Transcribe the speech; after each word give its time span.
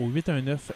au 0.00 0.08
819 0.08 0.72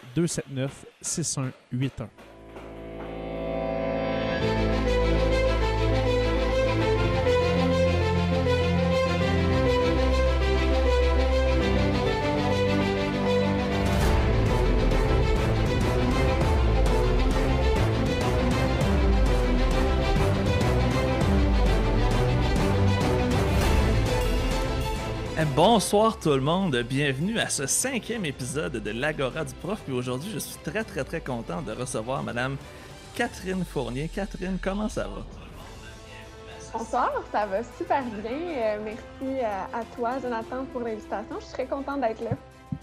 Bonsoir 25.43 26.17
tout 26.21 26.31
le 26.31 26.41
monde, 26.41 26.77
bienvenue 26.89 27.41
à 27.41 27.49
ce 27.49 27.67
cinquième 27.67 28.25
épisode 28.25 28.75
de 28.75 28.91
l'Agora 28.93 29.45
du 29.45 29.53
Prof. 29.55 29.81
Puis 29.85 29.93
aujourd'hui, 29.93 30.31
je 30.33 30.39
suis 30.39 30.57
très 30.63 30.85
très 30.85 31.03
très 31.03 31.21
content 31.21 31.61
de 31.61 31.73
recevoir 31.73 32.23
Madame 32.23 32.57
Catherine 33.17 33.65
Fournier. 33.65 34.09
Catherine, 34.09 34.59
comment 34.63 34.89
ça 34.89 35.09
va? 35.09 35.23
Bonsoir, 36.73 37.11
ça 37.33 37.47
va 37.47 37.65
super 37.77 38.05
bien. 38.05 38.31
Euh, 38.31 38.79
merci 38.85 39.41
à, 39.41 39.65
à 39.77 39.85
toi, 39.97 40.21
Jonathan, 40.23 40.65
pour 40.73 40.83
l'invitation. 40.83 41.37
Je 41.41 41.45
suis 41.45 41.55
très 41.55 41.67
contente 41.67 42.01
d'être 42.01 42.23
là. 42.23 42.31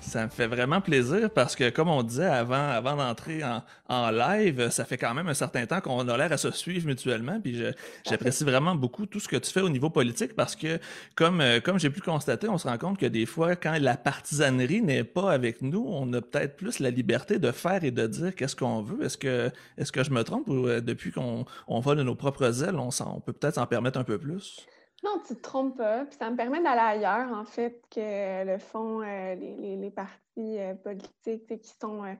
Ça 0.01 0.25
me 0.25 0.29
fait 0.29 0.47
vraiment 0.47 0.81
plaisir 0.81 1.29
parce 1.29 1.55
que, 1.55 1.69
comme 1.69 1.87
on 1.87 2.01
disait 2.01 2.25
avant, 2.25 2.69
avant 2.69 2.95
d'entrer 2.95 3.43
en, 3.43 3.63
en, 3.87 4.09
live, 4.09 4.69
ça 4.69 4.83
fait 4.83 4.97
quand 4.97 5.13
même 5.13 5.27
un 5.27 5.35
certain 5.35 5.65
temps 5.67 5.79
qu'on 5.79 6.07
a 6.09 6.17
l'air 6.17 6.31
à 6.31 6.37
se 6.37 6.49
suivre 6.51 6.87
mutuellement. 6.87 7.39
Puis 7.39 7.63
j'apprécie 8.09 8.43
vraiment 8.43 8.73
beaucoup 8.73 9.05
tout 9.05 9.19
ce 9.19 9.27
que 9.27 9.37
tu 9.37 9.51
fais 9.51 9.61
au 9.61 9.69
niveau 9.69 9.91
politique 9.91 10.35
parce 10.35 10.55
que, 10.55 10.79
comme, 11.15 11.39
euh, 11.39 11.59
comme 11.59 11.79
j'ai 11.79 11.91
pu 11.91 12.01
constater, 12.01 12.49
on 12.49 12.57
se 12.57 12.67
rend 12.67 12.79
compte 12.79 12.97
que 12.97 13.05
des 13.05 13.27
fois, 13.27 13.55
quand 13.55 13.77
la 13.79 13.95
partisanerie 13.95 14.81
n'est 14.81 15.03
pas 15.03 15.31
avec 15.31 15.61
nous, 15.61 15.85
on 15.87 16.11
a 16.13 16.21
peut-être 16.21 16.57
plus 16.57 16.79
la 16.79 16.89
liberté 16.89 17.37
de 17.37 17.51
faire 17.51 17.83
et 17.83 17.91
de 17.91 18.07
dire 18.07 18.35
qu'est-ce 18.35 18.55
qu'on 18.55 18.81
veut. 18.81 19.05
Est-ce 19.05 19.19
que, 19.19 19.51
est-ce 19.77 19.91
que 19.91 20.03
je 20.03 20.09
me 20.09 20.23
trompe 20.23 20.49
ou 20.49 20.67
euh, 20.67 20.81
depuis 20.81 21.11
qu'on 21.11 21.45
on 21.67 21.79
va 21.79 21.93
de 21.93 22.01
nos 22.01 22.15
propres 22.15 22.63
ailes, 22.63 22.75
on, 22.75 22.89
on 23.05 23.19
peut 23.19 23.33
peut-être 23.33 23.55
s'en 23.55 23.67
permettre 23.67 23.99
un 23.99 24.03
peu 24.03 24.17
plus? 24.17 24.65
Non, 25.03 25.19
tu 25.25 25.35
te 25.35 25.41
trompes 25.41 25.77
pas. 25.77 26.05
Puis 26.05 26.17
ça 26.17 26.29
me 26.29 26.35
permet 26.35 26.61
d'aller 26.61 26.99
ailleurs, 26.99 27.31
en 27.31 27.43
fait, 27.43 27.81
que 27.89 28.45
le 28.45 28.57
fond, 28.59 29.01
euh, 29.01 29.35
les, 29.35 29.55
les, 29.55 29.75
les, 29.77 29.89
partis 29.89 30.19
euh, 30.37 30.75
politiques 30.75 31.47
qui 31.47 31.73
sont 31.79 32.03
euh, 32.03 32.13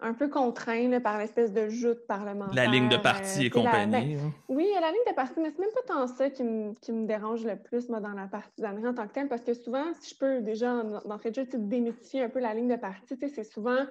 un 0.00 0.12
peu 0.14 0.28
contraints 0.28 0.98
par 1.00 1.18
l'espèce 1.18 1.52
de 1.52 1.68
joute 1.68 2.06
parlementaire. 2.08 2.54
La 2.54 2.66
ligne 2.66 2.88
de 2.88 2.96
parti 2.96 3.46
et 3.46 3.50
compagnie. 3.50 3.92
La, 3.92 4.00
ben, 4.00 4.18
hein. 4.26 4.32
Oui, 4.48 4.66
la 4.80 4.88
ligne 4.88 5.06
de 5.08 5.14
parti, 5.14 5.34
mais 5.38 5.50
c'est 5.50 5.60
même 5.60 5.70
pas 5.72 5.94
tant 5.94 6.06
ça 6.08 6.30
qui 6.30 6.42
me, 6.42 6.74
qui 6.80 6.90
me 6.92 7.06
dérange 7.06 7.44
le 7.44 7.56
plus, 7.56 7.88
moi, 7.88 8.00
dans 8.00 8.12
la 8.12 8.26
partisanerie 8.26 8.88
en 8.88 8.94
tant 8.94 9.06
que 9.06 9.12
telle, 9.12 9.28
parce 9.28 9.42
que 9.42 9.54
souvent, 9.54 9.84
si 10.00 10.14
je 10.14 10.18
peux 10.18 10.40
déjà, 10.40 10.82
d'entrée 11.04 11.30
de 11.30 11.36
jeu, 11.36 11.46
démythifier 11.54 12.24
un 12.24 12.28
peu 12.28 12.40
la 12.40 12.54
ligne 12.54 12.68
de 12.68 12.76
parti, 12.76 13.16
c'est 13.20 13.44
souvent 13.44 13.86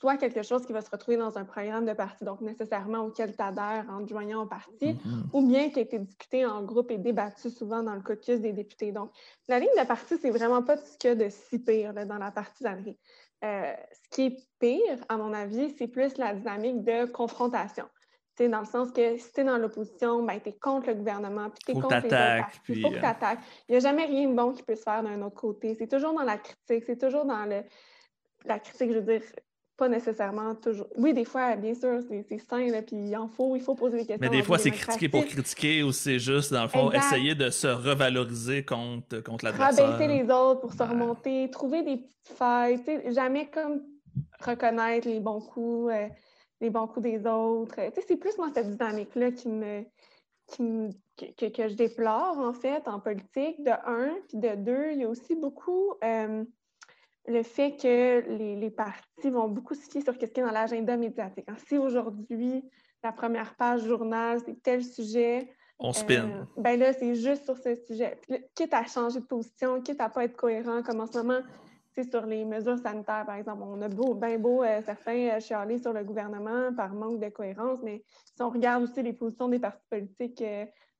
soit 0.00 0.16
quelque 0.16 0.42
chose 0.42 0.64
qui 0.64 0.72
va 0.72 0.80
se 0.80 0.90
retrouver 0.90 1.16
dans 1.16 1.38
un 1.38 1.44
programme 1.44 1.84
de 1.84 1.92
parti, 1.92 2.24
donc 2.24 2.40
nécessairement 2.40 3.00
auquel 3.00 3.34
tu 3.34 3.42
adhères 3.42 3.86
en 3.90 4.04
te 4.04 4.10
joignant 4.10 4.42
au 4.42 4.46
parti, 4.46 4.92
mm-hmm. 4.92 5.22
ou 5.32 5.46
bien 5.46 5.70
qui 5.70 5.80
a 5.80 5.82
été 5.82 5.98
discuté 5.98 6.46
en 6.46 6.62
groupe 6.62 6.90
et 6.90 6.98
débattu 6.98 7.50
souvent 7.50 7.82
dans 7.82 7.94
le 7.94 8.00
caucus 8.00 8.40
des 8.40 8.52
députés. 8.52 8.92
Donc, 8.92 9.10
la 9.48 9.58
ligne 9.58 9.68
de 9.78 9.86
parti, 9.86 10.16
c'est 10.20 10.30
vraiment 10.30 10.62
pas 10.62 10.76
ce 10.76 10.96
qu'il 10.98 11.10
y 11.10 11.12
a 11.12 11.16
de 11.16 11.28
si 11.28 11.58
pire 11.58 11.92
là, 11.92 12.04
dans 12.04 12.18
la 12.18 12.30
partisanerie. 12.30 12.98
Euh, 13.44 13.72
ce 13.92 14.08
qui 14.10 14.22
est 14.26 14.36
pire, 14.58 14.98
à 15.08 15.16
mon 15.16 15.32
avis, 15.32 15.74
c'est 15.78 15.88
plus 15.88 16.16
la 16.16 16.34
dynamique 16.34 16.82
de 16.84 17.06
confrontation. 17.06 17.86
C'est 18.36 18.48
dans 18.48 18.60
le 18.60 18.66
sens 18.66 18.92
que 18.92 19.16
si 19.16 19.32
tu 19.32 19.40
es 19.40 19.44
dans 19.44 19.58
l'opposition, 19.58 20.22
ben, 20.22 20.40
tu 20.40 20.50
es 20.50 20.52
contre 20.52 20.88
le 20.88 20.94
gouvernement, 20.94 21.50
puis 21.50 21.58
tu 21.66 21.72
es 21.72 21.74
contre 21.74 21.94
les 21.94 22.06
autres 22.06 22.08
partis. 22.08 22.60
Il 22.68 22.82
faut 22.82 22.90
que 22.90 22.94
tu. 22.94 23.40
Il 23.68 23.72
n'y 23.72 23.76
a 23.76 23.80
jamais 23.80 24.04
rien 24.04 24.28
de 24.28 24.34
bon 24.34 24.52
qui 24.52 24.62
peut 24.62 24.76
se 24.76 24.82
faire 24.82 25.02
d'un 25.02 25.20
autre 25.22 25.34
côté. 25.34 25.74
C'est 25.74 25.88
toujours 25.88 26.14
dans 26.14 26.22
la 26.22 26.38
critique, 26.38 26.84
c'est 26.86 26.98
toujours 26.98 27.24
dans 27.24 27.44
le, 27.46 27.64
la 28.44 28.60
critique, 28.60 28.92
je 28.92 28.98
veux 28.98 29.18
dire, 29.18 29.22
pas 29.78 29.88
nécessairement 29.88 30.56
toujours. 30.56 30.88
Oui, 30.96 31.14
des 31.14 31.24
fois, 31.24 31.54
bien 31.54 31.72
sûr, 31.72 32.00
c'est 32.28 32.38
sain, 32.38 32.68
puis 32.84 32.96
il 32.96 33.16
en 33.16 33.28
faut, 33.28 33.54
il 33.54 33.62
faut 33.62 33.76
poser 33.76 33.98
des 33.98 34.06
questions. 34.06 34.28
Mais 34.28 34.36
des 34.36 34.42
fois, 34.42 34.58
c'est 34.58 34.72
critiquer 34.72 35.08
pour 35.08 35.24
critiquer 35.24 35.82
ou 35.84 35.92
c'est 35.92 36.18
juste, 36.18 36.52
dans 36.52 36.62
le 36.62 36.68
fond, 36.68 36.90
essayer 36.90 37.36
de 37.36 37.48
se 37.48 37.68
revaloriser 37.68 38.64
contre, 38.64 39.20
contre 39.22 39.44
l'adversaire. 39.44 39.86
Rabaisser 39.86 40.08
les 40.08 40.24
autres 40.30 40.60
pour 40.60 40.72
se 40.72 40.82
remonter, 40.82 41.48
trouver 41.50 41.84
des 41.84 41.98
petites 41.98 42.36
failles, 42.36 42.82
jamais 43.10 43.48
comme 43.48 43.82
reconnaître 44.40 45.06
les 45.06 45.20
bons 45.20 45.40
coups, 45.40 45.92
euh, 45.94 46.08
les 46.60 46.70
bons 46.70 46.88
coups 46.88 47.04
des 47.04 47.24
autres. 47.24 47.76
C'est 48.06 48.16
plus 48.16 48.36
moi 48.36 48.48
cette 48.52 48.72
dynamique-là 48.72 49.30
qui 49.30 49.48
me, 49.48 49.84
qui 50.48 50.62
me 50.64 50.90
que, 51.16 51.46
que, 51.46 51.68
je 51.68 51.74
déplore, 51.74 52.38
en 52.38 52.52
fait, 52.52 52.86
en 52.88 52.98
politique, 52.98 53.62
de 53.62 53.70
un, 53.70 54.10
puis 54.28 54.38
de 54.38 54.56
deux, 54.56 54.90
il 54.92 54.98
y 54.98 55.04
a 55.04 55.08
aussi 55.08 55.36
beaucoup. 55.36 55.94
Euh, 56.02 56.44
le 57.26 57.42
fait 57.42 57.76
que 57.76 58.28
les, 58.28 58.56
les, 58.56 58.70
partis 58.70 59.30
vont 59.30 59.48
beaucoup 59.48 59.74
se 59.74 59.88
fier 59.90 60.00
sur 60.02 60.14
ce 60.14 60.18
qui 60.18 60.24
est 60.24 60.42
dans 60.42 60.50
l'agenda 60.50 60.96
médiatique. 60.96 61.46
si 61.66 61.76
aujourd'hui, 61.76 62.64
la 63.02 63.12
première 63.12 63.54
page 63.54 63.84
journal, 63.84 64.40
c'est 64.44 64.62
tel 64.62 64.84
sujet. 64.84 65.48
On 65.78 65.92
spin. 65.92 66.28
Euh, 66.28 66.44
ben 66.56 66.78
là, 66.78 66.92
c'est 66.92 67.14
juste 67.14 67.44
sur 67.44 67.56
ce 67.56 67.74
sujet. 67.74 68.18
quitte 68.54 68.74
à 68.74 68.84
changer 68.84 69.20
de 69.20 69.26
position, 69.26 69.80
quitte 69.80 70.00
à 70.00 70.08
pas 70.08 70.24
être 70.24 70.36
cohérent, 70.36 70.82
comme 70.82 71.00
en 71.00 71.06
ce 71.06 71.18
moment, 71.18 71.40
c'est 71.94 72.10
sur 72.10 72.26
les 72.26 72.44
mesures 72.44 72.78
sanitaires, 72.78 73.24
par 73.26 73.36
exemple. 73.36 73.62
On 73.64 73.80
a 73.82 73.88
beau, 73.88 74.14
bien 74.14 74.38
beau 74.38 74.62
euh, 74.64 74.80
certains 74.84 75.36
euh, 75.36 75.40
chialer 75.40 75.78
sur 75.78 75.92
le 75.92 76.02
gouvernement 76.02 76.72
par 76.74 76.94
manque 76.94 77.20
de 77.20 77.28
cohérence, 77.28 77.78
mais 77.82 78.02
si 78.34 78.42
on 78.42 78.50
regarde 78.50 78.84
aussi 78.84 79.02
les 79.02 79.12
positions 79.12 79.48
des 79.48 79.58
partis 79.58 79.86
politiques 79.88 80.42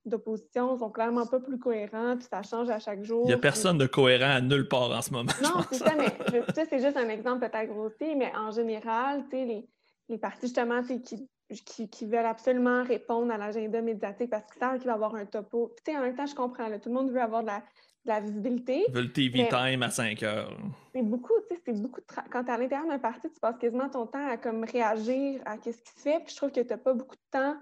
d'opposition 0.09 0.79
sont 0.79 0.91
clairement 0.91 1.27
pas 1.27 1.41
plus 1.41 1.59
cohérents, 1.59 2.17
puis 2.17 2.27
ça 2.31 2.43
change 2.43 2.71
à 2.71 2.79
chaque 2.79 3.03
jour. 3.05 3.23
Il 3.25 3.29
n'y 3.29 3.35
a 3.35 3.39
personne 3.39 3.79
de 3.79 3.87
cohérent 3.87 4.31
à 4.31 4.41
nulle 4.41 4.69
part 4.69 4.91
en 4.91 5.03
ce 5.03 5.13
moment. 5.13 5.33
Non, 5.43 5.63
c'est 5.71 5.79
ça, 5.79 5.95
mais 5.97 6.13
c'est 6.55 6.81
juste 6.81 6.97
un 6.97 7.09
exemple 7.09 7.49
peut-être 7.49 7.69
grossier, 7.69 8.15
mais 8.15 8.33
en 8.37 8.51
général, 8.51 9.25
les, 9.33 9.67
les 10.09 10.19
partis 10.19 10.47
justement 10.47 10.83
qui, 10.83 11.03
qui, 11.03 11.89
qui, 11.89 12.07
veulent 12.07 12.27
absolument 12.27 12.83
répondre 12.85 13.33
à 13.33 13.39
l'agenda 13.39 13.81
médiatique 13.81 14.31
parce 14.31 14.45
qu'ils 14.45 14.59
savent 14.59 14.79
qu'il 14.79 14.87
va 14.87 14.93
y 14.93 14.95
avoir 14.95 15.15
un 15.15 15.27
topo. 15.27 15.75
Puis, 15.85 15.97
en 15.97 16.01
même 16.01 16.17
temps, 16.17 16.27
je 16.27 16.35
comprends, 16.35 16.67
tout 16.79 16.89
le 16.89 16.95
monde 16.95 17.11
veut 17.11 17.21
avoir 17.21 17.43
de 17.43 17.49
la, 17.49 17.59
de 17.59 18.09
la 18.09 18.21
visibilité. 18.21 18.85
Ils 18.89 18.95
veulent 18.95 19.13
TV 19.13 19.49
time 19.49 19.83
à 19.83 19.91
5 19.91 20.23
heures. 20.23 20.57
C'est 20.95 21.03
beaucoup, 21.03 21.33
tu 21.49 21.57
sais, 21.57 21.63
c'est 21.65 21.81
beaucoup 21.81 22.01
de 22.01 22.07
Quand 22.31 22.45
tu 22.45 22.51
es 22.51 22.53
à 22.53 22.59
l'intérieur 22.59 22.89
d'un 22.89 22.99
parti, 22.99 23.31
tu 23.31 23.41
passes 23.41 23.59
quasiment 23.59 23.89
ton 23.89 24.07
temps 24.07 24.27
à 24.27 24.37
comme 24.37 24.65
réagir 24.65 25.41
à 25.45 25.57
ce 25.57 25.61
qui 25.61 25.73
se 25.73 26.03
fait, 26.03 26.21
puis 26.21 26.33
je 26.33 26.37
trouve 26.37 26.51
que 26.51 26.61
tu 26.61 26.69
n'as 26.69 26.79
pas 26.79 26.95
beaucoup 26.95 27.17
de 27.17 27.31
temps 27.31 27.57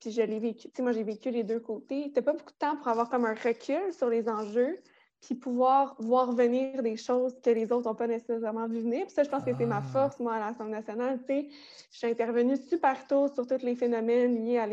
puis 0.00 0.10
je 0.10 0.22
l'ai 0.22 0.38
vécu. 0.38 0.68
Tu 0.68 0.76
sais, 0.76 0.82
moi, 0.82 0.92
j'ai 0.92 1.02
vécu 1.02 1.30
les 1.30 1.44
deux 1.44 1.60
côtés. 1.60 2.10
Tu 2.10 2.12
n'as 2.16 2.22
pas 2.22 2.32
beaucoup 2.32 2.52
de 2.52 2.58
temps 2.58 2.76
pour 2.76 2.88
avoir 2.88 3.10
comme 3.10 3.26
un 3.26 3.34
recul 3.34 3.92
sur 3.92 4.08
les 4.08 4.28
enjeux. 4.28 4.80
puis 5.20 5.34
pouvoir 5.34 5.96
voir 5.98 6.32
venir 6.32 6.82
des 6.82 6.96
choses 6.96 7.34
que 7.42 7.50
les 7.50 7.70
autres 7.70 7.86
n'ont 7.86 7.94
pas 7.94 8.06
nécessairement 8.06 8.66
vu 8.66 8.80
venir. 8.80 9.04
Puis 9.04 9.14
ça, 9.14 9.22
je 9.22 9.28
pense 9.28 9.44
que 9.44 9.54
c'est 9.54 9.66
ma 9.66 9.76
ah. 9.76 9.82
force, 9.82 10.18
moi, 10.18 10.34
à 10.36 10.38
l'Assemblée 10.38 10.72
nationale. 10.72 11.18
Tu 11.28 11.34
sais, 11.34 11.48
je 11.92 11.98
suis 11.98 12.06
intervenue 12.06 12.56
super 12.56 13.06
tôt 13.06 13.28
sur 13.28 13.46
tous 13.46 13.62
les 13.62 13.76
phénomènes 13.76 14.42
liés 14.42 14.56
à 14.56 14.66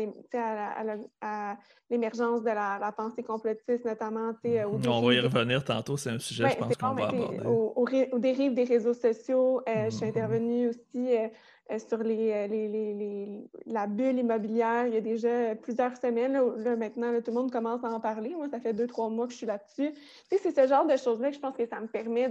l'émergence 1.90 2.42
de 2.42 2.50
la, 2.50 2.92
pensée 2.96 3.22
complotiste, 3.22 3.84
notamment. 3.84 4.32
Tu 4.42 4.52
sais, 4.52 4.64
On 4.64 4.78
va 4.78 5.12
y 5.12 5.20
revenir 5.20 5.62
tantôt, 5.62 5.98
c'est 5.98 6.10
un 6.10 6.18
sujet, 6.18 6.48
je 6.48 6.56
pense, 6.56 6.76
qu'on 6.78 6.94
va 6.94 7.08
aborder. 7.08 7.40
Aux, 7.44 8.18
dérives 8.18 8.54
des 8.54 8.64
réseaux 8.64 8.94
sociaux, 8.94 9.60
euh, 9.68 9.84
je 9.84 9.90
suis 9.90 10.06
mm-hmm. 10.06 10.08
intervenue 10.08 10.68
aussi 10.68 11.14
euh, 11.14 11.26
euh, 11.26 11.28
sur 11.76 11.98
les, 11.98 12.48
les, 12.48 13.44
la 13.66 13.86
bulle 13.86 14.18
immobilière 14.18 14.86
il 14.86 14.94
y 14.94 14.96
a 14.96 15.00
déjà 15.00 15.54
plusieurs 15.56 15.96
semaines. 15.96 16.32
Là, 16.32 16.76
maintenant, 16.76 17.12
tout 17.20 17.30
le 17.30 17.34
monde 17.34 17.52
commence 17.52 17.84
à 17.84 17.88
en 17.88 18.00
parler. 18.00 18.34
Moi, 18.34 18.48
ça 18.48 18.58
fait 18.58 18.72
deux, 18.72 18.86
trois 18.86 19.10
mois 19.10 19.26
que 19.26 19.32
je 19.32 19.38
suis 19.38 19.46
là-dessus. 19.46 19.92
Tu 19.92 20.36
sais, 20.36 20.38
c'est 20.42 20.62
ce 20.62 20.66
genre 20.66 20.86
de 20.86 20.96
choses-là 20.96 21.28
que 21.28 21.34
je 21.34 21.40
pense 21.40 21.56
que 21.56 21.66
ça 21.66 21.78
me 21.80 21.86
permet 21.86 22.30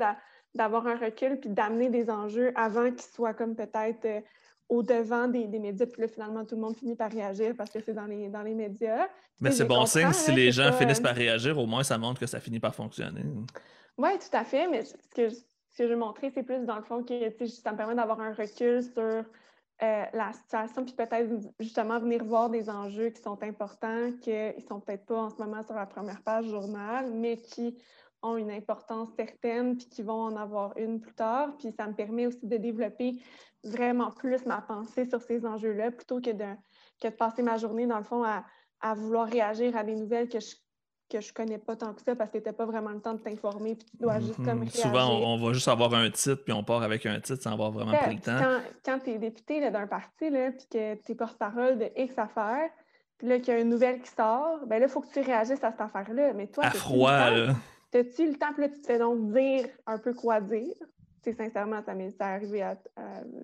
d'avoir 0.56 0.88
un 0.88 0.96
recul 0.96 1.40
puis 1.40 1.50
d'amener 1.50 1.90
des 1.90 2.10
enjeux 2.10 2.52
avant 2.56 2.90
qu'ils 2.90 3.14
soient 3.14 3.36
comme 3.36 3.56
peut-être 3.56 4.06
euh, 4.06 4.22
au-devant 4.70 5.28
des, 5.28 5.48
médias. 5.48 5.86
Puis 5.86 6.02
là, 6.02 6.08
finalement, 6.08 6.44
tout 6.44 6.56
le 6.56 6.62
monde 6.62 6.76
finit 6.76 6.96
par 6.96 7.12
réagir 7.12 7.54
parce 7.56 7.70
que 7.70 7.80
c'est 7.80 7.94
dans 7.94 8.06
les, 8.06 8.30
dans 8.30 8.42
les 8.42 8.56
médias. 8.56 9.08
Mais 9.40 9.52
c'est 9.52 9.66
bon 9.66 9.86
signe 9.86 10.12
si 10.14 10.32
les 10.32 10.52
gens 10.52 10.72
finissent 10.74 11.00
par 11.00 11.16
réagir, 11.16 11.58
au 11.60 11.68
moins 11.68 11.84
ça 11.84 12.00
montre 12.00 12.20
que 12.20 12.26
ça 12.26 12.40
finit 12.40 12.60
par 12.60 12.74
fonctionner. 12.74 13.22
Oui, 13.98 14.10
tout 14.20 14.36
à 14.36 14.44
fait. 14.44 14.68
Mais 14.68 14.84
ce 14.84 14.96
que 15.16 15.30
ce 15.78 15.84
que 15.84 15.90
je 15.90 15.94
veux 15.94 16.00
montrer, 16.00 16.32
c'est 16.32 16.42
plus 16.42 16.66
dans 16.66 16.78
le 16.78 16.82
fond 16.82 17.04
que 17.04 17.30
ça 17.46 17.72
me 17.72 17.78
permet 17.78 17.94
d'avoir 17.94 18.20
un 18.20 18.34
recul 18.34 18.82
sur 18.82 19.04
euh, 19.04 19.24
la 19.80 20.34
situation, 20.34 20.84
puis 20.84 20.96
peut-être 20.96 21.30
justement 21.60 22.00
venir 22.00 22.24
voir 22.26 22.50
des 22.50 22.68
enjeux 22.68 23.10
qui 23.10 23.22
sont 23.22 23.38
importants, 23.44 24.12
qu'ils 24.22 24.56
ne 24.58 24.62
sont 24.68 24.80
peut-être 24.80 25.06
pas 25.06 25.26
en 25.26 25.30
ce 25.30 25.36
moment 25.36 25.62
sur 25.64 25.76
la 25.76 25.86
première 25.86 26.24
page 26.24 26.46
journal, 26.46 27.12
mais 27.14 27.38
qui 27.38 27.78
ont 28.24 28.38
une 28.38 28.50
importance 28.50 29.10
certaine, 29.16 29.78
puis 29.78 29.88
qui 29.88 30.02
vont 30.02 30.24
en 30.24 30.36
avoir 30.36 30.76
une 30.78 31.00
plus 31.00 31.14
tard. 31.14 31.56
Puis 31.60 31.72
ça 31.78 31.86
me 31.86 31.94
permet 31.94 32.26
aussi 32.26 32.48
de 32.48 32.58
développer 32.58 33.22
vraiment 33.64 34.10
plus 34.10 34.48
ma 34.48 34.62
pensée 34.62 35.08
sur 35.08 35.22
ces 35.22 35.46
enjeux-là, 35.46 35.92
plutôt 35.92 36.20
que 36.20 36.32
de, 36.32 36.56
que 37.00 37.10
de 37.10 37.14
passer 37.14 37.44
ma 37.44 37.58
journée, 37.58 37.86
dans 37.86 38.00
le 38.00 38.04
fond, 38.04 38.24
à, 38.24 38.46
à 38.82 38.96
vouloir 38.96 39.28
réagir 39.28 39.78
à 39.78 39.84
des 39.84 39.96
nouvelles 39.96 40.28
que 40.28 40.40
je 40.40 40.56
que 41.10 41.22
je 41.22 41.34
connais 41.34 41.58
pas 41.58 41.76
tant 41.76 41.94
que 41.94 42.02
ça 42.02 42.16
parce 42.16 42.32
que 42.32 42.38
t'as 42.38 42.54
pas 42.54 42.66
vraiment 42.66 42.90
le 42.92 43.00
temps 43.00 43.14
de 43.14 43.20
t'informer 43.20 43.76
puis 43.76 43.88
tu 43.90 43.98
dois 43.98 44.20
juste 44.20 44.44
comme 44.44 44.60
réagir. 44.60 44.82
Souvent, 44.82 45.10
on, 45.10 45.38
va 45.38 45.54
juste 45.54 45.68
avoir 45.68 45.94
un 45.94 46.10
titre 46.10 46.44
puis 46.44 46.54
on 46.54 46.64
part 46.64 46.84
avec 46.84 47.06
un 47.06 47.20
titre 47.20 47.42
sans 47.42 47.54
avoir 47.54 47.72
vraiment 47.72 47.98
pris 47.98 48.16
le 48.16 48.22
temps. 48.22 48.38
Quand, 48.40 48.60
quand 48.86 49.00
tu 49.00 49.12
es 49.12 49.18
député 49.18 49.72
d'un 49.72 49.88
parti 49.88 50.30
là, 50.30 50.52
puis 50.52 50.66
que 50.70 50.96
tu 50.96 51.12
es 51.12 51.16
porte-parole 51.16 51.80
de 51.80 51.90
X 51.96 52.18
affaires, 52.18 52.70
puis 53.18 53.28
là 53.28 53.40
qu'il 53.40 53.54
y 53.54 53.58
a 53.58 53.60
une 53.60 53.70
nouvelle 53.70 54.02
qui 54.02 54.12
sort, 54.12 54.60
ben 54.68 54.80
là, 54.80 54.86
il 54.86 54.92
faut 54.92 55.02
que 55.02 55.12
tu 55.12 55.20
réagisses 55.20 55.64
à 55.64 55.72
cette 55.72 55.82
affaire-là. 55.82 56.34
Mais 56.34 56.48
toi, 56.48 56.66
à 56.66 56.72
froid, 56.72 57.30
là. 57.30 57.56
T'as-tu 57.90 58.30
le 58.30 58.38
temps, 58.38 58.52
puis 58.54 58.64
là, 58.64 58.70
tu 58.70 58.82
te 58.82 58.86
fais 58.86 59.00
donc 59.00 59.32
dire 59.32 59.66
un 59.86 59.98
peu 59.98 60.14
quoi 60.14 60.42
dire 60.42 60.76
sincèrement, 61.24 61.82
ça 61.84 61.94
m'est 61.94 62.14
arrivé, 62.20 62.62
à, 62.62 62.78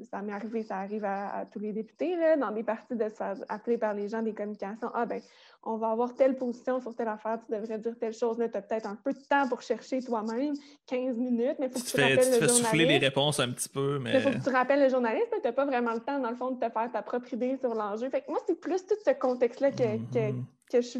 ça 0.09 0.21
m'est 0.21 0.33
arrivé, 0.33 0.63
ça 0.63 0.77
arrive 0.77 1.05
à, 1.05 1.45
tous 1.51 1.59
les 1.59 1.73
députés, 1.73 2.15
là, 2.15 2.37
dans 2.37 2.51
des 2.51 2.63
parties 2.63 2.95
de 2.95 3.09
se 3.09 3.15
faire 3.15 3.35
appeler 3.49 3.77
par 3.77 3.93
les 3.93 4.07
gens 4.07 4.21
des 4.21 4.33
communications. 4.33 4.89
Ah, 4.93 5.05
ben, 5.05 5.21
on 5.63 5.77
va 5.77 5.91
avoir 5.91 6.13
telle 6.13 6.35
position 6.35 6.79
sur 6.79 6.93
telle 6.95 7.07
affaire, 7.07 7.39
tu 7.45 7.53
devrais 7.53 7.77
dire 7.77 7.93
telle 7.99 8.13
chose. 8.13 8.37
Là, 8.37 8.49
tu 8.49 8.57
as 8.57 8.61
peut-être 8.61 8.87
un 8.87 8.95
peu 8.95 9.13
de 9.13 9.19
temps 9.29 9.47
pour 9.47 9.61
chercher 9.61 10.01
toi-même, 10.01 10.53
15 10.87 11.17
minutes, 11.17 11.55
mais 11.59 11.67
il 11.67 11.71
faut 11.71 11.79
que 11.79 11.85
tu, 11.85 12.01
rappelles 12.01 12.17
le 12.17 12.23
journaliste. 12.23 12.65
souffler 12.65 12.85
les 12.85 12.97
réponses 12.97 13.39
un 13.39 13.49
petit 13.51 13.69
peu, 13.69 13.99
mais. 13.99 14.13
Il 14.15 14.21
faut 14.21 14.31
que 14.31 14.43
tu 14.43 14.49
rappelles 14.49 14.81
le 14.81 14.89
journaliste, 14.89 15.27
mais 15.31 15.41
tu 15.41 15.47
n'as 15.47 15.53
pas 15.53 15.65
vraiment 15.65 15.93
le 15.93 16.01
temps, 16.01 16.19
dans 16.19 16.29
le 16.29 16.35
fond, 16.35 16.51
de 16.51 16.59
te 16.59 16.71
faire 16.71 16.91
ta 16.91 17.01
propre 17.01 17.33
idée 17.33 17.57
sur 17.57 17.73
l'enjeu. 17.73 18.09
Fait 18.09 18.21
que 18.21 18.29
moi, 18.29 18.39
c'est 18.45 18.59
plus 18.59 18.85
tout 18.85 18.95
ce 19.05 19.11
contexte-là 19.11 19.71
que, 19.71 19.97
que, 20.13 20.35
je 20.81 20.87
suis 20.87 20.99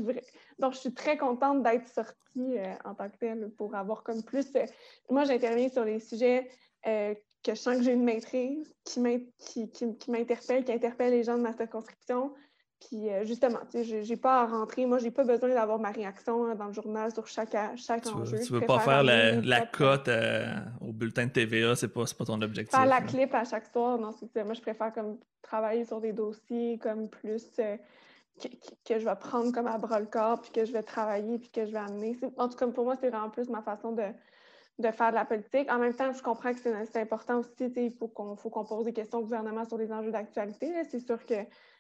Donc, 0.60 0.74
je 0.74 0.78
suis 0.78 0.94
très 0.94 1.18
contente 1.18 1.64
d'être 1.64 1.88
sortie 1.88 2.58
euh, 2.58 2.74
en 2.86 2.94
tant 2.94 3.10
que 3.10 3.18
telle 3.18 3.50
pour 3.58 3.76
avoir 3.76 4.04
comme 4.04 4.24
plus. 4.24 4.48
Euh, 4.56 4.66
moi, 5.10 5.24
j'interviens 5.26 5.70
sur 5.70 5.86
les 5.86 6.00
sujets 6.00 6.50
euh, 6.88 7.14
que 7.44 7.54
je 7.54 7.60
sens 7.60 7.78
que 7.78 7.84
j'ai 7.84 7.94
une 7.94 8.04
maîtrise, 8.04 8.74
qui 8.86 9.00
m'interpelle, 9.00 10.64
qui, 10.64 10.72
interpelle 10.72 11.12
les 11.12 11.24
gens 11.24 11.38
de 11.38 11.44
ma 11.44 11.54
circonscription. 11.54 12.34
Puis 12.90 13.08
justement, 13.24 13.60
je 13.74 14.08
n'ai 14.08 14.18
pas 14.18 14.42
à 14.42 14.46
rentrer. 14.46 14.86
Moi, 14.86 14.98
je 14.98 15.06
n'ai 15.06 15.12
pas 15.12 15.24
besoin 15.24 15.50
d'avoir 15.50 15.80
ma 15.80 15.92
réaction 15.92 16.46
hein, 16.46 16.56
dans 16.56 16.68
le 16.68 16.74
journal 16.74 17.14
sur 17.14 17.28
chaque, 17.28 17.56
chaque 17.78 18.08
enjeu. 18.08 18.40
tu 18.40 18.54
ne 18.54 18.60
veux 18.60 18.66
pas 18.66 18.80
faire 18.80 19.04
la, 19.04 19.66
cote 19.66 20.08
euh, 20.08 20.46
au 20.82 20.92
bulletin 20.92 21.28
de 21.28 21.32
TVA, 21.32 21.76
ce 21.76 21.86
n'est 21.86 21.92
pas, 21.92 22.04
pas 22.18 22.26
ton 22.26 22.42
objectif. 22.42 22.78
Faire 22.78 22.86
la 22.86 23.02
clip 23.02 23.34
à 23.34 23.46
chaque 23.46 23.68
soir, 23.68 23.98
non, 23.98 24.12
moi, 24.36 24.54
je 24.54 24.62
préfère 24.62 24.94
comme 24.94 25.18
travailler 25.42 25.86
sur 25.86 26.02
des 26.02 26.14
dossiers 26.14 26.78
comme 26.82 27.10
plus 27.10 27.46
que, 28.42 29.00
je 29.00 29.06
vais 29.06 29.16
prendre 29.16 29.52
comme 29.52 29.68
à 29.68 29.78
bras 29.78 30.00
le 30.00 30.06
corps, 30.06 30.42
puis 30.42 30.52
que 30.52 30.66
je 30.66 30.72
vais 30.72 30.84
travailler, 30.84 31.40
puis 31.40 31.50
que 31.50 31.66
je 31.66 31.72
vais 31.72 31.80
amener. 31.80 32.18
En 32.38 32.50
tout 32.50 32.58
cas, 32.58 32.68
pour 32.68 32.86
moi, 32.86 32.96
c'est 32.96 33.10
vraiment 33.10 33.30
plus 33.30 33.50
ma 33.50 33.62
façon 33.62 33.92
de, 33.92 34.04
de 34.80 34.92
faire 34.92 35.10
de 35.12 35.16
la 35.16 35.26
politique. 35.26 35.72
En 35.72 35.78
même 35.78 35.94
temps, 35.94 36.12
je 36.12 36.22
comprends 36.22 36.54
que 36.54 36.60
c'est 36.60 37.02
important 37.02 37.40
aussi, 37.40 37.72
il 37.76 37.96
faut 37.96 38.08
qu'on 38.08 38.36
qu'on 38.36 38.66
pose 38.66 38.86
des 38.86 38.94
questions 38.94 39.20
au 39.20 39.24
gouvernement 39.24 39.66
sur 39.66 39.78
les 39.78 39.92
enjeux 39.92 40.12
d'actualité. 40.12 40.84
C'est 40.86 41.00
sûr 41.00 41.26
que 41.26 41.36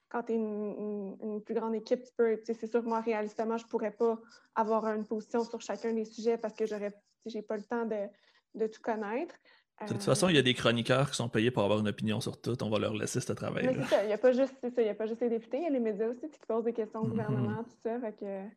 quand 0.09 0.23
tu 0.23 0.33
es 0.33 0.35
une, 0.35 1.41
plus 1.43 1.55
grande 1.55 1.73
équipe, 1.73 2.03
tu 2.03 2.13
peux, 2.15 2.39
c'est 2.45 2.67
sûr 2.67 2.83
que 2.83 2.87
moi, 2.87 3.01
réalistement, 3.01 3.57
je 3.57 3.65
ne 3.65 3.69
pourrais 3.69 3.91
pas 3.91 4.19
avoir 4.53 4.85
une 4.87 5.05
position 5.05 5.43
sur 5.43 5.59
chacun 5.61 5.91
des 5.93 6.05
sujets 6.05 6.37
parce 6.37 6.53
que 6.53 6.65
j'aurais 6.65 6.93
j'ai 7.25 7.41
pas 7.41 7.57
le 7.57 7.63
temps 7.63 7.85
de, 7.85 8.07
de 8.55 8.67
tout 8.67 8.81
connaître. 8.81 9.35
De 9.81 9.87
toute 9.87 10.03
façon, 10.03 10.29
il 10.29 10.35
y 10.35 10.39
a 10.39 10.41
des 10.41 10.53
chroniqueurs 10.53 11.09
qui 11.09 11.17
sont 11.17 11.27
payés 11.27 11.51
pour 11.51 11.63
avoir 11.63 11.79
une 11.79 11.87
opinion 11.87 12.21
sur 12.21 12.39
tout. 12.39 12.61
On 12.63 12.69
va 12.69 12.79
leur 12.79 12.93
laisser 12.93 13.19
ce 13.19 13.33
travail. 13.33 13.65
Mais 13.65 13.73
c'est 13.73 13.95
ça, 13.95 14.03
il 14.03 14.07
n'y 14.07 14.13
a, 14.13 14.17
pas 14.17 14.31
juste, 14.31 14.55
a 14.63 14.93
pas 14.93 15.05
juste 15.07 15.21
les 15.21 15.29
députés, 15.29 15.57
il 15.57 15.63
y 15.63 15.67
a 15.67 15.69
les 15.69 15.79
médias 15.79 16.07
aussi 16.07 16.29
qui 16.29 16.39
posent 16.47 16.63
des 16.63 16.73
questions 16.73 17.01
au 17.01 17.05
mm-hmm. 17.05 17.09
gouvernement, 17.09 17.63
tout 17.63 17.77
ça. 17.81 17.99
Fait 17.99 18.13
que... 18.13 18.47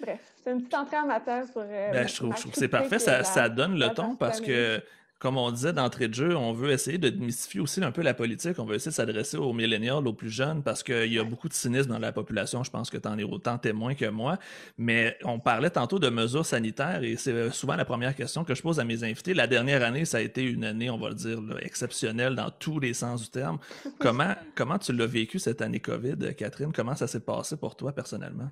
Bref, 0.00 0.20
c'est 0.42 0.52
une 0.52 0.58
petite 0.58 0.74
entrée 0.74 0.98
en 0.98 1.06
matière 1.06 1.46
sur. 1.46 1.62
Euh, 1.62 1.92
ben, 1.92 2.06
je 2.06 2.14
trouve, 2.16 2.34
que 2.34 2.58
c'est 2.58 2.68
parfait. 2.68 2.98
Ça, 2.98 3.24
ça, 3.24 3.48
donne 3.48 3.78
le 3.78 3.88
ton 3.94 4.14
parce 4.14 4.40
que, 4.40 4.82
comme 5.18 5.38
on 5.38 5.50
disait 5.50 5.72
d'entrée 5.72 6.08
de 6.08 6.14
jeu, 6.14 6.36
on 6.36 6.52
veut 6.52 6.70
essayer 6.70 6.98
de 6.98 7.08
démystifier 7.08 7.60
aussi 7.60 7.82
un 7.82 7.90
peu 7.90 8.02
la 8.02 8.12
politique. 8.12 8.58
On 8.58 8.64
veut 8.64 8.74
essayer 8.74 8.90
de 8.90 8.96
s'adresser 8.96 9.38
aux 9.38 9.52
millénials, 9.54 10.06
aux 10.06 10.12
plus 10.12 10.30
jeunes, 10.30 10.62
parce 10.62 10.82
qu'il 10.82 11.12
y 11.12 11.18
a 11.18 11.24
beaucoup 11.24 11.48
de 11.48 11.54
cynisme 11.54 11.90
dans 11.90 11.98
la 11.98 12.12
population. 12.12 12.62
Je 12.62 12.70
pense 12.70 12.90
que 12.90 12.98
tu 12.98 13.08
en 13.08 13.18
es 13.18 13.24
autant 13.24 13.56
témoin 13.56 13.94
que 13.94 14.06
moi. 14.06 14.38
Mais 14.76 15.16
on 15.24 15.40
parlait 15.40 15.70
tantôt 15.70 15.98
de 15.98 16.10
mesures 16.10 16.44
sanitaires 16.44 17.02
et 17.02 17.16
c'est 17.16 17.50
souvent 17.50 17.76
la 17.76 17.86
première 17.86 18.14
question 18.14 18.44
que 18.44 18.54
je 18.54 18.60
pose 18.60 18.78
à 18.78 18.84
mes 18.84 19.04
invités. 19.04 19.32
La 19.32 19.46
dernière 19.46 19.82
année, 19.82 20.04
ça 20.04 20.18
a 20.18 20.20
été 20.20 20.42
une 20.42 20.64
année, 20.64 20.90
on 20.90 20.98
va 20.98 21.08
le 21.08 21.14
dire, 21.14 21.38
exceptionnelle 21.62 22.34
dans 22.34 22.50
tous 22.50 22.78
les 22.78 22.92
sens 22.92 23.22
du 23.22 23.30
terme. 23.30 23.58
comment, 23.98 24.34
comment 24.54 24.78
tu 24.78 24.92
l'as 24.92 25.06
vécu 25.06 25.38
cette 25.38 25.62
année 25.62 25.80
COVID, 25.80 26.34
Catherine? 26.36 26.72
Comment 26.72 26.94
ça 26.94 27.06
s'est 27.06 27.20
passé 27.20 27.56
pour 27.56 27.74
toi 27.74 27.92
personnellement? 27.92 28.50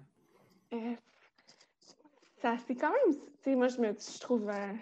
Euh, 0.72 0.94
c'est 2.66 2.74
quand 2.74 2.90
même, 2.90 3.16
tu 3.42 3.50
sais, 3.50 3.54
moi, 3.54 3.68
je 3.68 3.78
me 3.80 3.88
je 3.88 4.20
trouve, 4.20 4.48
euh, 4.48 4.72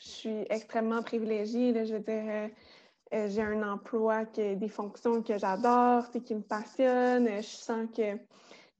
je 0.00 0.08
suis 0.08 0.44
extrêmement 0.50 1.02
privilégiée. 1.02 1.72
je 1.84 1.94
veux 1.94 2.00
dire, 2.00 2.24
euh, 2.26 2.48
euh, 3.14 3.28
j'ai 3.28 3.42
un 3.42 3.62
emploi, 3.62 4.24
qui, 4.26 4.56
des 4.56 4.68
fonctions 4.68 5.22
que 5.22 5.38
j'adore, 5.38 6.10
qui 6.10 6.34
me 6.34 6.42
passionnent. 6.42 7.28
Je 7.38 7.46
sens 7.46 7.88
que, 7.96 8.18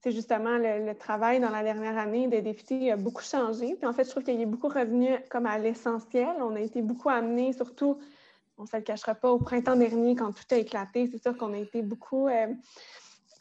c'est 0.02 0.12
justement, 0.12 0.58
le, 0.58 0.92
travail 0.94 1.40
dans 1.40 1.50
la 1.50 1.62
dernière 1.62 1.96
année 1.98 2.28
des 2.28 2.42
députés 2.42 2.92
a 2.92 2.96
beaucoup 2.96 3.22
changé. 3.22 3.74
Puis 3.76 3.86
en 3.86 3.92
fait, 3.92 4.04
je 4.04 4.10
trouve 4.10 4.24
qu'il 4.24 4.40
est 4.40 4.46
beaucoup 4.46 4.68
revenu 4.68 5.08
comme 5.30 5.46
à 5.46 5.58
l'essentiel. 5.58 6.36
On 6.40 6.54
a 6.54 6.60
été 6.60 6.82
beaucoup 6.82 7.08
amenés, 7.08 7.52
surtout, 7.52 7.98
on 8.58 8.62
ne 8.62 8.68
se 8.68 8.76
le 8.76 8.82
cachera 8.82 9.14
pas, 9.14 9.30
au 9.30 9.38
printemps 9.38 9.76
dernier, 9.76 10.14
quand 10.14 10.32
tout 10.32 10.44
a 10.50 10.56
éclaté. 10.56 11.08
C'est 11.10 11.22
sûr 11.22 11.36
qu'on 11.36 11.52
a 11.52 11.58
été 11.58 11.82
beaucoup 11.82 12.28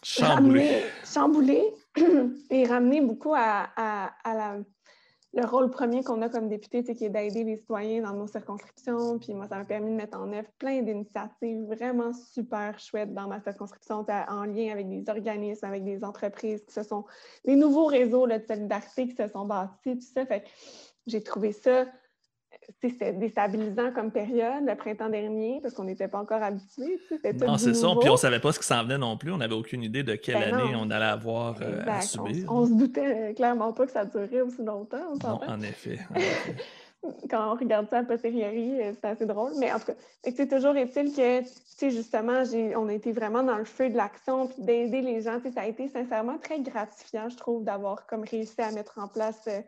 chamboulés. 0.04 0.84
chamboulés 1.04 1.74
et 2.50 2.66
ramenés 2.66 3.02
beaucoup 3.02 3.34
à, 3.36 3.70
à 3.76 4.34
la 4.34 4.58
le 5.36 5.46
rôle 5.46 5.70
premier 5.70 6.02
qu'on 6.02 6.22
a 6.22 6.30
comme 6.30 6.48
député, 6.48 6.82
c'est 6.82 6.96
qui 6.96 7.06
est 7.06 7.10
d'aider 7.10 7.44
les 7.44 7.58
citoyens 7.58 8.02
dans 8.04 8.14
nos 8.14 8.28
circonscriptions. 8.28 9.20
Puis 9.20 9.34
moi, 9.34 9.48
ça 9.48 9.58
m'a 9.58 9.66
permis 9.66 9.92
de 9.92 9.96
mettre 9.96 10.18
en 10.18 10.32
œuvre 10.32 10.48
plein 10.58 10.82
d'initiatives 10.82 11.66
vraiment 11.66 12.14
super 12.14 12.80
chouettes 12.80 13.14
dans 13.14 13.28
ma 13.28 13.42
circonscription, 13.42 14.06
en 14.30 14.46
lien 14.46 14.72
avec 14.72 14.88
des 14.88 15.04
organismes, 15.10 15.66
avec 15.66 15.84
des 15.84 16.06
entreprises 16.06 16.64
qui 16.64 16.74
se 16.74 16.84
sont, 16.84 17.04
des 17.44 17.58
nouveaux 17.58 17.86
réseaux 17.86 18.28
de 18.28 18.40
solidarité 18.48 19.10
qui 19.10 19.16
se 19.16 19.28
sont 19.28 19.46
bâtis, 19.46 20.00
tout 20.00 20.08
ça. 20.14 20.26
Fait 20.26 20.46
j'ai 21.06 21.22
trouvé 21.22 21.52
ça 21.52 21.86
c'était 22.82 23.14
déstabilisant 23.14 23.92
comme 23.92 24.12
période 24.12 24.66
le 24.66 24.76
printemps 24.76 25.10
dernier 25.10 25.60
parce 25.62 25.74
qu'on 25.74 25.84
n'était 25.84 26.08
pas 26.08 26.20
encore 26.20 26.42
habitués. 26.42 27.00
Non, 27.46 27.58
c'est 27.58 27.74
ça. 27.74 27.88
Puis 28.00 28.10
on 28.10 28.14
ne 28.14 28.18
savait 28.18 28.40
pas 28.40 28.52
ce 28.52 28.60
qui 28.60 28.66
s'en 28.66 28.84
venait 28.84 28.98
non 28.98 29.18
plus. 29.18 29.32
On 29.32 29.38
n'avait 29.38 29.56
aucune 29.56 29.84
idée 29.84 30.04
de 30.04 30.16
quelle 30.16 30.40
ben 30.40 30.54
année 30.54 30.76
on 30.76 30.90
allait 30.90 31.06
avoir 31.06 31.56
euh, 31.62 31.84
à 31.88 32.02
subir. 32.02 32.52
On, 32.52 32.66
se 32.66 32.74
doutait 32.74 33.34
clairement 33.36 33.74
pas 33.74 33.86
que 33.86 33.92
ça 33.92 34.06
durerait 34.06 34.42
aussi 34.42 34.64
longtemps. 34.64 35.16
non, 35.24 35.40
en 35.48 35.62
effet. 35.62 36.00
Quand 37.30 37.54
on 37.54 37.56
regarde 37.56 37.88
ça 37.90 38.00
à 38.00 38.04
posteriori, 38.04 38.82
euh, 38.82 38.94
c'est 38.94 39.08
assez 39.08 39.26
drôle. 39.26 39.52
Mais 39.60 39.72
en 39.72 39.80
tout 39.80 39.88
cas, 39.88 39.96
c'est 40.24 40.48
toujours 40.48 40.76
est-il 40.76 41.14
que, 41.14 41.90
justement, 41.90 42.44
on 42.76 42.88
a 42.88 42.94
été 42.94 43.12
vraiment 43.12 43.44
dans 43.44 43.58
le 43.58 43.66
feu 43.66 43.90
de 43.90 43.98
l'action 43.98 44.48
puis 44.48 44.64
d'aider 44.64 45.02
les 45.02 45.22
gens. 45.22 45.40
Ça 45.54 45.62
a 45.62 45.68
été 45.68 45.88
sincèrement 45.88 46.38
très 46.38 46.60
gratifiant, 46.62 47.30
je 47.30 47.38
trouve, 47.38 47.64
d'avoir 47.64 48.08
comme 48.08 48.24
réussi 48.24 48.60
à 48.60 48.72
mettre 48.72 49.00
en 49.00 49.08
place. 49.08 49.42
Euh, 49.48 49.62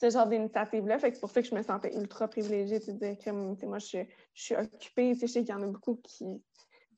ce 0.00 0.10
genre 0.10 0.26
d'initiative-là. 0.26 0.98
c'est 1.00 1.20
pour 1.20 1.30
ça 1.30 1.42
que 1.42 1.48
je 1.48 1.54
me 1.54 1.62
sentais 1.62 1.94
ultra 1.96 2.28
privilégiée 2.28 2.78
de 2.78 2.92
dire 2.92 3.18
que 3.18 3.30
moi, 3.30 3.78
je, 3.78 3.98
suis 4.34 4.54
occupée. 4.54 5.14
Je 5.14 5.26
sais 5.26 5.40
qu'il 5.40 5.54
y 5.54 5.58
en 5.58 5.62
a 5.62 5.66
beaucoup 5.66 5.96
qui 6.02 6.40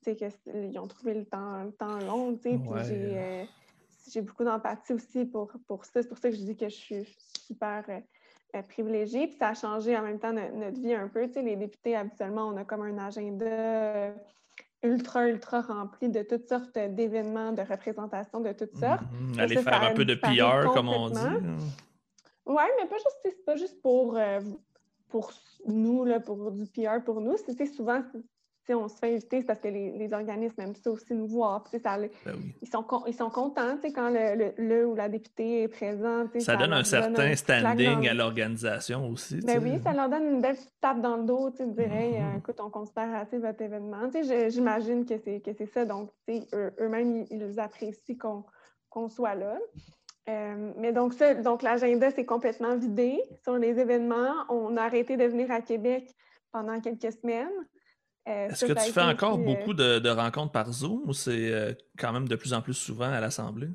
ils 0.07 0.79
ont 0.79 0.87
trouvé 0.87 1.13
le 1.13 1.25
temps, 1.25 1.63
le 1.63 1.71
temps 1.71 1.99
long. 1.99 2.35
Puis 2.35 2.59
euh, 2.69 3.43
j'ai 4.11 4.21
beaucoup 4.21 4.43
d'empathie 4.43 4.93
aussi 4.93 5.25
pour, 5.25 5.51
pour 5.67 5.85
ça. 5.85 6.01
C'est 6.01 6.07
pour 6.07 6.17
ça 6.17 6.29
que 6.29 6.35
je 6.35 6.41
dis 6.41 6.55
que 6.55 6.69
je 6.69 6.75
suis 6.75 7.17
super 7.47 7.85
euh, 7.89 8.61
privilégié. 8.63 9.27
Puis 9.27 9.37
ça 9.37 9.49
a 9.49 9.53
changé 9.53 9.97
en 9.97 10.01
même 10.01 10.19
temps 10.19 10.33
notre, 10.33 10.79
vie 10.79 10.93
un 10.93 11.07
peu. 11.07 11.27
Tu 11.27 11.33
sais, 11.33 11.41
les 11.43 11.55
députés, 11.55 11.95
habituellement, 11.95 12.47
on 12.47 12.57
a 12.57 12.63
comme 12.63 12.81
un 12.81 12.97
agenda 12.97 14.13
ultra, 14.83 15.27
ultra 15.27 15.61
rempli 15.61 16.09
de 16.09 16.23
toutes 16.23 16.47
sortes 16.47 16.77
d'événements, 16.77 17.51
de 17.51 17.61
représentations 17.61 18.39
de 18.39 18.53
toutes 18.53 18.75
sortes. 18.77 19.03
Mm 19.11 19.39
Aller 19.39 19.57
faire 19.57 19.83
un 19.83 19.93
peu 19.93 20.05
de 20.05 20.15
PR, 20.15 20.73
comme 20.73 20.89
on 20.89 21.09
dit. 21.09 21.19
Oui, 22.45 22.63
mais 22.79 22.87
pas 22.87 22.97
juste, 22.97 23.19
c'est 23.23 23.45
pas 23.45 23.55
juste 23.55 23.81
pour, 23.81 24.17
pour 25.09 25.31
nous, 25.67 26.05
là, 26.05 26.19
pour 26.19 26.51
du 26.51 26.65
PR 26.67 27.03
pour 27.03 27.21
nous. 27.21 27.37
C'était 27.37 27.67
souvent 27.67 28.03
on 28.73 28.87
se 28.87 28.97
fait 28.97 29.13
inviter, 29.13 29.39
c'est 29.41 29.45
parce 29.45 29.59
que 29.59 29.67
les, 29.67 30.13
organismes 30.13 30.61
aiment 30.61 30.75
ça 30.75 30.91
aussi 30.91 31.13
nous 31.13 31.27
voir. 31.27 31.65
Ça, 31.67 31.97
ben 31.97 32.09
ils, 32.61 32.67
sont, 32.67 32.85
ils 33.07 33.13
sont 33.13 33.29
contents 33.29 33.77
quand 33.83 34.09
le, 34.09 34.53
le, 34.57 34.85
ou 34.85 34.95
la 34.95 35.09
députée 35.09 35.63
est 35.63 35.67
présent. 35.67 36.25
Ça, 36.39 36.55
donne 36.55 36.73
un 36.73 36.83
certain 36.83 37.35
standing 37.35 38.07
à 38.07 38.13
l'organisation 38.13 39.09
aussi. 39.09 39.39
Ben 39.41 39.61
oui, 39.61 39.79
ça 39.83 39.93
leur 39.93 40.09
donne 40.09 40.35
une 40.35 40.41
belle 40.41 40.57
tape 40.79 41.01
dans 41.01 41.17
le 41.17 41.23
dos, 41.23 41.49
de 41.49 41.65
dire 41.65 41.87
mm-hmm. 41.87 42.39
écoute, 42.39 42.59
on 42.59 42.69
considère 42.69 43.15
assez 43.15 43.37
votre 43.37 43.61
événement. 43.61 44.09
J'imagine 44.49 45.05
que 45.05 45.15
c'est 45.17 45.71
ça. 45.73 45.85
Donc, 45.85 46.11
eux-mêmes, 46.29 47.25
ils, 47.29 47.59
apprécient 47.59 48.15
qu'on 48.89 49.09
soit 49.09 49.35
là. 49.35 49.57
Euh, 50.29 50.73
mais 50.77 50.91
donc, 50.91 51.13
ça, 51.13 51.33
donc 51.33 51.63
l'agenda 51.63 52.11
s'est 52.11 52.25
complètement 52.25 52.77
vidé 52.77 53.19
sur 53.43 53.57
les 53.57 53.79
événements. 53.79 54.33
On 54.49 54.77
a 54.77 54.83
arrêté 54.83 55.17
de 55.17 55.23
venir 55.23 55.51
à 55.51 55.61
Québec 55.61 56.09
pendant 56.51 56.79
quelques 56.79 57.11
semaines. 57.11 57.49
Euh, 58.27 58.49
Est-ce 58.49 58.65
que 58.65 58.73
tu 58.73 58.91
fais 58.91 59.01
encore 59.01 59.39
euh, 59.39 59.43
beaucoup 59.43 59.73
de, 59.73 60.09
rencontres 60.09 60.51
par 60.51 60.71
Zoom 60.71 61.09
ou 61.09 61.13
c'est 61.13 61.75
quand 61.97 62.13
même 62.13 62.27
de 62.27 62.35
plus 62.35 62.53
en 62.53 62.61
plus 62.61 62.75
souvent 62.75 63.11
à 63.11 63.19
l'Assemblée? 63.19 63.69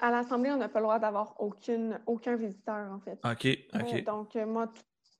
à 0.00 0.10
l'Assemblée, 0.10 0.50
on 0.50 0.56
n'a 0.56 0.68
pas 0.70 0.78
le 0.78 0.84
droit 0.84 0.98
d'avoir 0.98 1.34
aucun 1.38 2.36
visiteur, 2.36 2.90
en 2.90 3.00
fait. 3.00 3.18
OK, 3.22 3.58
OK. 3.74 4.04
donc, 4.04 4.34
moi, 4.34 4.72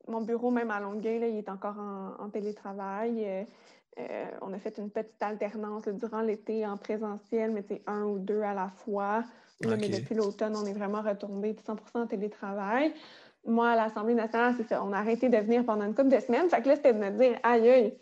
mon 0.06 0.22
bureau, 0.22 0.50
même 0.50 0.70
à 0.70 0.80
Longueuil, 0.80 1.18
il 1.32 1.36
est 1.36 1.50
encore 1.50 1.76
en, 1.78 2.30
télétravail. 2.30 3.46
On 4.42 4.52
a 4.52 4.58
fait 4.58 4.78
une 4.78 4.90
petite 4.90 5.22
alternance 5.22 5.88
durant 5.88 6.20
l'été 6.20 6.66
en 6.66 6.76
présentiel, 6.76 7.50
mais 7.50 7.64
c'est 7.66 7.82
un 7.86 8.04
ou 8.04 8.18
deux 8.18 8.42
à 8.42 8.54
la 8.54 8.68
fois. 8.68 9.24
mais 9.64 9.88
depuis 9.88 10.14
l'automne, 10.14 10.54
on 10.56 10.64
est 10.66 10.72
vraiment 10.72 11.02
retombé 11.02 11.56
100 11.66 11.76
en 11.94 12.06
télétravail 12.06 12.92
moi, 13.48 13.70
à 13.70 13.76
l'Assemblée 13.76 14.14
nationale, 14.14 14.54
c'est 14.56 14.68
ça. 14.68 14.84
On 14.84 14.92
a 14.92 14.98
arrêté 14.98 15.28
de 15.28 15.36
venir 15.38 15.64
pendant 15.64 15.84
une 15.84 15.94
couple 15.94 16.10
de 16.10 16.20
semaines. 16.20 16.48
Fait 16.48 16.60
que 16.60 16.68
là, 16.68 16.76
c'était 16.76 16.92
de 16.92 16.98
me 16.98 17.10
dire, 17.10 17.38
aïe, 17.42 17.68
aïe, 17.68 17.94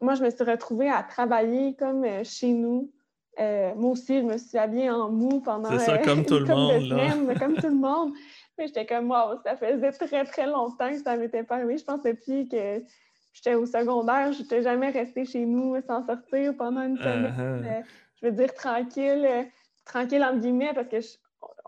moi, 0.00 0.14
je 0.14 0.22
me 0.22 0.30
suis 0.30 0.44
retrouvée 0.44 0.90
à 0.90 1.02
travailler 1.02 1.74
comme 1.74 2.04
euh, 2.04 2.22
chez 2.24 2.52
nous. 2.52 2.92
Euh, 3.40 3.72
moi 3.76 3.92
aussi, 3.92 4.18
je 4.18 4.24
me 4.24 4.36
suis 4.36 4.58
habillée 4.58 4.90
en 4.90 5.10
mou 5.10 5.40
pendant 5.40 5.70
C'est 5.70 5.78
ça, 5.78 5.94
euh, 5.94 6.04
comme 6.04 6.24
tout 6.26 6.38
le 6.38 6.46
monde. 6.46 6.82
Semaines, 6.82 7.38
comme 7.38 7.54
tout 7.54 7.68
le 7.68 7.74
monde. 7.74 8.12
Mais 8.58 8.66
j'étais 8.66 8.86
comme, 8.86 9.10
wow, 9.10 9.40
ça 9.44 9.56
faisait 9.56 9.92
très, 9.92 10.24
très 10.24 10.46
longtemps 10.46 10.90
que 10.90 10.98
ça 10.98 11.16
m'était 11.16 11.44
pas 11.44 11.56
arrivé. 11.56 11.78
Je 11.78 11.84
pense 11.84 12.02
depuis 12.02 12.48
que 12.48 12.82
j'étais 13.38 13.54
au 13.54 13.66
secondaire, 13.66 14.32
je 14.32 14.42
n'étais 14.42 14.62
jamais 14.62 14.90
restée 14.90 15.24
chez 15.24 15.46
nous 15.46 15.80
sans 15.86 16.04
sortir 16.04 16.54
pendant 16.56 16.82
une 16.82 16.98
semaine. 16.98 17.34
Uh-huh. 17.38 17.84
je 18.20 18.26
veux 18.26 18.32
dire, 18.32 18.52
tranquille, 18.52 19.46
tranquille 19.84 20.24
entre 20.24 20.38
guillemets, 20.38 20.72
parce 20.74 20.88
que 20.88 21.00
je, 21.00 21.08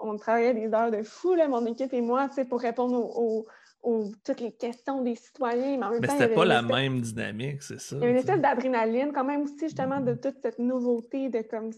on 0.02 0.16
travaillait 0.16 0.54
des 0.54 0.74
heures 0.74 0.90
de 0.90 1.02
fou, 1.02 1.34
là, 1.34 1.46
mon 1.48 1.64
équipe 1.66 1.92
et 1.92 2.00
moi, 2.00 2.28
pour 2.48 2.60
répondre 2.60 2.98
aux, 2.98 3.46
toutes 3.82 4.40
les 4.40 4.52
questions 4.52 5.02
des 5.02 5.14
citoyens. 5.14 5.78
Mais, 5.78 5.87
en 5.87 5.92
c'était 6.00 6.28
pas 6.28 6.44
la 6.44 6.62
même 6.62 7.00
dynamique, 7.00 7.62
c'est 7.62 7.80
ça. 7.80 7.96
Il 7.96 8.02
y 8.02 8.06
a 8.06 8.10
une 8.10 8.16
espèce 8.16 8.40
d'adrénaline, 8.40 9.12
quand 9.12 9.25
même 9.25 9.42
aussi, 9.42 9.58
justement, 9.60 10.00
de 10.00 10.14
toute 10.14 10.37
cette 10.42 10.58
nouveauté, 10.58 11.28
de, 11.28 11.42
comme, 11.42 11.70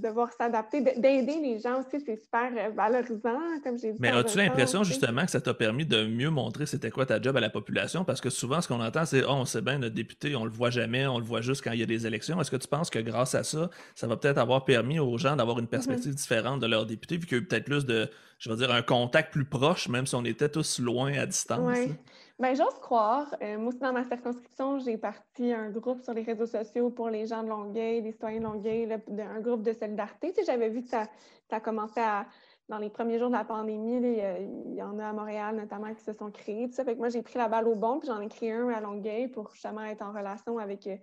devoir 0.00 0.32
s'adapter, 0.32 0.80
d'aider 0.80 1.38
les 1.42 1.58
gens 1.58 1.80
aussi, 1.80 2.02
c'est 2.04 2.16
super 2.16 2.50
euh, 2.56 2.70
valorisant, 2.70 3.40
comme 3.64 3.78
j'ai 3.78 3.92
dit. 3.92 3.98
Mais 3.98 4.10
as-tu 4.10 4.38
l'impression, 4.38 4.84
justement, 4.84 5.24
que 5.24 5.30
ça 5.30 5.40
t'a 5.40 5.54
permis 5.54 5.84
de 5.84 6.06
mieux 6.06 6.30
montrer 6.30 6.66
c'était 6.66 6.90
quoi 6.90 7.06
ta 7.06 7.20
job 7.20 7.36
à 7.36 7.40
la 7.40 7.50
population? 7.50 8.04
Parce 8.04 8.20
que 8.20 8.30
souvent, 8.30 8.60
ce 8.60 8.68
qu'on 8.68 8.80
entend, 8.80 9.04
c'est 9.04 9.24
oh, 9.24 9.30
on 9.30 9.44
sait 9.44 9.62
bien, 9.62 9.78
notre 9.78 9.94
député, 9.94 10.36
on 10.36 10.44
le 10.44 10.50
voit 10.50 10.70
jamais, 10.70 11.06
on 11.06 11.18
le 11.18 11.24
voit 11.24 11.40
juste 11.40 11.62
quand 11.62 11.72
il 11.72 11.80
y 11.80 11.82
a 11.82 11.86
des 11.86 12.06
élections. 12.06 12.40
Est-ce 12.40 12.50
que 12.50 12.56
tu 12.56 12.68
penses 12.68 12.90
que 12.90 12.98
grâce 12.98 13.34
à 13.34 13.42
ça, 13.42 13.70
ça 13.94 14.06
va 14.06 14.16
peut-être 14.16 14.38
avoir 14.38 14.64
permis 14.64 14.98
aux 15.00 15.18
gens 15.18 15.36
d'avoir 15.36 15.58
une 15.58 15.64
mm-hmm. 15.64 15.68
perspective 15.68 16.14
différente 16.14 16.60
de 16.60 16.66
leur 16.66 16.86
député, 16.86 17.18
puis 17.18 17.28
qu'il 17.28 17.38
y 17.38 17.40
a 17.40 17.42
eu 17.42 17.46
peut-être 17.46 17.64
plus 17.64 17.84
de 17.84 18.08
je 18.38 18.50
veux 18.50 18.56
dire, 18.56 18.70
un 18.70 18.82
contact 18.82 19.32
plus 19.32 19.44
proche, 19.44 19.88
même 19.88 20.06
si 20.06 20.14
on 20.14 20.24
était 20.24 20.48
tous 20.48 20.78
loin 20.78 21.12
à 21.12 21.26
distance. 21.26 21.76
Oui. 21.76 21.94
Bien, 22.38 22.54
j'ose 22.54 22.78
croire. 22.80 23.34
Euh, 23.42 23.58
moi 23.58 23.68
aussi, 23.68 23.78
dans 23.80 23.92
ma 23.92 24.04
circonscription, 24.04 24.78
j'ai 24.78 24.96
parti 24.96 25.52
un 25.52 25.70
groupe 25.70 26.02
sur 26.02 26.14
les 26.14 26.22
réseaux 26.22 26.46
sociaux 26.46 26.88
pour 26.90 27.10
les 27.10 27.26
gens 27.26 27.42
de 27.42 27.48
Longueuil, 27.48 28.00
les 28.00 28.12
citoyens 28.12 28.38
de 28.38 28.44
Longueuil, 28.44 28.88
un 28.92 29.40
groupe 29.40 29.62
de 29.62 29.72
solidarité. 29.72 30.32
Tu 30.32 30.36
sais, 30.36 30.46
j'avais 30.46 30.68
vu 30.68 30.82
que 30.82 30.88
ça, 30.88 31.08
ça 31.50 31.58
commençait 31.58 32.00
à, 32.00 32.26
dans 32.68 32.78
les 32.78 32.90
premiers 32.90 33.18
jours 33.18 33.28
de 33.28 33.34
la 33.34 33.44
pandémie, 33.44 33.96
il 33.96 34.74
y 34.74 34.82
en 34.82 34.98
a 35.00 35.08
à 35.08 35.12
Montréal 35.12 35.56
notamment 35.56 35.92
qui 35.94 36.04
se 36.04 36.12
sont 36.12 36.30
créés. 36.30 36.68
Tout 36.68 36.74
ça. 36.74 36.84
Fait 36.84 36.94
que 36.94 36.98
moi, 36.98 37.08
j'ai 37.08 37.22
pris 37.22 37.38
la 37.38 37.48
balle 37.48 37.66
au 37.66 37.74
bon, 37.74 37.98
puis 37.98 38.08
j'en 38.08 38.20
ai 38.20 38.28
créé 38.28 38.52
un 38.52 38.68
à 38.68 38.80
Longueuil 38.80 39.28
pour 39.28 39.50
justement 39.50 39.82
être 39.82 40.02
en 40.02 40.12
relation 40.12 40.58
avec 40.58 40.86
euh, 40.86 40.96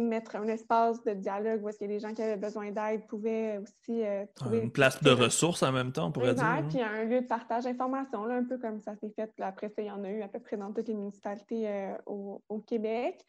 mettre 0.00 0.36
un 0.36 0.46
espace 0.48 1.02
de 1.04 1.12
dialogue 1.12 1.62
où 1.62 1.68
est-ce 1.68 1.78
que 1.78 1.84
les 1.84 2.00
gens 2.00 2.12
qui 2.12 2.22
avaient 2.22 2.36
besoin 2.36 2.70
d'aide 2.70 3.06
pouvaient 3.06 3.58
aussi 3.58 4.02
euh, 4.04 4.24
trouver... 4.34 4.60
Une 4.60 4.70
place 4.70 5.02
de 5.02 5.10
ressources 5.10 5.62
en 5.62 5.72
même 5.72 5.92
temps, 5.92 6.06
on 6.06 6.12
pourrait 6.12 6.34
dire. 6.34 6.44
Hein. 6.44 6.66
Puis 6.68 6.80
un 6.80 7.04
lieu 7.04 7.20
de 7.20 7.26
partage 7.26 7.64
d'informations, 7.64 8.24
un 8.24 8.44
peu 8.44 8.58
comme 8.58 8.80
ça 8.80 8.94
s'est 8.96 9.10
fait. 9.10 9.26
Puis 9.26 9.42
après 9.42 9.68
ça, 9.68 9.82
il 9.82 9.86
y 9.86 9.90
en 9.90 10.02
a 10.04 10.10
eu 10.10 10.22
à 10.22 10.28
peu 10.28 10.40
près 10.40 10.56
dans 10.56 10.72
toutes 10.72 10.88
les 10.88 10.94
municipalités 10.94 11.68
euh, 11.68 11.94
au, 12.06 12.58
Québec. 12.66 13.24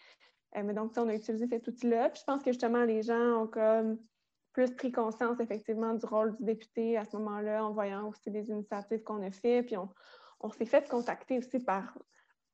Euh, 0.56 0.64
mais 0.64 0.74
donc, 0.74 0.94
on 0.98 1.08
a 1.08 1.14
utilisé 1.14 1.48
cet 1.48 1.68
outil-là. 1.68 2.10
Puis 2.10 2.22
je 2.22 2.26
pense 2.26 2.44
que 2.44 2.52
justement, 2.52 2.84
les 2.84 3.02
gens 3.04 3.42
ont 3.44 3.48
comme 3.48 3.98
plus 4.54 4.72
pris 4.72 4.92
conscience 4.92 5.40
effectivement 5.40 5.94
du 5.96 6.06
rôle 6.06 6.36
du 6.38 6.44
député 6.44 6.98
à 6.98 7.06
ce 7.06 7.18
moment-là, 7.18 7.66
en 7.66 7.72
voyant 7.72 8.08
aussi 8.08 8.30
des 8.30 8.50
initiatives 8.50 9.04
qu'on 9.04 9.22
a 9.24 9.32
faites. 9.32 9.66
Puis 9.66 9.78
on, 9.78 9.90
on 10.40 10.52
s'est 10.52 10.66
fait 10.66 10.88
contacter 10.88 11.40
aussi 11.40 11.60
par 11.60 11.98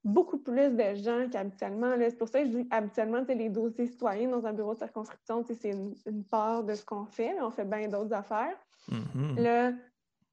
beaucoup 0.04 0.38
plus 0.38 0.76
de 0.76 0.96
gens 0.96 1.28
qu'habituellement. 1.30 1.94
C'est 2.00 2.18
pour 2.18 2.30
ça 2.30 2.42
que 2.42 2.46
je 2.48 2.58
dis 2.58 2.68
habituellement, 2.72 3.24
les 3.28 3.50
dossiers 3.50 3.88
citoyens 3.88 4.30
dans 4.30 4.46
un 4.46 4.54
bureau 4.54 4.74
de 4.74 4.80
circonscription, 4.80 5.44
c'est 5.44 5.72
une, 5.72 6.24
part 6.30 6.64
de 6.64 6.74
ce 6.74 6.86
qu'on 6.86 7.06
fait, 7.06 7.34
mais 7.34 7.42
on 7.42 7.52
fait 7.52 7.66
bien 7.66 7.88
d'autres 7.88 8.14
affaires. 8.14 8.58
Mm-hmm. 8.90 9.42
Là, 9.42 9.74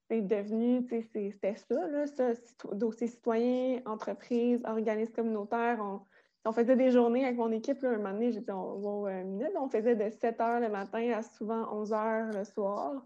c'est 0.08 0.22
devenu, 0.22 0.86
c'était 0.88 1.56
ça, 1.56 1.88
là, 1.88 2.06
ça, 2.06 2.32
dossier 2.72 3.08
citoyen, 3.08 3.80
entreprise, 3.86 4.60
organisme 4.64 5.12
communautaire. 5.12 5.78
On, 5.80 6.00
on, 6.44 6.52
faisait 6.52 6.76
des 6.76 6.92
journées 6.92 7.24
avec 7.24 7.36
mon 7.36 7.50
équipe. 7.50 7.82
Là, 7.82 7.90
un 7.90 7.96
moment 7.96 8.12
donné, 8.12 8.30
j'ai 8.30 8.40
dit, 8.40 8.52
on 8.52 9.02
va 9.02 9.12
une 9.20 9.32
minute. 9.32 9.50
On 9.58 9.68
faisait 9.68 9.96
de 9.96 10.08
7 10.08 10.38
h 10.38 10.60
le 10.60 10.68
matin 10.68 11.12
à 11.12 11.22
souvent 11.22 11.66
11 11.72 11.90
h 11.90 12.38
le 12.38 12.44
soir 12.44 13.02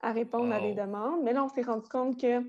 à 0.00 0.12
répondre 0.12 0.52
à 0.52 0.60
des 0.60 0.74
demandes. 0.74 1.22
Mais 1.24 1.32
là, 1.32 1.44
on 1.44 1.48
s'est 1.48 1.62
rendu 1.62 1.88
compte 1.88 2.20
que 2.20 2.42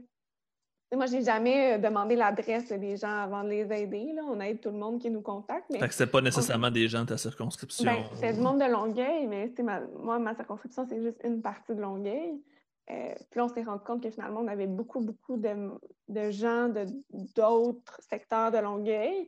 moi, 0.96 1.06
je 1.06 1.14
n'ai 1.14 1.24
jamais 1.24 1.74
euh, 1.74 1.78
demandé 1.78 2.16
l'adresse 2.16 2.70
des 2.70 2.96
gens 2.96 3.12
avant 3.12 3.44
de 3.44 3.50
les 3.50 3.72
aider. 3.74 4.14
Là. 4.16 4.22
On 4.26 4.40
aide 4.40 4.62
tout 4.62 4.70
le 4.70 4.78
monde 4.78 5.02
qui 5.02 5.10
nous 5.10 5.22
contacte. 5.22 5.66
Mais 5.70 5.80
fait 5.80 5.88
que 5.90 5.94
c'est 5.94 6.08
pas 6.08 6.22
nécessairement 6.22 6.72
des 6.72 6.88
gens 6.88 7.02
de 7.02 7.08
ta 7.10 7.18
circonscription. 7.18 7.86
Ben, 7.86 8.04
c'est 8.14 8.34
du 8.34 8.40
monde 8.40 8.60
de 8.60 8.72
Longueuil, 8.72 9.28
mais 9.28 9.52
moi, 10.00 10.18
ma 10.20 10.34
circonscription, 10.34 10.86
c'est 10.88 11.02
juste 11.02 11.20
une 11.24 11.42
partie 11.42 11.76
de 11.76 11.82
Longueuil. 11.82 12.42
Euh, 12.90 13.14
puis 13.30 13.38
là, 13.40 13.46
on 13.46 13.48
s'est 13.50 13.64
rendu 13.64 13.84
compte 13.84 14.02
que 14.02 14.10
finalement, 14.10 14.40
on 14.40 14.48
avait 14.48 14.68
beaucoup, 14.68 15.02
beaucoup 15.02 15.36
de, 15.36 15.72
de 16.08 16.32
gens 16.32 16.70
d'autres 17.12 18.00
secteurs 18.10 18.52
de 18.52 18.60
Longueuil. 18.60 19.28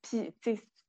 Puis, 0.00 0.32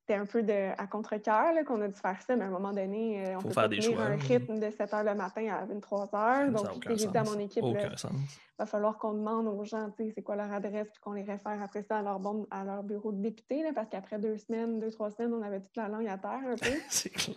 c'était 0.07 0.19
un 0.19 0.25
peu 0.25 0.43
de, 0.43 0.69
à 0.77 0.85
contre-cœur 0.85 1.51
qu'on 1.65 1.81
a 1.81 1.87
dû 1.87 1.99
faire 1.99 2.21
ça, 2.21 2.35
mais 2.35 2.43
à 2.43 2.47
un 2.47 2.51
moment 2.51 2.73
donné, 2.73 3.25
euh, 3.25 3.37
on 3.37 3.41
peut 3.41 3.49
faire 3.49 3.69
des 3.69 3.81
choix. 3.81 4.03
un 4.03 4.15
rythme 4.15 4.59
de 4.59 4.69
7 4.69 4.91
h 4.91 5.03
le 5.03 5.15
matin 5.15 5.47
à 5.51 5.65
23 5.65 6.05
h. 6.13 6.51
Donc, 6.51 6.87
j'ai 6.87 7.07
dit 7.07 7.17
à 7.17 7.23
mon 7.23 7.39
équipe, 7.39 7.63
il 7.63 8.59
va 8.59 8.65
falloir 8.67 8.97
qu'on 8.97 9.13
demande 9.13 9.47
aux 9.47 9.65
gens 9.65 9.89
c'est 9.97 10.21
quoi 10.21 10.35
leur 10.35 10.51
adresse, 10.53 10.87
puis 10.91 11.01
qu'on 11.01 11.13
les 11.13 11.23
réfère 11.23 11.59
après 11.61 11.81
ça 11.81 11.97
à 11.97 12.01
leur, 12.03 12.19
bon, 12.19 12.45
à 12.51 12.63
leur 12.63 12.83
bureau 12.83 13.11
de 13.11 13.21
député, 13.21 13.63
là, 13.63 13.71
parce 13.73 13.89
qu'après 13.89 14.19
deux 14.19 14.37
semaines, 14.37 14.79
deux, 14.79 14.91
trois 14.91 15.09
semaines, 15.09 15.33
on 15.33 15.41
avait 15.41 15.59
toute 15.59 15.75
la 15.75 15.87
langue 15.87 16.07
à 16.07 16.17
terre 16.17 16.39
un 16.45 16.55
peu. 16.55 16.77
c'est 16.89 17.09
clair. 17.09 17.35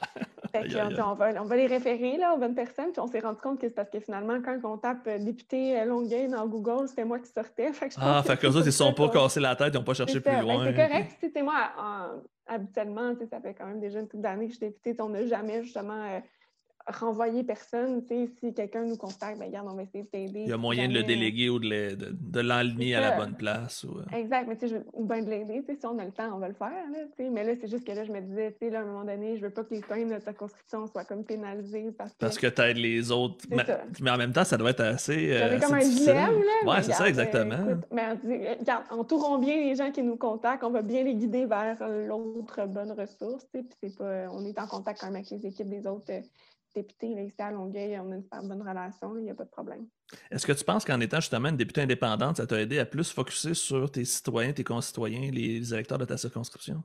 on, 1.04 1.14
va, 1.14 1.42
on, 1.42 1.44
va, 1.44 1.56
les 1.56 1.66
référer 1.66 2.18
là, 2.18 2.34
aux 2.34 2.38
bonnes 2.38 2.54
personnes, 2.54 2.92
puis 2.92 3.00
on 3.00 3.06
s'est 3.06 3.20
rendu 3.20 3.40
compte 3.40 3.60
que 3.60 3.66
c'est 3.66 3.74
parce 3.74 3.90
que 3.90 4.00
finalement, 4.00 4.40
quand 4.44 4.58
on 4.64 4.76
tape 4.76 5.06
euh, 5.06 5.18
député 5.18 5.80
euh, 5.80 5.86
Longueuil 5.86 6.28
dans 6.28 6.46
Google, 6.46 6.86
c'était 6.86 7.04
moi 7.04 7.18
qui 7.18 7.30
sortais. 7.32 7.72
Fait 7.72 7.88
que 7.88 7.94
ah, 7.98 8.22
fait 8.22 8.36
que 8.36 8.46
eux 8.46 8.50
autres, 8.50 8.60
ils 8.60 8.66
ne 8.66 8.70
sont 8.70 8.92
pas 8.92 9.08
cassés 9.08 9.40
la 9.40 9.56
tête, 9.56 9.72
ils 9.72 9.78
n'ont 9.78 9.84
pas 9.84 9.94
cherché 9.94 10.20
plus 10.20 10.30
ben, 10.30 10.42
loin. 10.42 10.64
c'est 10.66 10.74
correct, 10.74 11.16
c'était 11.20 11.42
moi, 11.42 11.70
en, 11.78 12.20
habituellement, 12.48 13.14
ça 13.30 13.40
fait 13.40 13.54
quand 13.54 13.66
même 13.66 13.80
déjà 13.80 14.00
une 14.00 14.08
couple 14.08 14.22
d'années 14.22 14.46
que 14.46 14.52
je 14.52 14.58
suis 14.58 14.66
députée, 14.66 15.00
on 15.00 15.10
n'a 15.10 15.26
jamais 15.26 15.62
justement 15.62 16.02
euh, 16.04 16.20
renvoyer 16.88 17.44
personne. 17.44 18.02
Si 18.08 18.54
quelqu'un 18.54 18.84
nous 18.84 18.96
contacte, 18.96 19.38
ben, 19.38 19.46
regarde, 19.46 19.68
on 19.70 19.74
va 19.74 19.82
essayer 19.82 20.04
de 20.04 20.08
t'aider. 20.08 20.40
Il 20.40 20.48
y 20.48 20.52
a 20.52 20.56
moyen 20.56 20.88
de 20.88 20.94
le 20.94 21.02
déléguer 21.02 21.48
ou 21.48 21.58
de, 21.58 21.94
de, 21.94 22.40
l'enligner 22.40 22.94
à 22.94 23.00
la 23.00 23.16
bonne 23.16 23.34
place. 23.34 23.84
Ou, 23.84 23.98
euh. 23.98 24.16
Exact, 24.16 24.46
mais 24.48 24.56
tu 24.56 24.68
sais, 24.68 24.82
ou 24.92 25.04
bien 25.04 25.22
de 25.22 25.30
l'aider. 25.30 25.62
Si 25.68 25.86
on 25.86 25.98
a 25.98 26.04
le 26.04 26.12
temps, 26.12 26.30
on 26.34 26.38
va 26.38 26.48
le 26.48 26.54
faire. 26.54 26.70
Là, 26.70 27.30
mais 27.30 27.44
là, 27.44 27.52
c'est 27.60 27.68
juste 27.68 27.86
que 27.86 27.92
là, 27.92 28.04
je 28.04 28.12
me 28.12 28.20
disais, 28.20 28.54
tu 28.60 28.68
sais, 28.68 28.74
à 28.74 28.80
un 28.80 28.84
moment 28.84 29.04
donné, 29.04 29.36
je 29.36 29.42
veux 29.42 29.50
pas 29.50 29.64
que 29.64 29.74
les 29.74 29.82
soins 29.82 30.04
de 30.04 30.18
ta 30.18 30.32
conscription 30.32 30.86
soient 30.86 31.04
comme 31.04 31.24
pénalisés 31.24 31.92
parce 31.96 32.12
que. 32.12 32.18
Parce 32.18 32.38
que 32.38 32.46
tu 32.46 32.62
aides 32.62 32.76
les 32.76 33.10
autres. 33.10 33.44
Mais, 33.50 34.10
en 34.10 34.16
même 34.16 34.32
temps, 34.32 34.44
ça 34.44 34.56
doit 34.56 34.70
être 34.70 34.80
assez. 34.80 35.30
Euh, 35.32 35.58
comme 35.58 35.74
un 35.74 35.78
dilemme, 35.80 36.40
là. 36.40 36.70
Ouais, 36.70 36.82
c'est 36.82 36.92
ça, 36.92 37.08
exactement. 37.08 37.56
mais 37.92 38.12
regarde, 38.58 38.84
entourons 38.90 39.38
bien 39.38 39.56
les 39.56 39.74
gens 39.74 39.90
qui 39.90 40.02
nous 40.02 40.16
contactent, 40.16 40.64
on 40.64 40.70
va 40.70 40.82
bien 40.82 41.04
les 41.04 41.14
guider 41.14 41.46
vers 41.46 41.76
l'autre 41.88 42.66
bonne 42.66 42.92
ressource. 42.92 43.46
Puis 43.52 43.66
c'est 43.82 43.96
pas. 43.96 44.26
On 44.32 44.44
est 44.44 44.58
en 44.58 44.66
contact 44.66 45.00
quand 45.00 45.06
même 45.06 45.16
avec 45.16 45.30
les 45.30 45.46
équipes 45.46 45.68
des 45.68 45.86
autres 45.86 46.12
députée 46.74 47.08
ici 47.24 47.40
à 47.40 47.50
Longueuil, 47.50 47.98
on 47.98 48.10
a 48.12 48.16
une 48.16 48.22
super 48.22 48.42
bonne 48.42 48.62
relation, 48.62 49.16
il 49.16 49.24
n'y 49.24 49.30
a 49.30 49.34
pas 49.34 49.44
de 49.44 49.50
problème. 49.50 49.86
Est-ce 50.30 50.46
que 50.46 50.52
tu 50.52 50.64
penses 50.64 50.84
qu'en 50.84 51.00
étant 51.00 51.20
justement 51.20 51.48
une 51.48 51.56
députée 51.56 51.82
indépendante, 51.82 52.38
ça 52.38 52.46
t'a 52.46 52.60
aidé 52.60 52.78
à 52.78 52.86
plus 52.86 53.12
focuser 53.12 53.54
sur 53.54 53.90
tes 53.90 54.04
citoyens, 54.04 54.52
tes 54.52 54.64
concitoyens, 54.64 55.30
les 55.30 55.72
électeurs 55.72 55.98
de 55.98 56.04
ta 56.04 56.16
circonscription? 56.16 56.82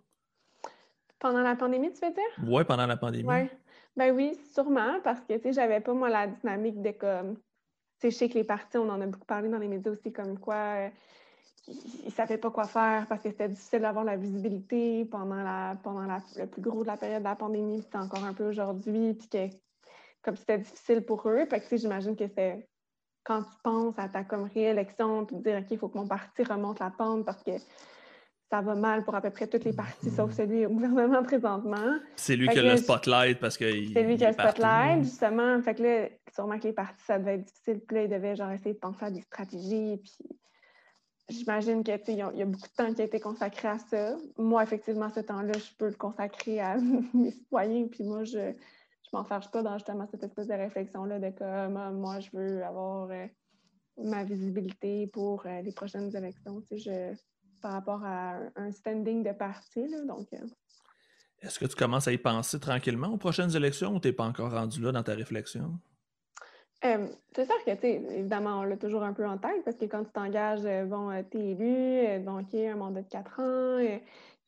Pendant 1.19 1.41
la 1.41 1.55
pandémie, 1.55 1.91
tu 1.93 2.05
veux 2.05 2.13
dire? 2.13 2.51
Oui, 2.51 2.63
pendant 2.65 2.85
la 2.85 2.97
pandémie. 2.97 3.27
Ouais. 3.27 3.49
Ben 3.95 4.11
oui, 4.13 4.37
sûrement, 4.53 4.99
parce 5.03 5.21
que, 5.21 5.33
tu 5.35 5.43
sais, 5.43 5.53
j'avais 5.53 5.79
pas, 5.79 5.93
moi, 5.93 6.09
la 6.09 6.27
dynamique 6.27 6.81
de 6.81 6.91
comme... 6.91 7.35
Tu 7.35 8.09
sais, 8.09 8.11
je 8.11 8.15
sais 8.17 8.29
que 8.29 8.33
les 8.33 8.43
partis, 8.43 8.77
on 8.77 8.89
en 8.89 8.99
a 8.99 9.05
beaucoup 9.05 9.25
parlé 9.25 9.47
dans 9.49 9.59
les 9.59 9.67
médias 9.67 9.91
aussi, 9.91 10.11
comme 10.11 10.37
quoi 10.39 10.55
euh, 10.55 10.89
ils 11.67 12.05
ne 12.05 12.11
savaient 12.11 12.37
pas 12.37 12.51
quoi 12.51 12.65
faire 12.65 13.05
parce 13.07 13.21
que 13.21 13.29
c'était 13.29 13.47
difficile 13.47 13.81
d'avoir 13.81 14.03
la 14.03 14.17
visibilité 14.17 15.05
pendant, 15.05 15.41
la, 15.41 15.77
pendant 15.81 16.01
la, 16.01 16.19
le 16.37 16.47
plus 16.47 16.61
gros 16.61 16.81
de 16.81 16.87
la 16.87 16.97
période 16.97 17.19
de 17.19 17.27
la 17.27 17.35
pandémie, 17.35 17.81
c'était 17.81 17.97
encore 17.97 18.23
un 18.23 18.33
peu 18.33 18.49
aujourd'hui, 18.49 19.13
puis 19.13 19.29
que 19.29 19.47
comme 20.23 20.35
c'était 20.35 20.57
difficile 20.57 21.01
pour 21.01 21.27
eux. 21.27 21.45
Fait 21.45 21.59
que, 21.59 21.77
j'imagine 21.77 22.15
que 22.15 22.27
c'est 22.27 22.67
quand 23.23 23.43
tu 23.43 23.55
penses 23.63 23.95
à 23.97 24.09
ta 24.09 24.23
comme 24.23 24.49
réélection, 24.53 25.25
puis 25.25 25.37
dire, 25.37 25.57
OK, 25.59 25.67
il 25.71 25.77
faut 25.77 25.89
que 25.89 25.97
mon 25.97 26.07
parti 26.07 26.43
remonte 26.43 26.79
la 26.79 26.89
pente 26.89 27.25
parce 27.25 27.43
que 27.43 27.51
ça 28.49 28.61
va 28.61 28.75
mal 28.75 29.03
pour 29.03 29.15
à 29.15 29.21
peu 29.21 29.31
près 29.31 29.47
toutes 29.47 29.63
les 29.63 29.73
parties, 29.73 30.11
sauf 30.11 30.31
celui 30.31 30.65
au 30.65 30.69
gouvernement 30.69 31.23
présentement. 31.23 31.97
C'est 32.15 32.35
lui 32.35 32.47
qui 32.49 32.59
a 32.59 32.61
le 32.61 32.77
spotlight 32.77 33.39
parce 33.39 33.57
que. 33.57 33.65
C'est 33.93 34.03
lui 34.03 34.17
qui 34.17 34.25
a 34.25 34.27
le 34.27 34.33
spotlight, 34.33 35.03
justement. 35.03 35.61
Fait 35.61 35.75
que 35.75 35.83
là, 35.83 36.09
sûrement 36.33 36.59
que 36.59 36.65
les 36.65 36.73
partis, 36.73 37.03
ça 37.03 37.17
devait 37.17 37.35
être 37.35 37.45
difficile. 37.45 37.81
Puis 37.87 37.97
là, 37.97 38.03
ils 38.03 38.09
devaient 38.09 38.35
genre 38.35 38.51
essayer 38.51 38.73
de 38.73 38.79
penser 38.79 39.05
à 39.05 39.11
des 39.11 39.21
stratégies. 39.21 39.97
Puis 39.97 40.17
j'imagine 41.29 41.83
qu'il 41.83 42.15
y, 42.15 42.21
a 42.21 42.45
beaucoup 42.45 42.67
de 42.67 42.75
temps 42.75 42.93
qui 42.93 43.01
a 43.01 43.05
été 43.05 43.19
consacré 43.19 43.69
à 43.69 43.79
ça. 43.79 44.17
Moi, 44.37 44.61
effectivement, 44.61 45.09
ce 45.09 45.21
temps-là, 45.21 45.53
je 45.53 45.75
peux 45.77 45.87
le 45.87 45.95
consacrer 45.95 46.59
à 46.59 46.75
mes 47.13 47.31
citoyens. 47.31 47.87
Puis 47.87 48.03
moi, 48.03 48.23
je 48.23 48.53
ne 49.13 49.19
m'en 49.19 49.23
fâche 49.23 49.49
pas 49.51 49.61
dans 49.61 49.77
justement 49.77 50.07
cette 50.09 50.23
espèce 50.23 50.47
de 50.47 50.53
réflexion-là 50.53 51.19
de 51.19 51.29
comme 51.29 51.77
ah, 51.77 51.91
moi, 51.91 52.19
je 52.19 52.29
veux 52.33 52.63
avoir 52.63 53.09
euh, 53.11 53.27
ma 53.97 54.23
visibilité 54.23 55.07
pour 55.07 55.45
euh, 55.45 55.61
les 55.61 55.71
prochaines 55.71 56.15
élections. 56.15 56.61
Je, 56.71 57.13
par 57.61 57.71
rapport 57.71 58.03
à 58.03 58.39
un 58.55 58.71
standing 58.71 59.23
de 59.23 59.31
parti. 59.31 59.87
donc, 60.05 60.27
euh. 60.33 60.45
Est-ce 61.41 61.59
que 61.59 61.65
tu 61.65 61.75
commences 61.75 62.07
à 62.07 62.11
y 62.11 62.17
penser 62.17 62.59
tranquillement 62.59 63.07
aux 63.07 63.17
prochaines 63.17 63.55
élections 63.55 63.95
ou 63.95 63.99
tu 63.99 64.09
n'es 64.09 64.13
pas 64.13 64.25
encore 64.25 64.51
rendu 64.51 64.81
là 64.81 64.91
dans 64.91 65.03
ta 65.03 65.13
réflexion? 65.13 65.79
Euh, 66.85 67.07
c'est 67.33 67.45
sûr 67.45 67.55
que, 67.65 67.73
tu 67.75 67.87
évidemment, 67.87 68.59
on 68.59 68.63
l'a 68.63 68.75
toujours 68.75 69.03
un 69.03 69.13
peu 69.13 69.25
en 69.25 69.37
tête 69.37 69.63
parce 69.63 69.77
que 69.77 69.85
quand 69.85 70.03
tu 70.03 70.11
t'engages, 70.11 70.65
euh, 70.65 70.85
bon, 70.85 71.11
tu 71.31 71.37
es 71.37 71.51
élu, 71.51 72.23
donc, 72.25 72.53
un 72.53 72.75
mandat 72.75 73.01
de 73.01 73.09
quatre 73.09 73.39
ans. 73.39 73.99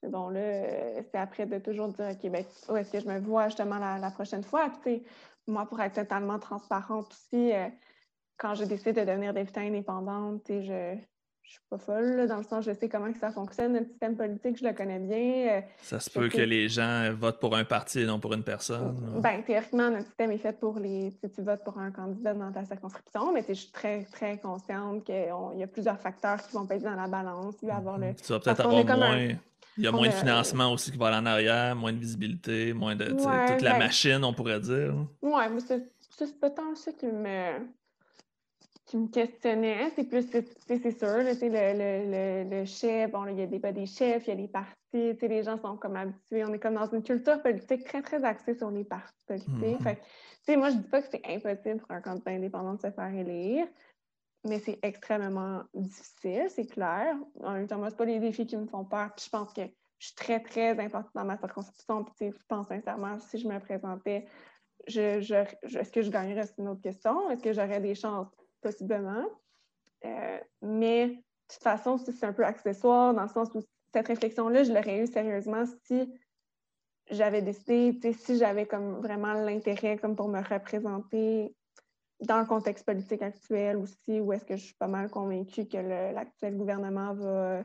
Et, 0.06 0.10
bon, 0.10 0.30
là, 0.30 1.02
c'est 1.12 1.18
après 1.18 1.46
de 1.46 1.60
toujours 1.60 1.90
dire, 1.90 2.10
OK, 2.12 2.32
ben, 2.32 2.44
où 2.70 2.78
est-ce 2.78 2.92
que 2.92 3.00
je 3.00 3.08
me 3.08 3.20
vois 3.20 3.48
justement 3.48 3.80
la, 3.80 4.12
prochaine 4.12 4.44
fois? 4.44 4.72
Puis, 4.82 5.04
moi, 5.48 5.66
pour 5.66 5.80
être 5.82 5.96
totalement 5.96 6.40
transparente 6.40 7.12
aussi, 7.12 7.52
quand 8.38 8.56
j'ai 8.56 8.66
décidé 8.66 8.94
de 8.94 9.02
devenir 9.02 9.34
députée 9.34 9.62
indépendante, 9.62 10.42
je, 10.48 10.98
je 11.46 11.52
suis 11.52 11.60
pas 11.70 11.78
folle, 11.78 12.28
dans 12.28 12.38
le 12.38 12.44
sens, 12.44 12.66
je 12.66 12.72
sais 12.74 12.90
comment 12.90 13.12
que 13.12 13.20
ça 13.20 13.32
fonctionne, 13.32 13.74
notre 13.74 13.88
système 13.88 14.16
politique, 14.16 14.58
je 14.58 14.66
le 14.66 14.74
connais 14.74 15.00
bien. 15.00 15.58
Euh, 15.58 15.62
ça 15.82 16.00
se 16.00 16.10
peut 16.10 16.28
que 16.28 16.42
les 16.42 16.68
gens 16.68 17.14
votent 17.14 17.40
pour 17.40 17.56
un 17.56 17.64
parti 17.64 18.00
et 18.00 18.06
non 18.06 18.20
pour 18.20 18.34
une 18.34 18.44
personne. 18.44 18.96
Ben, 19.22 19.44
théoriquement, 19.44 19.92
notre 19.92 20.08
système 20.08 20.32
est 20.32 20.40
fait 20.40 20.60
pour 20.60 20.80
les. 20.80 21.12
Si 21.12 21.30
tu 21.30 21.42
votes 21.44 21.64
pour 21.64 21.78
un 21.78 21.92
candidat 21.92 22.34
dans 22.34 22.52
ta 22.52 22.66
circonscription, 22.66 23.32
mais 23.32 23.46
je 23.48 23.54
suis 23.54 23.72
très, 23.72 24.06
très 24.06 24.40
consciente 24.40 25.04
qu'il 25.04 25.28
y 25.56 25.64
a 25.64 25.68
plusieurs 25.68 26.00
facteurs 26.00 26.42
qui 26.42 26.54
vont 26.54 26.66
peser 26.66 26.86
dans 26.86 26.96
la 26.96 27.08
balance. 27.08 27.56
Il 27.62 27.68
va 27.68 27.76
avoir 27.76 28.00
le. 28.00 28.16
Tu 28.16 28.32
vas 28.32 28.40
peut-être 28.40 28.62
avoir 28.62 28.98
moins. 28.98 29.28
Il 29.78 29.84
y 29.84 29.88
a 29.88 29.92
moins 29.92 30.08
de 30.08 30.14
financement 30.14 30.72
aussi 30.72 30.92
qui 30.92 30.98
va 30.98 31.08
aller 31.08 31.18
en 31.18 31.26
arrière, 31.26 31.76
moins 31.76 31.92
de 31.92 32.00
visibilité, 32.00 32.74
moins 32.74 32.96
de. 32.96 33.06
toute 33.06 33.62
la 33.62 33.74
ben 33.74 33.80
machine, 33.80 34.24
on 34.24 34.34
pourrait 34.34 34.60
dire. 34.60 34.94
Oui, 35.22 35.42
mais 35.52 35.60
c'est 36.10 36.40
pas 36.40 36.50
tant 36.50 36.74
ça 36.76 36.92
qui 36.94 37.08
me 37.08 37.60
qui 38.86 38.98
me 38.98 39.08
questionnait. 39.08 39.92
C'est 39.96 40.04
plus, 40.06 40.26
c'est 40.32 40.98
sûr, 40.98 41.18
le, 41.18 42.44
le, 42.44 42.50
le, 42.50 42.66
chef, 42.66 43.12
bon, 43.12 43.26
il 43.26 43.40
y 43.40 43.42
a 43.42 43.48
des, 43.48 43.60
pas 43.60 43.72
des 43.72 43.86
chefs, 43.86 44.28
il 44.28 44.30
y 44.30 44.34
a 44.34 44.36
des 44.36 44.48
partis, 44.48 44.78
les 44.94 45.44
gens 45.44 45.60
sont 45.60 45.76
comme 45.78 45.96
habitués. 45.96 46.46
On 46.46 46.54
est 46.54 46.60
comme 46.60 46.76
dans 46.76 46.90
une 46.92 47.04
culture 47.04 47.42
politique 47.42 47.84
très, 47.84 48.02
très 48.02 48.24
axée 48.24 48.54
sur 48.54 48.70
les 48.70 48.84
partis 48.84 49.12
politiques. 49.28 49.82
Mm-hmm. 50.48 50.58
moi, 50.58 50.70
je 50.70 50.76
dis 50.78 50.88
pas 50.88 51.02
que 51.02 51.08
c'est 51.12 51.26
impossible 51.28 51.80
pour 51.80 51.92
un 51.92 52.02
candidat 52.02 52.32
indépendant 52.32 52.76
de 52.76 52.82
se 52.82 52.92
faire 52.92 53.14
élire, 53.14 53.68
mais 54.46 54.60
c'est 54.60 54.80
extrêmement 54.82 55.64
difficile, 55.74 56.48
c'est 56.50 56.66
clair. 56.66 57.16
En 57.44 57.54
même 57.54 57.68
temps, 57.68 57.78
moi, 57.78 57.90
c'est 57.90 57.98
pas 57.98 58.06
les 58.06 58.20
défis 58.20 58.46
qui 58.46 58.58
me 58.58 58.68
font 58.68 58.86
peur. 58.86 59.12
je 59.22 59.30
pense 59.30 59.52
que 59.54 59.62
je 59.98 60.08
suis 60.08 60.16
très, 60.16 60.40
très 60.40 60.80
importante 60.80 61.12
dans 61.16 61.26
ma 61.26 61.38
circonscription. 61.38 62.06
je 62.20 62.32
pense 62.48 62.68
sincèrement, 62.68 63.20
si 63.20 63.38
je 63.38 63.48
me 63.48 63.60
présentais, 63.60 64.28
est-ce 64.88 65.92
que 65.92 66.02
je 66.02 66.10
gagnerais? 66.10 66.46
C'est 66.46 66.60
une 66.60 66.68
autre 66.68 66.82
question. 66.82 67.30
Est-ce 67.30 67.42
que 67.42 67.54
j'aurais 67.54 67.80
des 67.80 67.96
chances? 67.96 68.28
possiblement. 68.66 69.26
Euh, 70.06 70.40
mais 70.64 71.08
de 71.08 71.14
toute 71.54 71.64
façon, 71.64 71.98
c'est 71.98 72.24
un 72.24 72.34
peu 72.34 72.44
accessoire 72.44 73.14
dans 73.14 73.22
le 73.22 73.30
sens 73.30 73.50
où 73.54 73.62
cette 73.94 74.08
réflexion-là, 74.08 74.64
je 74.64 74.74
l'aurais 74.74 75.00
eue 75.00 75.08
sérieusement 75.08 75.66
si 75.84 76.12
j'avais 77.12 77.44
décidé, 77.44 78.14
si 78.14 78.38
j'avais 78.38 78.66
comme 78.66 79.02
vraiment 79.02 79.34
l'intérêt 79.34 79.98
comme 79.98 80.16
pour 80.16 80.28
me 80.28 80.42
représenter 80.42 81.56
dans 82.22 82.40
le 82.40 82.46
contexte 82.46 82.86
politique 82.86 83.22
actuel 83.22 83.78
aussi, 83.78 84.20
où 84.20 84.32
est-ce 84.34 84.46
que 84.46 84.56
je 84.56 84.64
suis 84.64 84.76
pas 84.76 84.88
mal 84.88 85.10
convaincue 85.10 85.66
que 85.68 85.78
l'actuel 86.14 86.56
gouvernement 86.56 87.14
va 87.14 87.64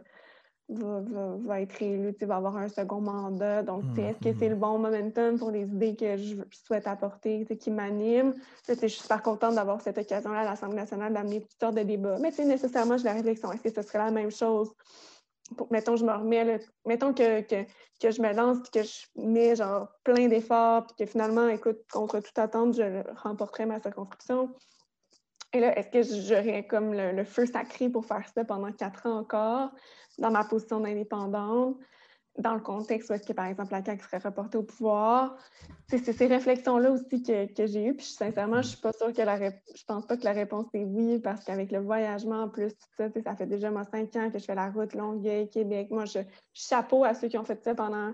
va, 0.70 1.60
être 1.60 1.82
élu, 1.82 2.14
va 2.20 2.36
avoir 2.36 2.56
un 2.56 2.68
second 2.68 3.00
mandat. 3.00 3.62
Donc, 3.62 3.82
est-ce 3.98 4.18
que 4.18 4.38
c'est 4.38 4.48
le 4.48 4.54
bon 4.54 4.78
momentum 4.78 5.38
pour 5.38 5.50
les 5.50 5.62
idées 5.62 5.96
que 5.96 6.16
je 6.16 6.36
souhaite 6.64 6.86
apporter, 6.86 7.44
qui 7.44 7.70
m'animent? 7.70 8.34
Je 8.68 8.74
suis 8.74 8.90
super 8.90 9.22
contente 9.22 9.54
d'avoir 9.54 9.80
cette 9.80 9.98
occasion-là 9.98 10.40
à 10.40 10.44
l'Assemblée 10.44 10.76
nationale 10.76 11.12
d'amener 11.12 11.40
toutes 11.40 11.60
sortes 11.60 11.74
de 11.76 11.82
débats. 11.82 12.18
Mais 12.20 12.30
nécessairement, 12.44 12.96
je 12.96 13.04
la 13.04 13.14
réflexion, 13.14 13.52
est-ce 13.52 13.62
que 13.62 13.70
ce 13.70 13.82
serait 13.82 13.98
la 13.98 14.10
même 14.10 14.30
chose? 14.30 14.70
Mettons, 15.70 15.96
je 15.96 16.04
me 16.04 16.12
remets, 16.12 16.60
mettons 16.86 17.12
que, 17.12 17.40
que, 17.42 17.64
que, 18.00 18.10
je 18.10 18.22
me 18.22 18.32
lance 18.32 18.58
et 18.58 18.80
que 18.80 18.86
je 18.86 19.06
mets 19.16 19.56
genre 19.56 19.88
plein 20.04 20.28
d'efforts 20.28 20.86
puis 20.86 21.04
que 21.04 21.10
finalement, 21.10 21.48
écoute, 21.48 21.78
contre 21.90 22.20
toute 22.20 22.38
attente, 22.38 22.74
je 22.74 23.02
remporterai 23.22 23.66
ma 23.66 23.80
circonscription. 23.80 24.54
Et 25.52 25.60
là, 25.60 25.76
est-ce 25.76 25.88
que 25.90 26.02
j'aurais 26.02 26.66
comme 26.66 26.94
le, 26.94 27.24
feu 27.24 27.46
sacré 27.46 27.88
pour 27.88 28.06
faire 28.06 28.24
ça 28.32 28.44
pendant 28.44 28.70
quatre 28.72 29.06
ans 29.06 29.18
encore? 29.18 29.70
dans 30.18 30.30
ma 30.30 30.44
position 30.44 30.80
d'indépendante, 30.80 31.76
dans 32.38 32.54
le 32.54 32.60
contexte 32.60 33.10
où 33.10 33.12
est-ce 33.12 33.26
que, 33.26 33.32
par 33.32 33.46
exemple, 33.46 33.72
la 33.72 33.84
CAQ 33.84 34.02
serait 34.04 34.18
reportée 34.18 34.56
au 34.56 34.62
pouvoir. 34.62 35.36
C'est 35.88 35.98
ces 35.98 36.26
réflexions-là 36.26 36.92
aussi 36.92 37.22
que, 37.22 37.52
que 37.52 37.66
j'ai 37.66 37.86
eues. 37.86 37.94
Puis, 37.94 38.06
sincèrement, 38.06 38.62
je 38.62 38.68
suis 38.68 38.80
pas 38.80 38.92
sûre 38.92 39.12
que 39.12 39.22
la 39.22 39.38
Je 39.38 39.84
pense 39.86 40.06
pas 40.06 40.16
que 40.16 40.24
la 40.24 40.32
réponse 40.32 40.66
est 40.74 40.84
oui, 40.84 41.18
parce 41.18 41.44
qu'avec 41.44 41.72
le 41.72 41.80
voyagement 41.80 42.42
en 42.42 42.48
plus, 42.48 42.70
tout 42.70 42.88
ça, 42.96 43.08
ça 43.24 43.36
fait 43.36 43.46
déjà 43.46 43.70
moi 43.70 43.84
cinq 43.84 44.14
ans 44.16 44.30
que 44.30 44.38
je 44.38 44.44
fais 44.44 44.54
la 44.54 44.70
route 44.70 44.94
Longueuil-Québec. 44.94 45.88
Moi, 45.90 46.04
je 46.04 46.20
chapeau 46.54 47.04
à 47.04 47.14
ceux 47.14 47.28
qui 47.28 47.36
ont 47.36 47.44
fait 47.44 47.62
ça 47.62 47.74
pendant 47.74 48.12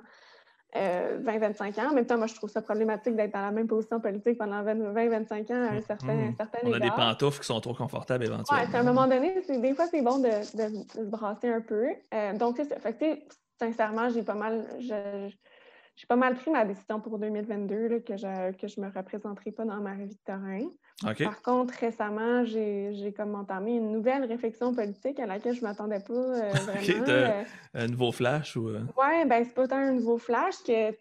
20-25 0.74 0.76
euh, 0.76 1.82
ans. 1.82 1.90
En 1.90 1.94
même 1.94 2.06
temps, 2.06 2.18
moi, 2.18 2.26
je 2.26 2.34
trouve 2.34 2.50
ça 2.50 2.62
problématique 2.62 3.16
d'être 3.16 3.32
dans 3.32 3.42
la 3.42 3.52
même 3.52 3.66
position 3.66 4.00
politique 4.00 4.38
pendant 4.38 4.62
20-25 4.62 5.52
ans 5.52 5.68
à 5.68 5.74
un 5.74 5.82
certain, 5.82 6.14
mmh. 6.14 6.36
On 6.64 6.72
a 6.72 6.80
des 6.80 6.90
pantoufles 6.90 7.40
qui 7.40 7.46
sont 7.46 7.60
trop 7.60 7.74
confortables 7.74 8.24
éventuellement. 8.24 8.66
Oui, 8.66 8.76
à 8.76 8.80
un 8.80 8.82
moment 8.82 9.06
donné, 9.06 9.42
des 9.48 9.74
fois, 9.74 9.86
c'est 9.86 10.02
bon 10.02 10.18
de, 10.18 10.30
se 10.42 11.04
brasser 11.04 11.48
un 11.48 11.60
peu. 11.60 11.86
Euh, 12.14 12.36
donc, 12.36 12.56
fait 12.56 13.26
sincèrement, 13.58 14.08
j'ai 14.08 14.22
pas 14.22 14.34
mal... 14.34 14.66
j'ai 14.80 16.06
pas 16.06 16.16
mal 16.16 16.34
pris 16.34 16.50
ma 16.50 16.64
décision 16.64 17.00
pour 17.00 17.18
2022 17.18 18.00
que 18.00 18.16
je 18.16 18.26
ne 18.26 18.68
je 18.68 18.80
me 18.80 18.90
représenterai 18.90 19.52
pas 19.52 19.64
dans 19.64 19.80
ma 19.80 19.92
revue 19.92 20.08
de 20.08 20.24
terrain. 20.24 20.68
Par 21.02 21.42
contre, 21.42 21.74
récemment, 21.74 22.44
j'ai 22.44 23.12
comme 23.16 23.34
entamé 23.34 23.72
une 23.76 23.92
nouvelle 23.92 24.24
réflexion 24.24 24.74
politique 24.74 25.20
à 25.20 25.26
laquelle 25.26 25.54
je 25.54 25.60
ne 25.60 25.66
m'attendais 25.66 26.00
pas 26.00 26.14
euh, 26.14 26.50
vraiment. 26.52 27.04
Euh. 27.08 27.44
un 27.74 27.86
nouveau 27.86 28.12
flash 28.12 28.56
ou. 28.56 28.68
Euh? 28.68 28.80
Oui, 28.96 29.26
ben 29.26 29.44
c'est 29.44 29.54
pas 29.54 29.68
tant 29.68 29.76
un 29.76 29.92
nouveau 29.92 30.16
flash 30.16 30.54
que 30.66 30.96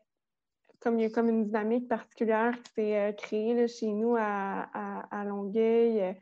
comme 0.82 1.00
il 1.00 1.04
y 1.04 1.06
a 1.06 1.10
comme 1.10 1.30
une 1.30 1.46
dynamique 1.46 1.88
particulière 1.88 2.54
qui 2.62 2.74
s'est 2.74 3.15
créée 3.18 3.68
chez 3.68 3.88
nous 3.88 4.15
à, 4.18 4.68
à, 4.74 5.22
à 5.22 5.24
Longueuil 5.24 6.15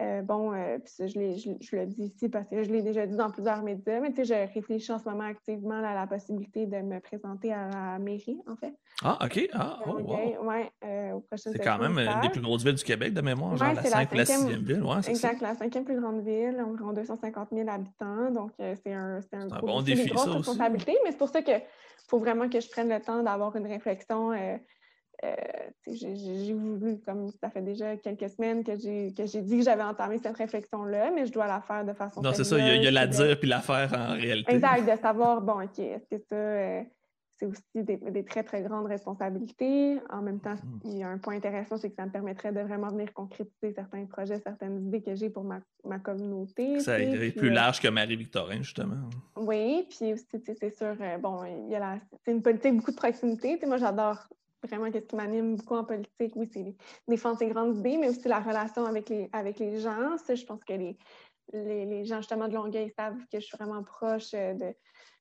euh, 0.00 0.22
bon, 0.22 0.52
euh, 0.52 0.78
je, 1.00 1.06
je, 1.08 1.76
le 1.76 1.86
dis 1.86 2.04
ici 2.04 2.28
parce 2.28 2.46
que 2.48 2.62
je 2.62 2.70
l'ai 2.70 2.82
déjà 2.82 3.04
dit 3.04 3.16
dans 3.16 3.30
plusieurs 3.30 3.62
médias, 3.62 3.98
mais 3.98 4.10
tu 4.10 4.24
sais, 4.24 4.24
je 4.26 4.54
réfléchis 4.54 4.92
en 4.92 4.98
ce 5.00 5.08
moment 5.08 5.24
activement 5.24 5.82
à 5.82 5.92
la 5.92 6.06
possibilité 6.06 6.66
de 6.66 6.76
me 6.76 7.00
présenter 7.00 7.52
à 7.52 7.68
la 7.68 7.98
mairie, 7.98 8.38
en 8.46 8.54
fait. 8.54 8.72
Ah, 9.02 9.18
OK. 9.24 9.48
Ah, 9.52 9.80
oh, 9.86 9.98
wow. 9.98 10.46
ouais, 10.46 10.70
euh, 10.84 11.18
C'est 11.34 11.58
quand 11.58 11.78
même 11.78 11.98
une 11.98 12.20
des 12.20 12.28
plus 12.28 12.40
grosses 12.40 12.62
villes 12.62 12.76
du 12.76 12.84
Québec, 12.84 13.12
de 13.12 13.20
mémoire, 13.20 13.56
genre 13.56 13.72
la 13.72 13.82
5 13.82 14.12
ou 14.12 14.14
la 14.14 14.24
6e 14.24 14.64
ville. 14.64 14.82
Ouais, 14.84 15.08
exact, 15.08 15.40
la 15.40 15.56
cinquième 15.56 15.84
plus 15.84 16.00
grande 16.00 16.24
ville, 16.24 16.62
environ 16.64 16.92
250 16.92 17.48
000 17.52 17.68
habitants. 17.68 18.30
Donc, 18.30 18.52
c'est 18.58 18.92
un, 18.92 19.18
un, 19.32 19.40
un 19.50 19.60
bon 19.60 19.82
défi, 19.82 20.08
ça 20.16 20.30
responsabilité, 20.30 20.96
mais 21.04 21.10
c'est 21.10 21.18
pour 21.18 21.28
ça 21.28 21.42
qu'il 21.42 21.60
faut 22.06 22.20
vraiment 22.20 22.48
que 22.48 22.60
je 22.60 22.68
prenne 22.70 22.88
le 22.88 23.00
temps 23.00 23.20
d'avoir 23.24 23.56
une 23.56 23.66
réflexion 23.66 24.32
euh, 25.24 25.34
j'ai 25.88 26.54
voulu, 26.54 27.00
comme 27.04 27.30
ça 27.40 27.50
fait 27.50 27.62
déjà 27.62 27.96
quelques 27.96 28.28
semaines 28.28 28.62
que 28.62 28.76
j'ai 28.78 29.10
dit 29.10 29.58
que 29.58 29.64
j'avais 29.64 29.82
entamé 29.82 30.18
cette 30.18 30.36
réflexion-là, 30.36 31.10
mais 31.12 31.26
je 31.26 31.32
dois 31.32 31.48
la 31.48 31.60
faire 31.60 31.84
de 31.84 31.92
façon. 31.92 32.20
Non, 32.20 32.32
c'est 32.32 32.44
ça, 32.44 32.56
il 32.58 32.82
y, 32.82 32.86
a, 32.86 32.90
la 32.90 33.06
dire 33.08 33.38
puis 33.38 33.48
la 33.48 33.60
faire 33.60 33.92
en 33.94 34.12
réalité. 34.12 34.54
Exact, 34.54 34.88
de 34.88 35.00
savoir, 35.00 35.40
bon, 35.40 35.60
OK, 35.62 35.78
est-ce 35.80 36.06
que 36.06 36.22
ça, 36.28 36.36
euh, 36.36 36.82
c'est 37.36 37.46
aussi 37.46 37.62
des, 37.74 38.24
très, 38.24 38.44
très 38.44 38.62
grandes 38.62 38.86
responsabilités. 38.86 39.98
En 40.08 40.22
même 40.22 40.38
temps, 40.38 40.54
mmh. 40.54 40.80
il 40.84 40.98
y 40.98 41.02
a 41.02 41.08
un 41.08 41.18
point 41.18 41.34
intéressant, 41.34 41.76
c'est 41.78 41.90
que 41.90 41.96
ça 41.96 42.06
me 42.06 42.12
permettrait 42.12 42.52
de 42.52 42.60
vraiment 42.60 42.88
venir 42.88 43.12
concrétiser 43.12 43.72
certains 43.74 44.04
projets, 44.06 44.38
certaines 44.38 44.86
idées 44.86 45.02
que 45.02 45.16
j'ai 45.16 45.30
pour 45.30 45.42
ma, 45.42 45.58
ma 45.84 45.98
communauté. 45.98 46.78
Ça 46.78 47.00
est 47.00 47.36
plus 47.36 47.50
euh, 47.50 47.54
large 47.54 47.80
que 47.80 47.88
Marie-Victorin, 47.88 48.62
justement. 48.62 49.08
Oui, 49.34 49.84
puis 49.88 50.12
aussi, 50.12 50.26
c'est 50.60 50.76
sûr, 50.76 50.94
bon, 51.20 51.42
il 51.44 51.72
y 51.72 51.76
a 51.76 51.98
c'est 52.24 52.30
une 52.30 52.42
politique 52.42 52.76
beaucoup 52.76 52.92
de 52.92 52.96
proximité. 52.96 53.58
moi, 53.66 53.78
j'adore 53.78 54.28
vraiment 54.64 54.90
qu'est-ce 54.90 55.06
qui 55.06 55.16
m'anime 55.16 55.56
beaucoup 55.56 55.76
en 55.76 55.84
politique. 55.84 56.34
Oui, 56.36 56.48
c'est 56.52 56.74
défendre 57.06 57.38
ces 57.38 57.48
grandes 57.48 57.76
idées, 57.76 57.96
mais 57.96 58.08
aussi 58.08 58.26
la 58.28 58.40
relation 58.40 58.84
avec 58.86 59.08
les, 59.08 59.28
avec 59.32 59.58
les 59.58 59.80
gens. 59.80 60.16
je 60.28 60.44
pense 60.44 60.64
que 60.64 60.72
les, 60.72 60.96
les, 61.52 61.86
les 61.86 62.04
gens, 62.04 62.18
justement, 62.18 62.48
de 62.48 62.54
Longueuil 62.54 62.92
savent 62.96 63.18
que 63.32 63.40
je 63.40 63.44
suis 63.46 63.56
vraiment 63.56 63.82
proche 63.82 64.34
euh, 64.34 64.54
de 64.54 64.74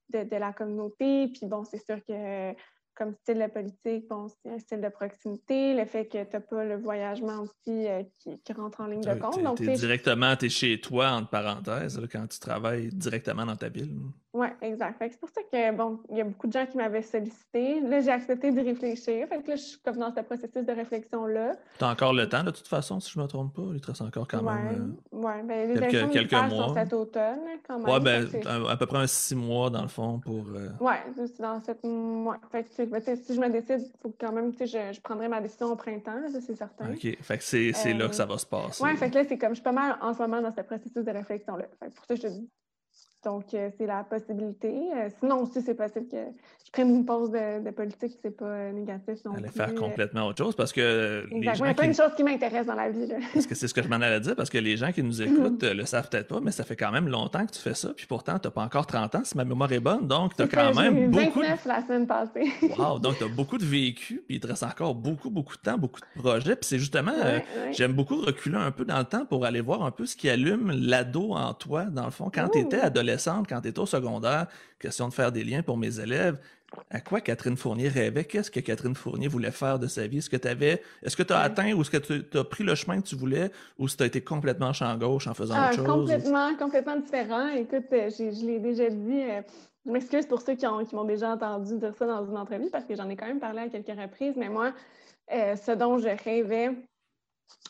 de, 0.10 0.38
la 0.38 0.54
communauté. 0.54 1.28
Puis 1.28 1.45
bon, 1.45 1.63
c'est 1.63 1.84
sûr 1.84 1.97
que 2.08 2.54
comme 2.95 3.13
style 3.21 3.38
de 3.38 3.47
politique, 3.47 4.08
bon, 4.10 4.28
c'est 4.28 4.52
un 4.52 4.58
style 4.58 4.82
de 4.82 4.89
proximité, 4.89 5.76
le 5.76 5.86
fait 5.86 6.08
que 6.08 6.23
tu 6.23 6.30
n'as 6.34 6.39
pas 6.39 6.65
le 6.65 6.78
voyagement 6.78 7.41
aussi 7.41 7.88
euh, 7.88 8.02
qui, 8.17 8.54
rentre 8.54 8.82
en 8.82 8.88
ligne 8.88 9.02
de 9.02 9.13
compte. 9.19 9.43
Donc, 9.43 9.62
directement, 9.62 10.36
tu 10.36 10.47
es 10.47 10.50
chez 10.50 10.82
toi, 10.82 11.12
entre 11.12 11.30
parenthèses, 11.30 12.02
quand 12.12 12.26
tu 12.26 12.39
travailles 12.39 12.89
directement 12.89 13.45
dans 13.45 13.56
ta 13.56 13.69
ville. 13.69 14.00
Oui, 14.38 14.47
exact. 14.62 14.97
C'est 15.00 15.19
pour 15.19 15.30
ça 15.30 15.41
que, 15.52 15.76
bon, 15.76 16.00
il 16.12 16.17
y 16.17 16.21
a 16.21 16.23
beaucoup 16.23 16.45
de 16.45 16.54
gens 16.54 16.67
qui 16.67 16.78
m'avaient 16.78 17.02
sollicité. 17.02 17.82
Là, 17.82 18.02
j'ai 18.02 18.12
accepté 18.12 18.52
de 18.52 18.62
réfléchir. 18.62 19.28
Fait 19.28 19.41
que 19.41 19.50
là, 19.50 19.56
je 19.56 19.62
suis 19.62 19.80
comme 19.80 19.97
dans 19.97 20.13
ce 20.13 20.21
processus 20.21 20.63
de 20.63 20.71
réflexion-là. 20.71 21.54
Tu 21.80 21.84
as 21.84 21.89
encore 21.89 22.13
le 22.13 22.30
temps, 22.30 22.43
de 22.43 22.52
toute 22.52 22.67
façon, 22.67 23.00
si 23.00 23.12
je 23.12 23.17
ne 23.17 23.23
me 23.23 23.28
trompe 23.28 23.56
pas? 23.56 23.63
Il 23.73 23.82
te 23.82 23.88
reste 23.88 24.02
encore 24.02 24.28
quand 24.28 24.43
même. 24.43 24.95
Euh, 25.12 25.17
oui, 25.17 25.34
ben, 25.43 25.73
les 25.73 25.88
quelques, 25.88 26.12
quelques 26.12 26.34
mois. 26.34 26.67
Sont 26.67 26.73
cet 26.76 26.93
automne, 26.93 27.39
quand 27.67 27.80
même. 27.80 27.95
Oui, 27.95 28.00
ben, 28.00 28.67
à 28.69 28.78
peu 28.78 28.86
près 28.86 29.00
un 29.00 29.08
six 29.08 29.36
mois, 29.36 29.71
dans 29.71 29.82
le 29.82 29.88
fond, 29.88 30.19
pour. 30.19 30.45
Euh, 30.56 30.69
Oui, 30.82 30.93
c'est 31.15 31.41
dans 31.41 31.60
cette. 31.60 31.84
mois. 31.84 32.38
Fait 32.52 32.63
que, 32.63 32.86
ben, 32.86 33.02
si 33.02 33.34
je 33.34 33.39
me 33.39 33.50
décide, 33.50 33.89
il 33.91 34.00
faut 34.00 34.13
quand 34.19 34.32
même, 34.32 34.52
tu 34.52 34.67
sais, 34.67 34.67
je, 34.67 34.97
je, 34.97 35.02
prendrai 35.02 35.30
ma 35.30 35.41
décision 35.41 35.71
au 35.71 35.76
printemps, 35.76 36.21
ça, 36.32 36.41
c'est 36.41 36.56
certain. 36.56 36.91
OK. 36.91 37.17
Fait 37.21 37.38
que 37.39 37.43
c'est 37.43 37.93
là 37.93 38.08
que 38.08 38.15
ça 38.15 38.28
va 38.28 38.38
se 38.38 38.45
passer. 38.45 38.84
Oui, 38.84 38.95
fait 38.97 39.10
que 39.10 39.15
là, 39.15 39.23
c'est 39.28 39.38
comme 39.39 39.50
je 39.50 39.56
suis 39.56 39.63
pas 39.63 39.71
mal 39.71 39.97
en 40.00 40.13
ce 40.13 40.19
moment 40.19 40.43
dans 40.43 40.54
ce 40.54 40.62
processus 40.62 41.04
de 41.04 41.12
réflexion-là. 41.12 41.65
Pour 41.95 42.06
ça, 42.06 42.13
je 42.13 42.21
te 42.21 42.28
dis 42.28 42.47
donc, 43.27 43.53
euh, 43.53 43.69
c'est 43.77 43.85
la 43.85 44.05
possibilité. 44.05 44.73
Euh, 44.95 45.09
sinon, 45.19 45.41
aussi, 45.41 45.61
c'est 45.61 45.75
possible 45.75 46.07
que 46.09 46.15
je 46.65 46.71
prenne 46.71 46.89
une 46.89 47.05
pause 47.05 47.29
de, 47.29 47.69
politique, 47.71 48.13
c'est 48.21 48.35
pas 48.35 48.45
euh, 48.45 48.71
négatif 48.71 49.15
non 49.25 49.33
Aller 49.33 49.49
faire 49.49 49.75
complètement 49.75 50.27
autre 50.27 50.41
chose 50.41 50.55
parce 50.55 50.71
que. 50.71 51.25
Exactement. 51.31 51.65
Il 51.65 51.67
y 51.67 51.71
a 51.71 51.73
plein 51.73 51.87
de 51.89 51.93
choses 51.93 52.15
qui 52.15 52.23
m'intéressent 52.23 52.67
dans 52.67 52.75
la 52.75 52.89
vie. 52.89 53.11
Parce 53.33 53.45
que 53.45 53.53
c'est 53.53 53.67
ce 53.67 53.73
que 53.73 53.83
je 53.83 53.89
m'en 53.89 53.97
allais 53.97 54.21
dire, 54.21 54.33
parce 54.37 54.49
que 54.49 54.57
les 54.57 54.77
gens 54.77 54.93
qui 54.93 55.03
nous 55.03 55.21
écoutent 55.21 55.61
le 55.61 55.85
savent 55.85 56.07
peut-être 56.09 56.29
pas, 56.29 56.39
mais 56.39 56.51
ça 56.51 56.63
fait 56.63 56.77
quand 56.77 56.91
même 56.91 57.09
longtemps 57.09 57.45
que 57.45 57.51
tu 57.51 57.59
fais 57.59 57.73
ça, 57.73 57.89
puis 57.93 58.05
pourtant, 58.05 58.39
tu 58.39 58.47
n'as 58.47 58.51
pas 58.51 58.63
encore 58.63 58.87
30 58.87 59.15
ans, 59.15 59.21
si 59.25 59.35
ma 59.35 59.43
mémoire 59.43 59.71
est 59.73 59.81
bonne, 59.81 60.07
donc 60.07 60.33
tu 60.37 60.43
as 60.43 60.47
quand 60.47 60.73
même. 60.73 61.11
beaucoup 61.11 61.41
29 61.41 61.65
la 61.65 61.81
semaine 61.81 62.07
passée. 62.07 62.49
wow, 62.77 62.97
donc 62.97 63.17
tu 63.17 63.25
as 63.25 63.27
beaucoup 63.35 63.57
de 63.57 63.65
vécu, 63.65 64.23
puis 64.25 64.37
il 64.37 64.39
te 64.39 64.47
reste 64.47 64.63
encore 64.63 64.95
beaucoup, 64.95 65.29
beaucoup 65.29 65.57
de 65.57 65.61
temps, 65.61 65.77
beaucoup 65.77 65.99
de 65.99 66.21
projets, 66.21 66.55
puis 66.55 66.65
c'est 66.65 66.79
justement, 66.79 67.11
j'aime 67.71 67.91
beaucoup 67.91 68.21
reculer 68.21 68.57
un 68.57 68.71
peu 68.71 68.85
dans 68.85 68.99
le 68.99 69.05
temps 69.05 69.25
pour 69.25 69.43
aller 69.43 69.61
voir 69.61 69.83
un 69.83 69.91
peu 69.91 70.05
ce 70.05 70.15
qui 70.15 70.29
allume 70.29 70.71
l'ado 70.71 71.33
en 71.33 71.53
toi, 71.53 71.83
dans 71.85 72.05
le 72.05 72.11
fond, 72.11 72.31
quand 72.33 72.47
tu 72.47 72.59
étais 72.59 72.79
adolescente, 73.17 73.47
quand 73.49 73.62
tu 73.62 73.69
étais 73.69 73.80
au 73.80 73.86
secondaire, 73.86 74.47
question 74.80 75.08
de 75.08 75.13
faire 75.13 75.32
des 75.32 75.43
liens 75.43 75.63
pour 75.63 75.77
mes 75.77 75.99
élèves. 75.99 76.39
À 76.89 76.99
quoi 76.99 77.21
Catherine 77.21 77.56
Fournier 77.56 77.88
rêvait? 77.88 78.25
Qu'est-ce 78.25 78.51
que 78.51 78.60
Catherine 78.60 78.95
Fournier 78.95 79.30
voulait 79.30 79.51
faire 79.51 79.80
de 79.80 79.88
sa 79.88 80.06
vie? 80.06 80.17
Est-ce 80.17 80.30
que 80.30 80.36
tu 80.36 80.49
avais, 80.49 80.82
est-ce 81.01 81.15
que 81.15 81.23
tu 81.23 81.32
as 81.32 81.39
atteint 81.39 81.71
ou 81.73 81.82
est-ce 81.82 81.89
que 81.89 81.97
tu 81.97 82.38
as 82.38 82.43
pris 82.43 82.65
le 82.65 82.75
chemin 82.75 83.01
que 83.01 83.08
tu 83.08 83.15
voulais 83.15 83.51
ou 83.77 83.88
si 83.88 83.95
tu 83.95 84.03
as 84.03 84.06
été 84.06 84.21
complètement 84.21 84.73
champ 84.73 84.95
gauche 84.97 85.27
en 85.27 85.34
faisant 85.34 85.56
ah, 85.58 85.69
autre 85.69 85.77
chose? 85.77 85.86
Complètement, 85.86 86.56
complètement 86.58 86.97
différent. 86.97 87.47
Écoute, 87.49 87.86
euh, 87.93 88.10
je 88.10 88.45
l'ai 88.45 88.60
déjà 88.60 88.89
dit. 88.89 89.23
Euh, 89.23 89.41
je 89.86 89.91
m'excuse 89.91 90.25
pour 90.25 90.41
ceux 90.41 90.56
qui, 90.56 90.65
m'ont 90.65 91.06
déjà 91.06 91.30
entendu 91.30 91.77
dire 91.77 91.93
ça 91.95 92.06
dans 92.06 92.25
une 92.25 92.38
entrevue 92.38 92.69
parce 92.69 92.84
que 92.84 92.93
j'en 92.93 93.08
ai 93.10 93.15
quand 93.15 93.27
même 93.27 93.39
parlé 93.39 93.62
à 93.62 93.69
quelques 93.69 93.97
reprises, 93.97 94.36
mais 94.36 94.49
moi, 94.49 94.73
euh, 95.32 95.56
ce 95.56 95.71
dont 95.71 95.97
je 95.97 96.10
rêvais, 96.25 96.71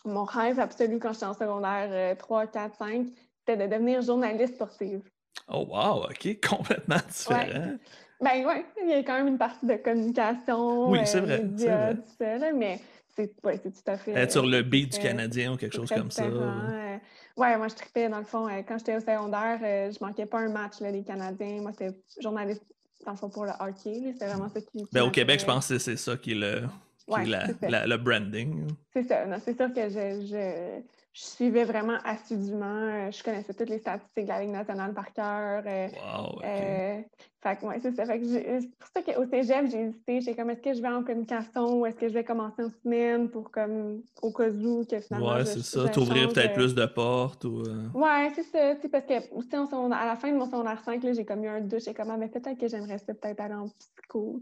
mon 0.04 0.24
rêve 0.24 0.60
absolu 0.60 0.98
quand 0.98 1.14
j'étais 1.14 1.28
en 1.28 1.36
secondaire 1.36 2.18
3, 2.18 2.48
4, 2.48 2.76
5, 2.76 3.08
c'était 3.48 3.68
de 3.68 3.72
devenir 3.72 4.02
journaliste 4.02 4.56
sportive. 4.56 5.04
Oh 5.47 5.65
wow, 5.69 6.06
OK, 6.06 6.39
complètement 6.47 6.97
différent. 7.08 7.78
Ben 8.19 8.43
oui, 8.47 8.65
il 8.84 8.89
y 8.89 8.93
a 8.93 9.04
quand 9.04 9.13
même 9.13 9.28
une 9.28 9.38
partie 9.38 9.65
de 9.65 9.76
communication. 9.76 10.89
Oui, 10.89 11.00
c'est 11.06 11.19
vrai. 11.19 11.41
Euh, 11.43 11.93
tout 11.93 12.02
ça, 12.17 12.52
mais 12.54 12.80
c'est 13.15 13.32
ouais, 13.43 13.60
tout 13.60 13.71
à 13.86 13.97
fait. 13.97 14.12
Être 14.13 14.32
sur 14.32 14.45
le 14.45 14.63
beat 14.63 14.93
du 14.93 15.00
Canadien 15.00 15.54
ou 15.54 15.58
quelque 15.58 15.76
chose 15.76 15.89
comme 15.89 16.10
ça. 16.10 16.23
Euh, 16.23 16.97
oui, 17.38 17.56
moi 17.58 17.67
je 17.67 17.76
tripais 17.76 18.10
dans 18.10 18.17
le 18.17 18.26
fond. 18.26 18.47
Euh, 18.47 18.63
quand 18.67 18.80
j'étais 18.80 18.95
au 18.95 19.00
secondaire, 19.00 19.60
je 19.62 20.04
manquais 20.04 20.26
pas 20.26 20.39
un 20.39 20.50
match 20.50 20.80
là, 20.82 20.91
des 20.91 21.04
Canadiens. 21.04 21.62
Moi, 21.62 21.71
c'était 21.71 21.95
journaliste 22.19 22.63
dans 23.06 23.12
le 23.12 23.17
fond 23.17 23.30
pour 23.30 23.45
le 23.45 23.52
hockey. 23.60 24.13
C'était 24.13 24.28
vraiment 24.28 24.50
ça 24.50 24.62
qui. 24.62 24.88
Ben, 24.91 25.04
au 25.04 25.12
Québec, 25.12 25.39
je 25.39 25.45
pense 25.45 25.67
que 25.67 25.78
c'est 25.78 25.97
ça 25.97 26.17
qui 26.17 26.32
est 26.32 26.36
le, 26.36 26.63
le 27.08 27.97
branding. 27.97 28.65
C'est 28.93 29.04
ça. 29.04 29.26
C'est 29.45 29.56
sûr 29.56 29.71
que 29.71 29.89
je 29.89 30.26
je 30.26 30.82
suivais 31.24 31.64
vraiment 31.64 31.98
assidûment. 32.04 32.66
Euh, 32.66 33.12
je 33.12 33.24
connaissais 33.24 33.54
toutes 33.54 33.70
les 33.70 33.80
statistiques 33.80 34.26
de 34.26 34.30
la 34.30 34.42
Ligue 34.42 34.52
nationale 34.52 34.94
par 34.94 35.12
cœur. 35.14 35.64
Euh, 35.66 35.88
wow, 35.88 36.40
euh, 36.44 37.02
fait 37.42 37.56
que, 37.56 37.66
ouais, 37.66 37.80
c'est 37.82 37.96
ça. 37.96 38.06
C'est 38.06 38.70
pour 38.80 38.90
ça 38.94 39.02
qu'au 39.02 39.26
cégep, 39.26 39.66
j'ai 39.72 39.82
hésité. 39.82 40.22
J'ai 40.22 40.36
comme, 40.36 40.50
est-ce 40.52 40.62
que 40.62 40.74
je 40.74 40.82
vais 40.82 40.88
en 40.88 41.04
communication 41.04 41.80
ou 41.80 41.86
est-ce 41.86 41.96
que 41.96 42.08
je 42.08 42.14
vais 42.14 42.24
commencer 42.24 42.64
en 42.64 42.70
semaine 42.84 43.30
pour, 43.30 43.50
comme, 43.50 44.02
au 44.22 44.32
cas 44.32 44.50
où, 44.50 44.86
que 44.86 45.00
finalement. 45.00 45.34
Ouais, 45.34 45.46
c'est 45.46 45.64
ça. 45.64 45.90
T'ouvrir 45.90 46.30
peut-être 46.30 46.54
plus 46.54 46.76
de 46.76 46.86
portes 46.86 47.46
ou. 47.46 47.64
Ouais, 47.96 48.32
c'est 48.36 48.44
ça. 48.44 48.76
Parce 48.92 49.06
que, 49.06 49.34
aussi, 49.34 49.50
à 49.56 50.06
la 50.06 50.16
fin 50.16 50.32
de 50.32 50.38
mon 50.38 50.46
secondaire 50.46 50.82
5, 50.84 51.02
j'ai 51.14 51.26
comme 51.26 51.44
eu 51.44 51.48
un 51.48 51.62
doute. 51.62 51.84
J'ai 51.84 51.94
comme, 51.94 52.12
ah, 52.12 52.18
mais 52.18 52.28
peut-être 52.28 52.60
que 52.60 52.68
j'aimerais 52.68 52.98
peut-être 52.98 53.40
aller 53.40 53.56
en 53.56 53.70
psycho. 53.70 54.40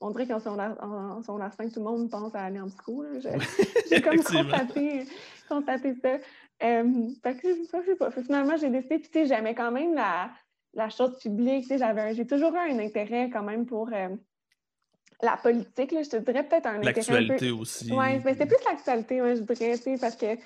On 0.00 0.10
dirait 0.10 0.26
qu'en 0.26 0.40
secondaire, 0.40 0.76
en, 0.80 1.22
5, 1.22 1.72
tout 1.72 1.80
le 1.80 1.84
monde 1.84 2.10
pense 2.10 2.34
à 2.34 2.42
aller 2.42 2.60
en 2.60 2.68
psycho. 2.68 3.04
J'ai 3.90 4.00
comme 4.00 4.16
constaté, 4.16 5.04
constaté 5.46 5.94
ça. 6.02 6.18
Euh, 6.62 7.08
fait 7.22 7.36
que, 7.36 7.48
je 7.48 7.84
sais 7.84 7.96
pas. 7.96 8.10
Finalement, 8.10 8.56
j'ai 8.56 8.70
décidé, 8.70 8.98
puis 8.98 9.10
tu 9.10 9.18
sais, 9.20 9.26
j'aimais 9.26 9.54
quand 9.54 9.70
même 9.70 9.94
la 9.94 10.30
la 10.76 10.90
chose 10.90 11.18
publique. 11.18 11.66
J'ai 11.68 12.26
toujours 12.26 12.54
eu 12.54 12.58
un 12.58 12.78
intérêt 12.78 13.30
quand 13.30 13.42
même 13.42 13.66
pour 13.66 13.88
euh, 13.92 14.08
la 15.22 15.36
politique. 15.38 15.90
Là, 15.90 16.02
je 16.02 16.10
te 16.10 16.16
dirais 16.18 16.46
peut-être 16.46 16.66
un 16.66 16.76
intérêt. 16.76 16.94
L'actualité 16.94 17.50
aussi. 17.50 17.90
Oui, 17.90 18.20
mais 18.24 18.34
c'est 18.34 18.46
plus 18.46 18.62
l'actualité, 18.64 19.18
je 19.18 19.40
dirais, 19.42 19.98
parce 19.98 20.16
que 20.16 20.36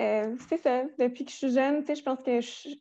euh, 0.00 0.34
c'est 0.48 0.62
ça. 0.62 0.84
Depuis 0.98 1.24
que 1.24 1.30
je 1.30 1.36
suis 1.36 1.52
jeune, 1.52 1.84
je 1.86 2.02
pense 2.02 2.22
que 2.22 2.40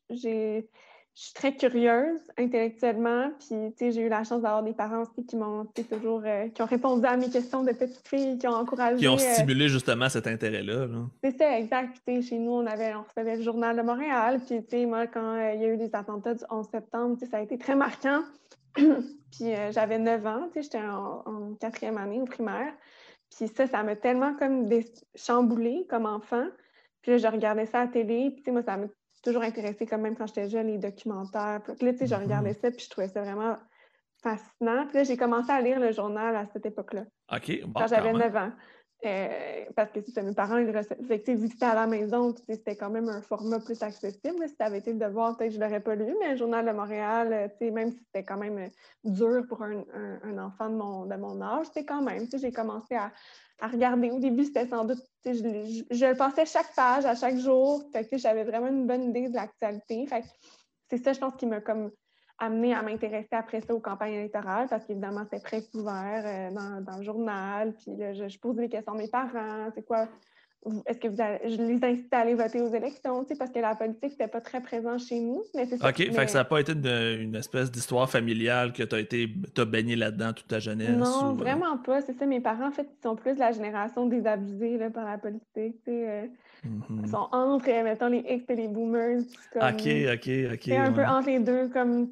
j'ai 0.09 0.69
je 1.17 1.23
suis 1.23 1.33
très 1.33 1.55
curieuse 1.55 2.19
intellectuellement. 2.37 3.31
Puis, 3.39 3.57
tu 3.71 3.73
sais, 3.77 3.91
j'ai 3.91 4.01
eu 4.01 4.09
la 4.09 4.23
chance 4.23 4.43
d'avoir 4.43 4.61
des 4.61 4.73
parents 4.73 5.01
aussi 5.01 5.25
qui 5.25 5.35
m'ont 5.35 5.65
toujours, 5.65 6.21
euh, 6.23 6.47
qui 6.49 6.61
ont 6.61 6.67
répondu 6.67 7.07
à 7.07 7.17
mes 7.17 7.31
questions 7.31 7.63
de 7.63 7.71
petite 7.71 8.07
fille, 8.07 8.37
qui 8.37 8.47
ont 8.47 8.53
encouragé. 8.53 8.97
Qui 8.97 9.07
ont 9.07 9.15
euh, 9.15 9.33
stimulé 9.33 9.67
justement 9.67 10.09
cet 10.09 10.27
intérêt-là. 10.27 10.85
c'est 11.23 11.35
ça, 11.35 11.57
exact. 11.57 11.97
Puis, 12.05 12.21
chez 12.21 12.37
nous, 12.37 12.51
on 12.51 12.67
avait, 12.67 12.93
on 12.93 13.01
recevait 13.01 13.37
le 13.37 13.41
Journal 13.41 13.75
de 13.75 13.81
Montréal. 13.81 14.39
Puis, 14.45 14.63
tu 14.63 14.69
sais, 14.69 14.85
moi, 14.85 15.07
quand 15.07 15.39
euh, 15.39 15.53
il 15.55 15.61
y 15.61 15.65
a 15.65 15.69
eu 15.69 15.77
les 15.77 15.89
attentats 15.95 16.35
du 16.35 16.43
11 16.51 16.67
septembre, 16.69 17.17
tu 17.17 17.25
sais, 17.25 17.31
ça 17.31 17.37
a 17.37 17.41
été 17.41 17.57
très 17.57 17.75
marquant. 17.75 18.21
puis, 18.75 19.53
j'avais 19.71 19.97
9 19.97 20.25
ans, 20.27 20.49
tu 20.53 20.61
sais, 20.61 20.61
j'étais 20.61 20.85
en, 20.85 21.55
quatrième 21.59 21.97
année 21.97 22.21
au 22.21 22.25
primaire. 22.25 22.71
Puis 23.35 23.47
ça, 23.47 23.65
ça 23.65 23.81
m'a 23.81 23.95
tellement 23.95 24.35
comme 24.35 24.69
chamboulé 25.15 25.87
comme 25.89 26.05
enfant. 26.05 26.45
Puis 27.01 27.13
là, 27.13 27.17
je 27.17 27.27
regardais 27.27 27.65
ça 27.65 27.79
à 27.79 27.85
la 27.85 27.91
télé. 27.91 28.29
Puis, 28.29 28.37
tu 28.37 28.43
sais, 28.43 28.51
moi, 28.51 28.61
ça 28.61 28.77
m'a 28.77 28.85
toujours 29.27 29.43
intéressé 29.43 29.85
quand 29.85 29.97
même 29.97 30.15
quand 30.15 30.27
j'étais 30.27 30.47
jeune, 30.47 30.67
les 30.67 30.77
documentaires. 30.77 31.61
Puis 31.61 31.85
là, 31.85 31.91
tu 31.91 31.99
sais, 31.99 32.07
je 32.07 32.15
regardais 32.15 32.53
ça, 32.53 32.71
puis 32.71 32.79
je 32.79 32.89
trouvais 32.89 33.09
ça 33.09 33.21
vraiment 33.21 33.57
fascinant. 34.23 34.85
Puis 34.87 34.97
là, 34.97 35.03
j'ai 35.03 35.17
commencé 35.17 35.51
à 35.51 35.59
lire 35.59 35.79
le 35.79 35.91
journal 35.91 36.35
à 36.35 36.45
cette 36.45 36.65
époque-là. 36.65 37.03
OK. 37.33 37.61
quand 37.75 37.87
j'avais 37.87 38.13
9 38.13 38.35
ans. 38.35 38.51
Euh, 39.05 39.65
parce 39.75 39.91
que 39.91 39.99
ça, 40.11 40.23
mes 40.23 40.33
parents, 40.33 40.57
ils 40.57 40.73
fait 41.07 41.35
visiter 41.35 41.65
à 41.65 41.75
la 41.75 41.85
maison, 41.85 42.33
c'était 42.49 42.75
quand 42.75 42.89
même 42.89 43.09
un 43.09 43.21
format 43.21 43.59
plus 43.59 43.81
accessible. 43.83 44.47
Si 44.47 44.55
ça 44.55 44.65
avait 44.65 44.79
été 44.79 44.91
le 44.91 44.97
devoir, 44.97 45.37
peut-être 45.37 45.51
que 45.51 45.55
je 45.55 45.59
l'aurais 45.59 45.81
pas 45.81 45.93
lu, 45.93 46.15
mais 46.19 46.31
le 46.31 46.37
Journal 46.37 46.65
de 46.65 46.71
Montréal, 46.71 47.51
euh, 47.61 47.71
même 47.71 47.91
si 47.91 47.99
c'était 48.05 48.23
quand 48.23 48.37
même 48.37 48.57
euh, 48.57 48.67
dur 49.03 49.45
pour 49.47 49.61
un, 49.61 49.83
enfant 50.39 50.69
de 50.69 50.75
mon, 50.75 51.05
de 51.05 51.15
mon 51.15 51.39
âge, 51.41 51.67
c'était 51.67 51.85
quand 51.85 52.01
même. 52.01 52.25
J'ai 52.33 52.51
commencé 52.51 52.95
à, 52.95 53.11
à 53.59 53.67
regarder. 53.67 54.09
Au 54.09 54.19
début, 54.19 54.45
c'était 54.45 54.67
sans 54.67 54.83
doute, 54.83 55.03
je, 55.23 55.31
je, 55.31 55.83
je, 55.91 56.17
passais 56.17 56.47
chaque 56.47 56.73
page 56.75 57.05
à 57.05 57.13
chaque 57.13 57.37
jour. 57.37 57.83
j'avais 58.13 58.45
vraiment 58.45 58.67
une 58.67 58.87
bonne 58.87 59.03
idée 59.03 59.29
de 59.29 59.35
l'actualité. 59.35 60.07
c'est 60.89 60.97
ça, 60.97 61.13
je 61.13 61.19
pense, 61.19 61.35
qui 61.35 61.45
m'a 61.45 61.61
comme 61.61 61.91
amené 62.39 62.73
à 62.73 62.81
m'intéresser 62.81 63.33
après 63.33 63.61
ça 63.61 63.73
aux 63.73 63.79
campagnes 63.79 64.13
électorales 64.13 64.67
parce 64.69 64.85
qu'évidemment, 64.85 65.23
c'était 65.23 65.39
très 65.39 65.61
couvert 65.63 66.23
euh, 66.25 66.51
dans, 66.51 66.81
dans, 66.81 66.97
le 66.97 67.03
journal. 67.03 67.73
Puis 67.73 67.95
là, 67.95 68.13
je, 68.13 68.27
je 68.27 68.39
posais 68.39 68.61
des 68.61 68.69
questions 68.69 68.93
à 68.93 68.97
mes 68.97 69.07
parents. 69.07 69.69
C'est 69.73 69.85
quoi 69.85 70.07
est-ce 70.85 70.99
que 70.99 71.07
vous 71.07 71.15
je 71.15 71.61
les 71.61 71.83
incite 71.83 72.13
à 72.13 72.19
aller 72.19 72.33
voter 72.33 72.61
aux 72.61 72.73
élections, 72.73 73.25
parce 73.37 73.51
que 73.51 73.59
la 73.59 73.75
politique, 73.75 74.11
n'était 74.11 74.27
pas 74.27 74.41
très 74.41 74.61
présent 74.61 74.97
chez 74.97 75.19
nous. 75.19 75.43
Mais 75.55 75.63
OK, 75.73 75.97
fait 75.97 76.25
que 76.25 76.31
ça 76.31 76.39
n'a 76.39 76.45
pas 76.45 76.59
été 76.59 76.73
une, 76.73 77.35
espèce 77.35 77.71
d'histoire 77.71 78.09
familiale 78.09 78.73
que 78.73 78.83
tu 78.83 78.95
as 78.95 78.99
été 78.99 79.29
as 79.57 79.65
baigné 79.65 79.95
là-dedans 79.95 80.33
toute 80.33 80.47
ta 80.47 80.59
jeunesse? 80.59 80.89
Non, 80.89 81.31
euh? 81.31 81.33
vraiment 81.33 81.77
pas. 81.77 82.01
C'est 82.01 82.17
ça, 82.17 82.25
mes 82.25 82.41
parents, 82.41 82.67
en 82.67 82.71
fait, 82.71 82.87
ils 82.91 83.01
sont 83.01 83.15
plus 83.15 83.37
la 83.37 83.51
génération 83.51 84.07
désabusée 84.07 84.77
là, 84.77 84.89
par 84.89 85.05
la 85.05 85.17
politique. 85.17 85.81
Euh, 85.87 86.25
mm-hmm. 86.65 87.01
Ils 87.03 87.09
sont 87.09 87.27
entre, 87.31 87.83
mettons, 87.83 88.07
les 88.07 88.23
X 88.29 88.45
et 88.49 88.55
les 88.55 88.67
boomers. 88.67 89.21
OK, 89.55 89.61
OK, 89.61 90.29
OK. 90.53 90.61
C'est 90.63 90.77
un 90.77 90.91
peu 90.91 91.05
entre 91.05 91.27
les 91.27 91.39
deux, 91.39 91.69
comme 91.69 92.09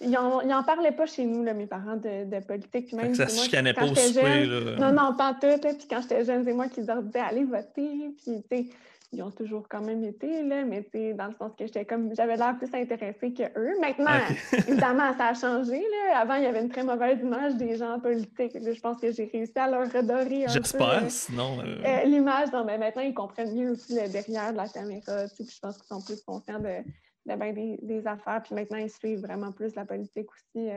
ils 0.00 0.10
n'en 0.10 0.62
parlaient 0.62 0.92
pas 0.92 1.06
chez 1.06 1.24
nous, 1.24 1.42
là, 1.42 1.54
mes 1.54 1.66
parents, 1.66 1.96
de, 1.96 2.24
de 2.24 2.44
politique. 2.44 2.86
Puis 2.86 2.96
même, 2.96 3.14
ça 3.14 3.26
se 3.26 3.42
chicanait 3.44 3.74
pas 3.74 3.84
au 3.84 3.94
souper. 3.94 4.46
Non, 4.78 4.92
non, 4.92 5.14
pas 5.16 5.34
tout. 5.34 5.58
Puis 5.60 5.88
quand 5.90 6.00
j'étais 6.02 6.24
jeune, 6.24 6.44
c'est 6.44 6.52
moi 6.52 6.68
qui 6.68 6.82
leur 6.82 7.02
disais 7.02 7.18
allez 7.18 7.44
voter. 7.44 8.14
Puis, 8.22 8.42
tu 8.50 8.56
sais, 8.56 8.66
ils 9.10 9.22
ont 9.22 9.30
toujours 9.30 9.66
quand 9.68 9.80
même 9.80 10.04
été, 10.04 10.42
là, 10.42 10.64
mais 10.64 10.86
dans 11.14 11.28
le 11.28 11.34
sens 11.34 11.52
que 11.58 11.64
j'étais 11.66 11.86
comme 11.86 12.14
j'avais 12.14 12.36
l'air 12.36 12.58
plus 12.58 12.72
intéressée 12.74 13.32
qu'eux. 13.32 13.80
Maintenant, 13.80 14.10
évidemment, 14.68 15.16
ça 15.16 15.28
a 15.28 15.34
changé. 15.34 15.78
Là. 15.80 16.18
Avant, 16.18 16.34
il 16.34 16.42
y 16.42 16.46
avait 16.46 16.60
une 16.60 16.68
très 16.68 16.84
mauvaise 16.84 17.18
image 17.20 17.54
des 17.54 17.76
gens 17.76 17.98
politiques. 18.00 18.52
Je 18.54 18.80
pense 18.80 19.00
que 19.00 19.10
j'ai 19.10 19.24
réussi 19.32 19.58
à 19.58 19.70
leur 19.70 19.90
redorer 19.90 20.44
un 20.44 20.48
J'espère, 20.48 21.04
euh, 21.04 21.08
sinon. 21.08 21.58
Euh, 21.60 21.82
euh, 21.84 22.04
l'image, 22.04 22.48
mais 22.66 22.76
maintenant, 22.76 23.02
ils 23.02 23.14
comprennent 23.14 23.54
mieux 23.54 23.70
aussi 23.70 23.94
le 23.94 24.08
derrière 24.08 24.52
de 24.52 24.58
la 24.58 24.68
caméra. 24.68 25.26
je 25.26 25.58
pense 25.60 25.78
qu'ils 25.78 25.86
sont 25.86 26.02
plus 26.02 26.22
conscients 26.22 26.58
de, 26.58 26.82
de 27.24 27.86
des, 27.86 28.06
affaires. 28.06 28.42
Puis 28.42 28.54
maintenant, 28.54 28.78
ils 28.78 28.90
suivent 28.90 29.20
vraiment 29.20 29.52
plus 29.52 29.74
la 29.74 29.86
politique 29.86 30.28
aussi 30.30 30.68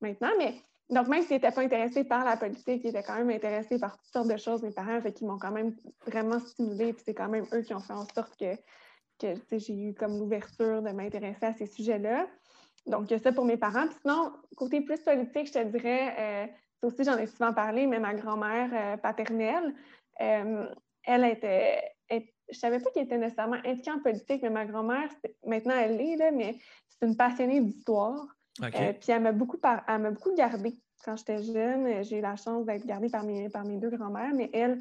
maintenant. 0.00 0.30
Mais 0.38 0.54
donc, 0.92 1.08
même 1.08 1.22
s'ils 1.22 1.36
n'étaient 1.36 1.50
pas 1.50 1.62
intéressés 1.62 2.04
par 2.04 2.24
la 2.24 2.36
politique, 2.36 2.82
ils 2.84 2.88
étaient 2.88 3.02
quand 3.02 3.16
même 3.16 3.30
intéressés 3.30 3.78
par 3.78 3.96
toutes 3.96 4.12
sortes 4.12 4.28
de 4.28 4.36
choses, 4.36 4.62
mes 4.62 4.72
parents, 4.72 5.00
fait 5.00 5.12
qu'ils 5.12 5.26
m'ont 5.26 5.38
quand 5.38 5.50
même 5.50 5.74
vraiment 6.06 6.38
stimulé, 6.38 6.92
puis 6.92 7.02
c'est 7.06 7.14
quand 7.14 7.30
même 7.30 7.46
eux 7.54 7.62
qui 7.62 7.72
ont 7.72 7.80
fait 7.80 7.94
en 7.94 8.06
sorte 8.14 8.36
que, 8.38 8.54
que 9.18 9.58
j'ai 9.58 9.74
eu 9.74 9.94
comme 9.94 10.18
l'ouverture 10.18 10.82
de 10.82 10.90
m'intéresser 10.90 11.46
à 11.46 11.54
ces 11.54 11.66
sujets-là. 11.66 12.26
Donc, 12.86 13.08
ça 13.22 13.32
pour 13.32 13.46
mes 13.46 13.56
parents. 13.56 13.86
Puis 13.86 13.96
sinon, 14.02 14.32
côté 14.54 14.82
plus 14.82 15.00
politique, 15.00 15.46
je 15.46 15.52
te 15.52 15.64
dirais, 15.64 16.14
euh, 16.18 16.46
ça 16.80 16.86
aussi, 16.86 17.04
j'en 17.04 17.16
ai 17.16 17.26
souvent 17.26 17.54
parlé, 17.54 17.86
mais 17.86 17.98
ma 17.98 18.12
grand-mère 18.12 18.70
euh, 18.74 18.96
paternelle, 18.98 19.74
euh, 20.20 20.66
elle 21.04 21.24
était, 21.24 21.80
je 22.10 22.16
ne 22.16 22.60
savais 22.60 22.80
pas 22.80 22.90
qu'elle 22.90 23.04
était 23.04 23.16
nécessairement 23.16 23.56
impliquée 23.64 23.92
en 23.92 24.00
politique, 24.00 24.42
mais 24.42 24.50
ma 24.50 24.66
grand-mère, 24.66 25.08
maintenant 25.46 25.74
elle 25.74 25.98
est, 26.00 26.16
là, 26.16 26.30
mais 26.32 26.56
c'est 26.88 27.06
une 27.06 27.16
passionnée 27.16 27.60
d'histoire. 27.60 28.26
Euh, 28.60 28.92
puis 28.92 29.10
elle 29.10 29.22
m'a 29.22 29.32
beaucoup, 29.32 29.58
beaucoup 29.58 30.34
gardée 30.34 30.76
quand 31.04 31.16
j'étais 31.16 31.42
jeune. 31.42 32.04
J'ai 32.04 32.18
eu 32.18 32.20
la 32.20 32.36
chance 32.36 32.66
d'être 32.66 32.86
gardée 32.86 33.08
par 33.08 33.24
mes, 33.24 33.48
par 33.48 33.64
mes 33.64 33.78
deux 33.78 33.90
grands-mères, 33.90 34.32
mais 34.34 34.50
elle, 34.52 34.80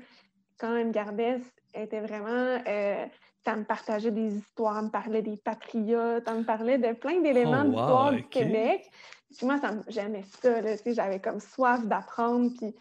quand 0.57 0.75
elle 0.75 0.87
me 0.87 0.91
gardait, 0.91 1.39
elle 1.73 1.83
était 1.83 2.01
vraiment. 2.01 2.59
Euh, 2.67 3.05
ça 3.43 3.55
me 3.55 3.63
partageait 3.63 4.11
des 4.11 4.35
histoires, 4.35 4.77
elle 4.77 4.85
me 4.85 4.89
parlait 4.91 5.23
des 5.23 5.37
patriotes, 5.37 6.23
elle 6.27 6.37
me 6.37 6.43
parlait 6.43 6.77
de 6.77 6.93
plein 6.93 7.21
d'éléments 7.21 7.63
oh, 7.65 7.69
d'histoire 7.69 8.11
du 8.11 8.23
Québec. 8.27 8.87
Puis 9.35 9.47
moi, 9.47 9.59
j'aimais 9.87 10.23
ça. 10.41 10.61
J'avais 10.85 11.19
comme 11.19 11.39
soif 11.39 11.85
d'apprendre. 11.87 12.51
Puis 12.59 12.75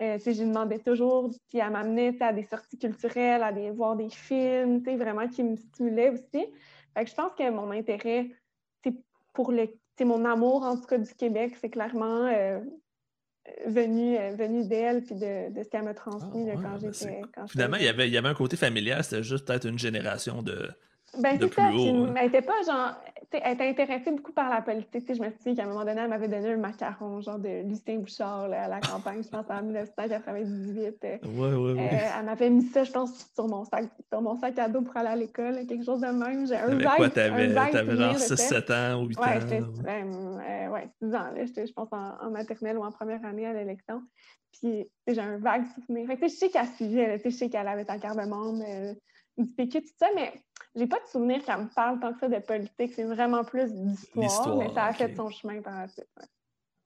euh, 0.00 0.16
je 0.24 0.30
lui 0.30 0.48
demandais 0.48 0.78
toujours, 0.78 1.28
puis 1.48 1.58
elle 1.58 1.70
m'amenait 1.70 2.16
à 2.22 2.32
des 2.32 2.44
sorties 2.44 2.78
culturelles, 2.78 3.42
à 3.42 3.52
des, 3.52 3.70
voir 3.70 3.96
des 3.96 4.08
films, 4.08 4.82
vraiment 4.96 5.28
qui 5.28 5.42
me 5.42 5.56
stimulaient 5.56 6.10
aussi. 6.10 6.46
Fait 6.94 7.04
que 7.04 7.10
je 7.10 7.14
pense 7.14 7.32
que 7.34 7.50
mon 7.50 7.70
intérêt 7.70 8.30
pour 9.32 9.52
le 9.52 9.66
c'est 9.66 9.89
mon 10.04 10.24
amour, 10.24 10.62
en 10.62 10.76
tout 10.76 10.86
cas, 10.86 10.98
du 10.98 11.14
Québec, 11.14 11.56
c'est 11.60 11.70
clairement 11.70 12.26
euh, 12.26 12.60
venu, 13.66 14.16
euh, 14.16 14.34
venu 14.34 14.66
d'elle 14.66 15.02
puis 15.04 15.14
de, 15.14 15.52
de, 15.52 15.62
ce 15.62 15.68
qu'elle 15.68 15.84
m'a 15.84 15.94
transmis 15.94 16.48
ah, 16.50 16.54
quand 16.54 16.78
ben, 16.78 16.92
j'étais. 16.92 17.22
Finalement, 17.48 17.76
il 17.76 17.84
y, 17.84 17.88
avait, 17.88 18.08
il 18.08 18.12
y 18.12 18.18
avait 18.18 18.28
un 18.28 18.34
côté 18.34 18.56
familial, 18.56 19.02
c'était 19.04 19.22
juste 19.22 19.46
peut-être 19.46 19.68
une 19.68 19.78
génération 19.78 20.42
de, 20.42 20.70
ben, 21.18 21.38
c'est 21.40 21.52
ça. 21.54 21.64
Hein. 21.66 22.14
elle 22.16 22.28
était 22.28 22.42
pas 22.42 22.62
genre. 22.64 22.94
Elle 23.32 23.54
était 23.54 23.68
intéressée 23.68 24.10
beaucoup 24.10 24.32
par 24.32 24.50
la 24.50 24.60
politique. 24.60 25.04
je 25.06 25.22
me 25.22 25.30
souviens 25.30 25.54
qu'à 25.54 25.62
un 25.62 25.66
moment 25.66 25.84
donné, 25.84 26.00
elle 26.00 26.08
m'avait 26.08 26.26
donné 26.26 26.52
un 26.52 26.56
macaron, 26.56 27.20
genre 27.20 27.38
de 27.38 27.62
Lucien 27.62 27.98
Bouchard 27.98 28.50
à 28.50 28.66
la 28.66 28.80
campagne, 28.80 29.22
je 29.22 29.28
pense 29.28 29.46
en 29.48 29.62
1998. 29.62 30.98
Ouais, 31.02 31.20
ouais, 31.24 31.54
ouais. 31.54 31.80
Euh, 31.80 32.08
elle 32.18 32.24
m'avait 32.24 32.50
mis 32.50 32.64
ça, 32.64 32.82
je 32.82 32.90
pense, 32.90 33.30
sur 33.32 33.46
mon 33.46 33.64
sac, 33.64 33.84
sur 34.08 34.20
mon 34.20 34.36
sac 34.36 34.58
à 34.58 34.68
dos 34.68 34.82
pour 34.82 34.96
aller 34.96 35.08
à 35.08 35.16
l'école, 35.16 35.64
quelque 35.66 35.84
chose 35.84 36.00
de 36.00 36.08
même. 36.08 36.46
J'ai 36.46 36.56
un 36.56 36.74
vague. 36.76 36.96
quoi, 36.96 37.10
t'avais, 37.10 37.54
t'avais 37.54 37.96
genre 37.96 38.16
6-7 38.16 38.72
ans 38.72 39.02
ou 39.02 39.06
8 39.06 39.18
ans? 39.18 39.24
Ben, 39.84 40.12
euh, 40.12 40.68
ouais, 40.68 40.88
6 41.00 41.14
ans. 41.14 41.30
Là, 41.34 41.44
je 41.46 41.72
pense 41.72 41.88
en, 41.92 42.30
maternelle 42.30 42.78
ou 42.78 42.84
en 42.84 42.90
première 42.90 43.24
année 43.24 43.46
à 43.46 43.52
l'élection. 43.52 44.02
Puis 44.52 44.88
j'ai 45.06 45.20
un 45.20 45.38
vague 45.38 45.66
souvenir. 45.74 46.08
Fait 46.08 46.16
que, 46.16 46.26
je 46.26 46.34
sais 46.34 46.48
qu'elle 46.48 46.66
suivait, 46.66 47.20
je 47.24 47.30
sais 47.30 47.48
qu'elle 47.48 47.68
avait 47.68 47.84
sa 47.84 47.98
carte 47.98 48.18
de 48.18 48.28
membre 48.28 48.64
euh, 48.66 48.94
du 49.38 49.52
PQ, 49.54 49.82
tout 49.82 49.88
ça, 49.96 50.08
mais 50.16 50.32
j'ai 50.76 50.86
pas 50.86 50.98
de 51.00 51.06
souvenir 51.06 51.44
qu'elle 51.44 51.58
me 51.58 51.74
parle 51.74 51.98
tant 52.00 52.12
que 52.12 52.20
ça 52.20 52.28
de 52.28 52.38
politique. 52.38 52.92
C'est 52.94 53.04
vraiment 53.04 53.44
plus 53.44 53.72
d'histoire, 53.72 54.56
mais 54.56 54.72
ça 54.72 54.84
a 54.84 54.92
fait 54.92 55.14
son 55.14 55.30
chemin 55.30 55.60
par 55.60 55.80
la 55.80 55.88
suite. 55.88 56.08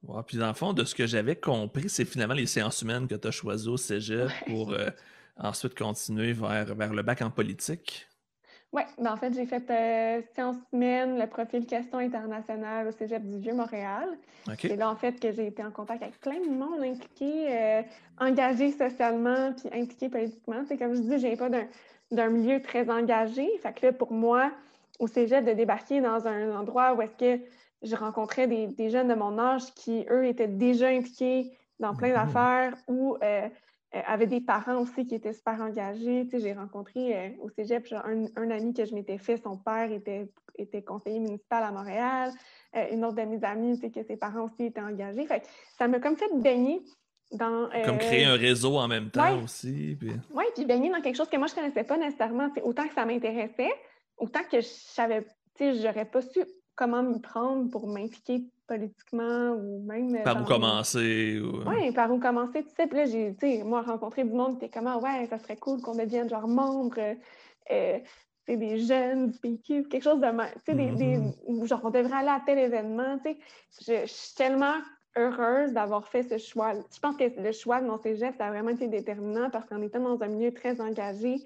Ouais. 0.03 0.23
puis 0.27 0.39
dans 0.39 0.49
le 0.49 0.55
fond, 0.55 0.73
de 0.73 0.85
ce 0.85 0.95
que 0.95 1.07
j'avais 1.07 1.37
compris, 1.37 1.89
c'est 1.89 2.05
finalement 2.05 2.35
les 2.35 2.47
séances 2.47 2.83
humaines 2.83 3.09
que 3.09 3.15
tu 3.15 3.29
as 3.29 3.31
choisies 3.31 3.69
au 3.69 3.77
cégep 3.77 4.31
pour 4.47 4.73
euh, 4.73 4.91
ensuite 5.37 5.77
continuer 5.77 6.33
vers, 6.33 6.75
vers 6.75 6.93
le 6.93 7.03
bac 7.03 7.23
en 7.23 7.31
politique. 7.31 8.09
Oui, 8.75 8.83
ben 8.99 9.13
en 9.13 9.17
fait, 9.17 9.33
j'ai 9.33 9.47
fait 9.47 9.71
euh, 9.71 10.21
sciences 10.35 10.57
humaines, 10.73 11.17
le 11.17 11.29
profil 11.29 11.65
questions 11.65 11.99
internationales 11.99 12.89
au 12.89 12.91
Cégep 12.91 13.23
du 13.23 13.39
Vieux-Montréal. 13.39 14.09
C'est 14.59 14.75
là, 14.75 14.91
en 14.91 14.97
fait, 14.97 15.21
que 15.21 15.31
j'ai 15.31 15.47
été 15.47 15.63
en 15.63 15.71
contact 15.71 16.03
avec 16.03 16.21
plein 16.21 16.41
de 16.41 16.51
monde 16.51 16.83
impliqué, 16.83 17.47
euh, 17.57 17.83
engagé 18.19 18.73
socialement, 18.73 19.53
puis 19.53 19.69
impliqué 19.81 20.09
politiquement. 20.09 20.65
C'est 20.67 20.77
comme 20.77 20.93
je 20.93 21.03
dis, 21.03 21.19
j'ai 21.21 21.37
pas 21.37 21.49
d'un 21.49 21.69
d'un 22.15 22.29
milieu 22.29 22.61
très 22.63 22.91
engagé. 22.91 23.49
Fait 23.59 23.73
que 23.73 23.87
là, 23.87 23.93
pour 23.93 24.13
moi, 24.13 24.51
au 24.99 25.07
cégep, 25.07 25.45
de 25.45 25.53
débarquer 25.53 26.01
dans 26.01 26.27
un 26.27 26.57
endroit 26.57 26.95
où 26.95 27.03
est-ce 27.03 27.17
que 27.17 27.45
je 27.83 27.97
rencontrais 27.97 28.47
des, 28.47 28.91
jeunes 28.91 29.09
de 29.09 29.15
mon 29.15 29.39
âge 29.39 29.73
qui, 29.75 30.07
eux, 30.11 30.27
étaient 30.27 30.49
déjà 30.49 30.89
impliqués 30.89 31.57
dans 31.81 31.95
plein 31.95 32.09
mhm. 32.09 32.15
d'affaires 32.15 32.75
ou 32.89 33.17
euh, 33.23 33.49
euh, 33.95 34.01
avaient 34.07 34.27
des 34.27 34.41
parents 34.41 34.79
aussi 34.79 35.07
qui 35.07 35.15
étaient 35.15 35.33
super 35.33 35.61
engagés. 35.61 36.25
Tu 36.25 36.31
sais, 36.31 36.41
j'ai 36.41 36.53
rencontré 36.55 37.17
euh, 37.17 37.29
au 37.41 37.51
cégep 37.51 37.87
un, 37.93 38.25
un, 38.37 38.51
ami 38.51 38.73
que 38.73 38.85
je 38.85 38.95
m'étais 38.95 39.19
fait, 39.19 39.37
son 39.37 39.57
père 39.57 39.93
était, 39.93 40.29
était 40.57 40.83
conseiller 40.83 41.21
municipal 41.21 41.63
à 41.63 41.71
Montréal. 41.71 42.31
une 42.91 43.05
autre 43.05 43.17
de 43.17 43.23
mes 43.23 43.45
amies, 43.45 43.79
tu 43.79 43.83
sais, 43.83 43.91
que 43.91 44.03
ses 44.03 44.17
parents 44.17 44.45
aussi 44.45 44.65
étaient 44.65 44.81
engagés. 44.81 45.27
Fait 45.27 45.41
que 45.41 45.47
ça 45.77 45.87
m'a 45.87 46.01
comme 46.01 46.17
fait 46.17 46.31
baigner 46.37 46.83
comme 47.31 47.99
créer 47.99 48.25
un 48.25 48.37
réseau 48.37 48.77
en 48.77 48.89
même 48.89 49.11
temps 49.11 49.43
aussi. 49.43 49.97
Puis... 49.99 50.13
Oui, 50.33 50.45
puis 50.55 50.65
baigner 50.65 50.91
dans 50.91 51.01
quelque 51.01 51.17
chose 51.17 51.29
que 51.29 51.37
moi, 51.37 51.47
je 51.47 51.55
ne 51.55 51.61
connaissais 51.61 51.85
pas 51.85 51.97
nécessairement. 51.97 52.49
Autant 52.63 52.87
que 52.87 52.95
ça 52.95 53.05
m'intéressait, 53.05 53.73
autant 54.17 54.41
que 54.51 54.61
je 54.61 54.67
savais, 54.67 55.23
tu 55.57 55.73
sais, 55.73 55.75
j'aurais 55.83 56.05
pas 56.05 56.23
su 56.23 56.45
comment 56.75 57.03
m'y 57.03 57.21
prendre 57.21 57.71
pour 57.71 57.87
m'impliquer 57.87 58.45
politiquement 58.67 59.53
ou 59.53 59.85
même. 59.85 60.23
Par 60.23 60.43
où 60.43 60.45
commencer. 60.45 61.41
Ou... 61.41 61.69
Oui, 61.69 61.93
par 61.93 62.11
où 62.11 62.19
commencer, 62.19 62.65
tu 62.65 62.71
sais. 62.77 62.87
Puis 62.87 62.99
là, 62.99 63.05
j'ai, 63.07 63.35
tu 63.37 63.47
sais, 63.47 63.65
moi, 63.65 63.83
rencontré 63.83 64.25
du 64.25 64.33
monde 64.33 64.59
qui 64.59 64.67
était 64.67 64.79
comme, 64.79 64.87
ah, 64.87 64.99
ouais, 64.99 65.27
ça 65.29 65.39
serait 65.39 65.57
cool 65.57 65.81
qu'on 65.81 65.95
devienne 65.95 66.29
genre 66.29 66.49
membre. 66.49 66.99
Euh, 67.71 67.99
c'est 68.47 68.57
des 68.57 68.79
jeunes 68.79 69.31
du 69.31 69.39
PQ, 69.39 69.89
quelque 69.89 70.03
chose 70.03 70.21
de. 70.21 70.27
Tu 70.27 70.61
sais, 70.67 70.75
des, 70.75 70.91
des, 70.93 71.19
mm-hmm. 71.19 71.67
genre, 71.67 71.81
on 71.85 71.91
devrait 71.91 72.19
aller 72.19 72.29
à 72.29 72.43
tel 72.45 72.59
événement. 72.59 73.19
Tu 73.19 73.33
sais, 73.33 73.39
je, 73.81 74.07
je 74.07 74.13
suis 74.13 74.35
tellement 74.35 74.75
heureuse 75.17 75.73
d'avoir 75.73 76.07
fait 76.09 76.23
ce 76.23 76.39
choix. 76.39 76.73
Je 76.75 77.01
pense 77.01 77.17
que 77.17 77.25
le 77.41 77.53
choix 77.53 77.81
de 77.81 77.87
mon 77.87 77.99
cégep, 77.99 78.35
ça 78.37 78.47
a 78.47 78.51
vraiment 78.51 78.71
été 78.71 78.89
déterminant 78.89 79.51
parce 79.51 79.67
qu'en 79.67 79.81
étant 79.83 80.01
dans 80.01 80.23
un 80.23 80.29
milieu 80.29 80.53
très 80.53 80.81
engagé, 80.81 81.37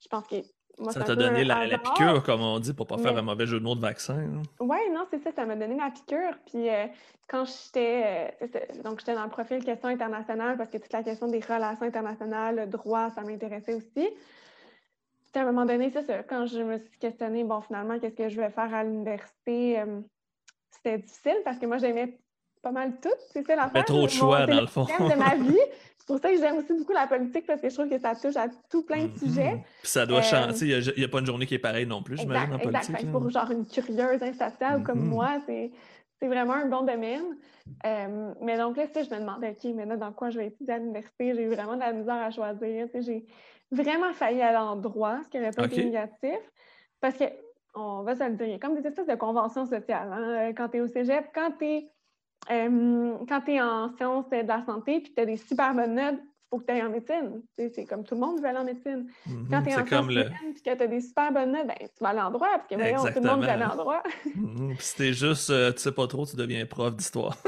je 0.00 0.08
pense 0.08 0.26
que 0.26 0.36
moi, 0.78 0.92
ça 0.92 1.02
t'a 1.02 1.14
donné 1.14 1.44
la, 1.44 1.78
piqûre, 1.78 2.22
comme 2.22 2.40
on 2.40 2.58
dit, 2.58 2.72
pour 2.72 2.86
pas 2.86 2.98
faire 2.98 3.16
un 3.16 3.22
mauvais 3.22 3.46
jeu 3.46 3.58
de 3.58 3.64
mots 3.64 3.74
de 3.74 3.80
vaccin. 3.80 4.26
Oui, 4.58 4.78
non, 4.92 5.06
c'est 5.10 5.22
ça, 5.22 5.30
ça 5.32 5.44
m'a 5.44 5.54
donné 5.54 5.76
la 5.76 5.90
piqûre. 5.90 6.34
Puis 6.46 6.68
euh, 6.68 6.86
quand 7.28 7.44
j'étais, 7.44 8.32
euh, 8.42 8.82
donc 8.82 9.00
j'étais 9.00 9.14
dans 9.14 9.24
le 9.24 9.30
profil 9.30 9.62
question 9.64 9.88
internationale 9.88 10.56
parce 10.56 10.70
que 10.70 10.78
toute 10.78 10.92
la 10.92 11.02
question 11.02 11.28
des 11.28 11.40
relations 11.40 11.86
internationales, 11.86 12.56
le 12.56 12.66
droit, 12.66 13.10
ça 13.10 13.22
m'intéressait 13.22 13.74
aussi. 13.74 14.08
Puis 15.32 15.40
à 15.40 15.42
un 15.42 15.44
moment 15.44 15.66
donné, 15.66 15.90
c'est 15.90 16.02
ça, 16.02 16.22
quand 16.22 16.46
je 16.46 16.60
me 16.62 16.78
suis 16.78 16.98
questionnée, 16.98 17.44
bon, 17.44 17.60
finalement, 17.60 17.98
qu'est-ce 17.98 18.16
que 18.16 18.28
je 18.28 18.40
vais 18.40 18.50
faire 18.50 18.72
à 18.74 18.82
l'université, 18.82 19.80
euh, 19.80 20.00
c'était 20.70 20.98
difficile 20.98 21.36
parce 21.44 21.58
que 21.58 21.66
moi, 21.66 21.78
j'aimais 21.78 22.18
pas 22.62 22.72
mal 22.72 22.92
tout. 23.02 23.08
C'est 23.32 23.46
ça 23.46 23.56
l'affaire. 23.56 23.84
trop 23.84 24.04
de 24.04 24.10
choix, 24.10 24.46
dans 24.46 24.60
le 24.60 24.66
fond. 24.66 24.84
de 24.84 25.18
ma 25.18 25.34
vie. 25.50 25.58
C'est 25.98 26.06
pour 26.06 26.18
ça 26.18 26.32
que 26.32 26.38
j'aime 26.38 26.56
aussi 26.56 26.72
beaucoup 26.72 26.92
la 26.92 27.06
politique 27.06 27.46
parce 27.46 27.60
que 27.60 27.68
je 27.68 27.74
trouve 27.74 27.88
que 27.88 27.98
ça 27.98 28.14
touche 28.16 28.36
à 28.36 28.48
tout 28.70 28.82
plein 28.82 29.04
de 29.04 29.08
mm-hmm. 29.08 29.18
sujets. 29.18 29.64
Puis 29.82 29.90
ça 29.90 30.04
doit 30.04 30.22
changer. 30.22 30.66
Il 30.66 30.98
n'y 30.98 31.04
a, 31.04 31.08
pas 31.08 31.20
une 31.20 31.26
journée 31.26 31.46
qui 31.46 31.54
est 31.54 31.60
pareille 31.60 31.86
non 31.86 32.02
plus, 32.02 32.16
j'imagine, 32.16 32.54
en 32.54 32.58
politique. 32.58 32.90
Exact. 32.90 33.12
Pour 33.12 33.30
genre 33.30 33.50
une 33.50 33.66
curieuse 33.66 34.22
insatiable 34.22 34.82
comme 34.82 34.98
mm-hmm. 34.98 35.14
moi, 35.14 35.38
c'est 35.46 35.70
vraiment 36.26 36.54
un 36.54 36.66
bon 36.66 36.82
domaine. 36.82 37.36
Euh, 37.86 38.32
mais 38.40 38.56
donc 38.56 38.76
là, 38.76 38.86
je 38.94 39.14
me 39.14 39.20
demandais, 39.20 39.50
OK, 39.50 39.86
là, 39.86 39.96
dans 39.96 40.12
quoi 40.12 40.30
je 40.30 40.38
vais 40.38 40.46
étudier 40.48 40.74
à 40.74 40.78
l'université? 40.78 41.34
J'ai 41.34 41.42
eu 41.42 41.48
vraiment 41.48 41.74
de 41.74 41.80
la 41.80 41.92
misère 41.92 42.14
à 42.14 42.30
choisir. 42.30 42.88
J'ai 42.94 43.24
vraiment 43.70 44.12
failli 44.12 44.42
à 44.42 44.52
l'endroit, 44.52 45.20
ce 45.24 45.28
qui 45.28 45.38
n'aurait 45.38 45.52
pas 45.52 45.66
été 45.66 45.84
négatif. 45.84 46.38
Parce 47.00 47.16
que, 47.16 47.24
on 47.74 48.02
va 48.02 48.14
se 48.14 48.24
le 48.24 48.34
dire, 48.34 48.46
il 48.46 48.52
y 48.52 48.54
a 48.54 48.58
comme 48.58 48.80
des 48.80 48.86
espèces 48.86 49.06
de 49.06 49.14
conventions 49.14 49.66
sociales. 49.66 50.12
Hein. 50.12 50.52
Quand 50.56 50.68
tu 50.68 50.78
es 50.78 50.80
au 50.80 50.88
cégep, 50.88 51.26
quand 51.34 51.52
tu 51.58 51.64
es 51.64 51.90
euh, 52.50 53.12
quand 53.28 53.40
tu 53.42 53.52
es 53.52 53.60
en 53.60 53.94
sciences 53.96 54.28
de 54.30 54.46
la 54.46 54.64
santé 54.64 55.00
puis 55.00 55.12
tu 55.14 55.22
as 55.22 55.26
des 55.26 55.36
super 55.36 55.74
bonnes 55.74 55.94
notes, 55.94 56.18
il 56.20 56.48
faut 56.50 56.58
que 56.58 56.66
tu 56.66 56.72
ailles 56.72 56.82
en 56.82 56.90
médecine. 56.90 57.42
C'est 57.56 57.84
comme 57.86 58.04
tout 58.04 58.14
le 58.14 58.20
monde 58.20 58.40
veut 58.40 58.46
aller 58.46 58.58
en 58.58 58.64
médecine. 58.64 59.06
Mhm, 59.26 59.48
quand 59.48 59.62
tu 59.62 59.70
es 59.70 59.76
en 59.76 59.86
sciences 59.86 60.08
le... 60.08 60.24
puis 60.24 60.62
que 60.62 60.74
tu 60.76 60.82
as 60.82 60.86
des 60.86 61.00
super 61.00 61.32
bonnes 61.32 61.52
notes, 61.52 61.66
ben, 61.66 61.76
tu 61.80 62.02
vas 62.02 62.08
aller 62.10 62.20
en 62.20 62.30
droit 62.30 62.48
parce 62.54 62.68
que 62.68 62.74
voyons, 62.74 63.04
tout 63.04 63.22
le 63.22 63.28
monde 63.28 63.42
veut 63.42 63.48
aller 63.48 63.64
en 63.64 63.76
droit. 63.76 64.02
Mhm, 64.34 64.76
si 64.78 64.96
t'es 64.96 65.12
juste, 65.12 65.50
euh, 65.50 65.72
tu 65.72 65.78
sais 65.78 65.92
pas 65.92 66.06
trop, 66.06 66.26
tu 66.26 66.36
deviens 66.36 66.64
prof 66.66 66.94
d'histoire. 66.94 67.36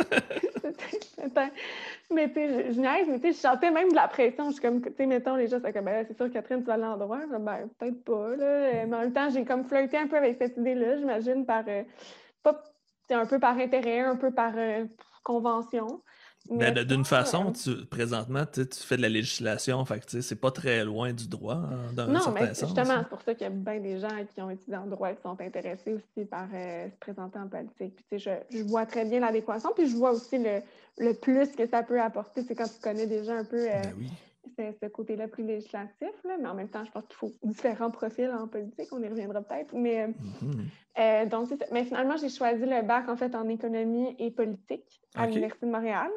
mais 2.10 2.28
tu 2.28 2.34
sais, 2.34 2.72
je 2.72 2.80
niaise, 2.80 3.06
mais 3.08 3.20
tu 3.20 3.28
sais, 3.28 3.32
je 3.32 3.38
sentais 3.38 3.70
même 3.70 3.90
de 3.90 3.94
la 3.94 4.08
pression. 4.08 4.48
Je 4.48 4.52
suis 4.54 4.62
comme, 4.62 4.80
tu 4.80 4.92
sais, 4.96 5.06
mettons, 5.06 5.36
les 5.36 5.48
gens, 5.48 5.58
c'est 5.62 5.72
comme, 5.72 5.84
ben, 5.84 6.04
c'est 6.06 6.16
sûr, 6.16 6.30
Catherine, 6.30 6.60
tu 6.60 6.66
vas 6.66 6.74
aller 6.74 6.84
en 6.84 6.96
droit. 6.96 7.20
Ben, 7.26 7.68
peut-être 7.78 8.04
pas, 8.04 8.36
là. 8.36 8.86
Mais 8.86 8.94
en 8.94 9.00
même 9.00 9.12
temps, 9.12 9.28
j'ai 9.30 9.44
comme 9.44 9.64
flirté 9.64 9.98
un 9.98 10.06
peu 10.06 10.16
avec 10.16 10.36
cette 10.38 10.56
idée-là, 10.56 10.98
j'imagine, 10.98 11.44
par. 11.44 11.64
Euh, 11.68 11.82
pas 12.42 12.62
c'est 13.08 13.14
un 13.14 13.26
peu 13.26 13.38
par 13.38 13.56
intérêt, 13.58 14.00
un 14.00 14.16
peu 14.16 14.32
par 14.32 14.52
convention. 15.22 16.02
Mais 16.50 16.72
d'une 16.84 17.06
façon, 17.06 17.52
tu, 17.52 17.86
présentement, 17.86 18.44
tu 18.44 18.66
fais 18.70 18.98
de 18.98 19.02
la 19.02 19.08
législation, 19.08 19.82
fait 19.86 20.04
que 20.04 20.20
c'est 20.20 20.40
pas 20.40 20.50
très 20.50 20.84
loin 20.84 21.14
du 21.14 21.26
droit, 21.26 21.54
hein, 21.54 21.92
dans 21.94 22.06
non, 22.06 22.16
un 22.16 22.20
certain 22.20 22.40
mais 22.40 22.54
justement, 22.54 22.98
c'est 22.98 23.08
pour 23.08 23.22
ça 23.22 23.34
qu'il 23.34 23.44
y 23.44 23.46
a 23.46 23.50
bien 23.50 23.80
des 23.80 23.98
gens 23.98 24.08
qui 24.34 24.42
ont 24.42 24.50
étudié 24.50 24.76
en 24.76 24.86
droit 24.86 25.10
et 25.10 25.16
qui 25.16 25.22
sont 25.22 25.40
intéressés 25.40 25.94
aussi 25.94 26.26
par 26.26 26.46
se 26.50 26.90
présenter 27.00 27.38
en 27.38 27.48
politique. 27.48 28.04
Puis, 28.10 28.18
je, 28.18 28.30
je 28.50 28.62
vois 28.62 28.84
très 28.84 29.06
bien 29.06 29.20
l'adéquation, 29.20 29.70
puis 29.74 29.88
je 29.88 29.96
vois 29.96 30.10
aussi 30.10 30.36
le, 30.36 30.60
le, 30.98 31.14
plus 31.14 31.48
que 31.52 31.66
ça 31.66 31.82
peut 31.82 32.00
apporter. 32.00 32.42
C'est 32.46 32.54
quand 32.54 32.68
tu 32.68 32.78
connais 32.82 33.06
déjà 33.06 33.38
un 33.38 33.44
peu 33.44 33.64
ben 33.64 33.94
oui 33.96 34.10
ce 34.56 34.86
côté-là 34.86 35.28
plus 35.28 35.44
législatif, 35.44 36.12
mais 36.24 36.46
en 36.46 36.54
même 36.54 36.68
temps, 36.68 36.84
je 36.84 36.90
pense 36.90 37.04
qu'il 37.06 37.16
faut 37.16 37.32
différents 37.42 37.90
profils 37.90 38.30
en 38.30 38.48
politique, 38.48 38.88
on 38.92 39.02
y 39.02 39.08
reviendra 39.08 39.42
peut-être. 39.42 39.74
Mais, 39.74 40.08
mm-hmm. 40.08 40.64
euh, 40.98 41.26
donc, 41.26 41.48
mais 41.72 41.84
finalement, 41.84 42.16
j'ai 42.16 42.28
choisi 42.28 42.64
le 42.64 42.82
bac 42.82 43.08
en 43.08 43.16
fait 43.16 43.34
en 43.34 43.48
économie 43.48 44.14
et 44.18 44.30
politique 44.30 45.02
à 45.14 45.26
l'Université 45.26 45.66
de 45.66 45.72
Montréal. 45.72 46.10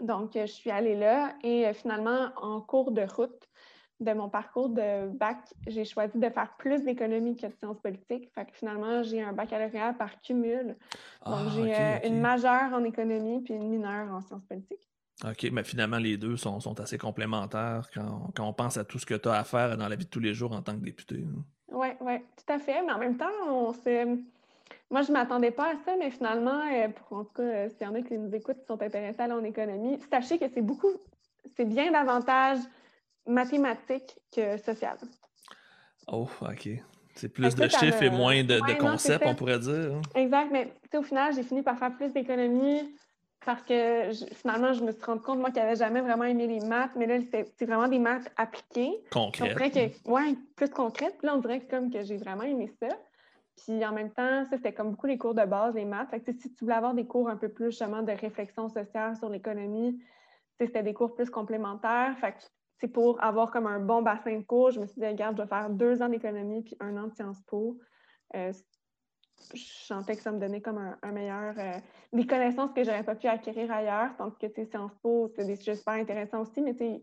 Donc, 0.00 0.30
je 0.34 0.46
suis 0.46 0.70
allée 0.70 0.96
là 0.96 1.34
et 1.42 1.66
euh, 1.66 1.74
finalement, 1.74 2.30
en 2.40 2.60
cours 2.60 2.92
de 2.92 3.02
route 3.02 3.48
de 4.02 4.12
mon 4.12 4.28
parcours 4.28 4.68
de 4.68 5.08
bac, 5.08 5.38
j'ai 5.66 5.84
choisi 5.84 6.18
de 6.18 6.28
faire 6.28 6.54
plus 6.58 6.82
d'économie 6.82 7.36
que 7.36 7.46
de 7.46 7.52
sciences 7.52 7.80
politiques. 7.80 8.30
Fait 8.34 8.44
que 8.46 8.52
finalement, 8.52 9.02
j'ai 9.02 9.22
un 9.22 9.32
baccalauréat 9.32 9.92
par 9.94 10.20
cumul. 10.20 10.68
Donc, 10.68 10.76
ah, 11.24 11.46
j'ai 11.54 11.74
euh, 11.74 12.08
une 12.08 12.20
majeure 12.20 12.72
en 12.72 12.84
économie 12.84 13.40
puis 13.42 13.54
une 13.54 13.68
mineure 13.68 14.12
en 14.12 14.20
sciences 14.20 14.44
politiques. 14.44 14.91
OK, 15.24 15.48
mais 15.52 15.62
finalement, 15.62 15.98
les 15.98 16.16
deux 16.16 16.36
sont, 16.36 16.80
assez 16.80 16.98
complémentaires 16.98 17.88
quand, 17.94 18.32
on 18.40 18.52
pense 18.52 18.76
à 18.76 18.84
tout 18.84 18.98
ce 18.98 19.06
que 19.06 19.14
tu 19.14 19.28
as 19.28 19.34
à 19.34 19.44
faire 19.44 19.76
dans 19.76 19.88
la 19.88 19.96
vie 19.96 20.04
de 20.04 20.10
tous 20.10 20.20
les 20.20 20.34
jours 20.34 20.52
en 20.52 20.62
tant 20.62 20.74
que 20.74 20.84
député. 20.84 21.24
Oui, 21.68 21.88
hein. 21.88 21.96
oui, 22.00 22.18
tout 22.36 22.52
à 22.52 22.58
fait. 22.58 22.82
Mais 22.82 22.92
en 22.92 22.98
même 22.98 23.16
temps, 23.16 23.30
on. 23.46 23.72
Moi, 24.90 25.00
je 25.00 25.08
ne 25.08 25.12
m'attendais 25.14 25.50
pas 25.50 25.72
à 25.72 25.76
ça, 25.86 25.96
mais 25.98 26.10
finalement, 26.10 26.60
euh, 26.70 26.88
pour, 26.88 27.18
en 27.18 27.24
tout 27.24 27.32
cas, 27.36 27.42
euh, 27.42 27.68
s'il 27.70 27.86
y 27.86 27.90
en 27.90 27.94
a 27.94 28.02
qui 28.02 28.18
nous 28.18 28.34
écoutent 28.34 28.58
qui 28.58 28.66
sont 28.66 28.82
intéressés 28.82 29.22
à 29.22 29.34
en 29.34 29.42
économie, 29.42 29.98
sachez 30.10 30.38
que 30.38 30.44
c'est 30.52 30.60
beaucoup, 30.60 30.92
c'est 31.56 31.64
bien 31.64 31.90
davantage 31.90 32.58
mathématique 33.26 34.18
que 34.34 34.58
social. 34.58 34.98
Oh, 36.08 36.28
OK. 36.42 36.68
C'est 37.14 37.28
plus 37.28 37.54
de 37.54 37.68
chiffres 37.68 38.02
et 38.02 38.10
moins 38.10 38.42
de, 38.44 38.58
concepts, 38.78 39.24
on 39.26 39.34
pourrait 39.34 39.58
dire. 39.58 40.00
Exact, 40.14 40.48
mais 40.50 40.72
au 40.94 41.02
final, 41.02 41.34
j'ai 41.34 41.42
fini 41.42 41.62
par 41.62 41.78
faire 41.78 41.94
plus 41.94 42.12
d'économie, 42.12 42.94
parce 43.44 43.62
que 43.62 44.10
finalement, 44.34 44.72
je 44.72 44.84
me 44.84 44.92
suis 44.92 45.02
rendu 45.04 45.22
compte, 45.22 45.38
moi, 45.38 45.50
qu'elle 45.50 45.64
n'avait 45.64 45.76
jamais 45.76 46.00
vraiment 46.00 46.24
aimé 46.24 46.46
les 46.46 46.60
maths, 46.60 46.92
mais 46.96 47.06
là, 47.06 47.18
c'est 47.30 47.66
vraiment 47.66 47.88
des 47.88 47.98
maths 47.98 48.30
appliquées. 48.36 49.02
Concrètes. 49.10 50.00
Oui, 50.06 50.38
plus 50.56 50.70
concrètes. 50.70 51.16
Puis 51.18 51.26
là, 51.26 51.34
on 51.34 51.38
dirait 51.38 51.60
que, 51.60 51.70
comme 51.70 51.90
que 51.90 52.02
j'ai 52.02 52.16
vraiment 52.16 52.42
aimé 52.42 52.72
ça. 52.80 52.88
Puis 53.56 53.84
en 53.84 53.92
même 53.92 54.10
temps, 54.10 54.44
ça, 54.44 54.56
c'était 54.56 54.72
comme 54.72 54.90
beaucoup 54.90 55.06
les 55.06 55.18
cours 55.18 55.34
de 55.34 55.44
base, 55.44 55.74
les 55.74 55.84
maths. 55.84 56.10
Fait 56.10 56.20
que, 56.20 56.32
si 56.32 56.52
tu 56.52 56.64
voulais 56.64 56.76
avoir 56.76 56.94
des 56.94 57.06
cours 57.06 57.28
un 57.28 57.36
peu 57.36 57.48
plus, 57.48 57.70
justement, 57.70 58.02
de 58.02 58.12
réflexion 58.12 58.68
sociale 58.68 59.16
sur 59.16 59.28
l'économie, 59.28 60.00
c'était 60.58 60.82
des 60.82 60.94
cours 60.94 61.14
plus 61.14 61.30
complémentaires. 61.30 62.16
Fait 62.20 62.32
que, 62.32 62.38
c'est 62.80 62.88
pour 62.88 63.22
avoir 63.22 63.50
comme 63.50 63.66
un 63.66 63.78
bon 63.78 64.02
bassin 64.02 64.36
de 64.36 64.42
cours, 64.42 64.72
je 64.72 64.80
me 64.80 64.86
suis 64.86 65.00
dit, 65.00 65.06
regarde, 65.06 65.36
je 65.36 65.42
vais 65.42 65.48
faire 65.48 65.70
deux 65.70 66.02
ans 66.02 66.08
d'économie 66.08 66.62
puis 66.62 66.76
un 66.80 66.96
an 66.96 67.08
de 67.08 67.14
Sciences 67.14 67.40
Po. 67.46 67.78
Euh, 68.34 68.52
je 69.54 69.60
sentais 69.60 70.16
que 70.16 70.22
ça 70.22 70.32
me 70.32 70.38
donnait 70.38 70.60
comme 70.60 70.78
un, 71.02 71.12
meilleur. 71.12 71.54
Euh, 71.58 71.72
des 72.12 72.26
connaissances 72.26 72.72
que 72.72 72.84
j'aurais 72.84 73.04
pas 73.04 73.14
pu 73.14 73.26
acquérir 73.26 73.70
ailleurs. 73.72 74.10
Tandis 74.18 74.36
que, 74.38 74.46
tu 74.46 74.54
sais, 74.54 74.66
Sciences 74.66 74.94
Po, 75.02 75.30
c'est 75.34 75.44
des 75.44 75.56
sujets 75.56 75.76
super 75.76 75.94
intéressants 75.94 76.42
aussi, 76.42 76.60
mais 76.60 76.72
tu 76.72 76.78
sais, 76.78 77.02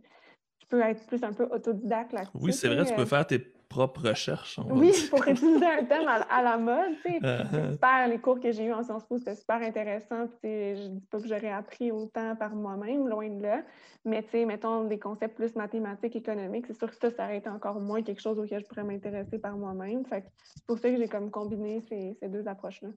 tu 0.59 0.67
peux 0.67 0.81
être 0.81 1.05
plus 1.07 1.23
un 1.23 1.33
peu 1.33 1.47
autodidacte 1.51 2.13
là-dessus. 2.13 2.31
Oui, 2.35 2.53
c'est 2.53 2.67
vrai, 2.67 2.85
tu 2.85 2.93
peux 2.93 3.01
euh, 3.01 3.05
faire 3.05 3.25
tes 3.25 3.39
propre 3.69 4.09
recherche. 4.09 4.59
oui, 4.69 4.91
pour 5.09 5.25
utiliser 5.27 5.65
un 5.65 5.85
thème 5.85 6.07
à, 6.07 6.41
la 6.41 6.57
mode. 6.57 6.95
C'est 7.03 7.19
uh-huh. 7.19 7.73
super, 7.73 8.07
les 8.07 8.17
cours 8.17 8.39
que 8.39 8.51
j'ai 8.51 8.65
eus 8.65 8.73
en 8.73 8.83
Sciences 8.83 9.05
Po, 9.05 9.17
c'était 9.19 9.35
super 9.35 9.61
intéressant. 9.61 10.27
Je 10.43 10.47
ne 10.47 10.95
dis 10.95 11.05
pas 11.09 11.19
que 11.19 11.27
j'aurais 11.27 11.51
appris 11.51 11.91
autant 11.91 12.35
par 12.35 12.55
moi-même, 12.55 13.07
loin 13.07 13.29
de 13.29 13.43
là. 13.43 13.61
Mais 14.05 14.25
mettons 14.45 14.85
des 14.85 14.97
concepts 14.97 15.35
plus 15.35 15.55
mathématiques, 15.55 16.15
économiques, 16.15 16.65
c'est 16.67 16.77
sûr 16.77 16.89
que 16.89 16.95
ça, 16.95 17.11
ça 17.11 17.25
aurait 17.25 17.37
été 17.37 17.49
encore 17.49 17.79
moins 17.79 18.01
quelque 18.01 18.21
chose 18.21 18.39
auquel 18.39 18.61
je 18.61 18.65
pourrais 18.65 18.83
m'intéresser 18.83 19.37
par 19.37 19.55
moi-même. 19.55 20.03
C'est 20.09 20.23
pour 20.65 20.79
ça 20.79 20.89
que 20.89 20.97
j'ai 20.97 21.07
comme 21.07 21.29
combiné 21.29 21.81
ces, 21.87 22.17
ces 22.19 22.27
deux 22.27 22.47
approches-là. 22.47 22.89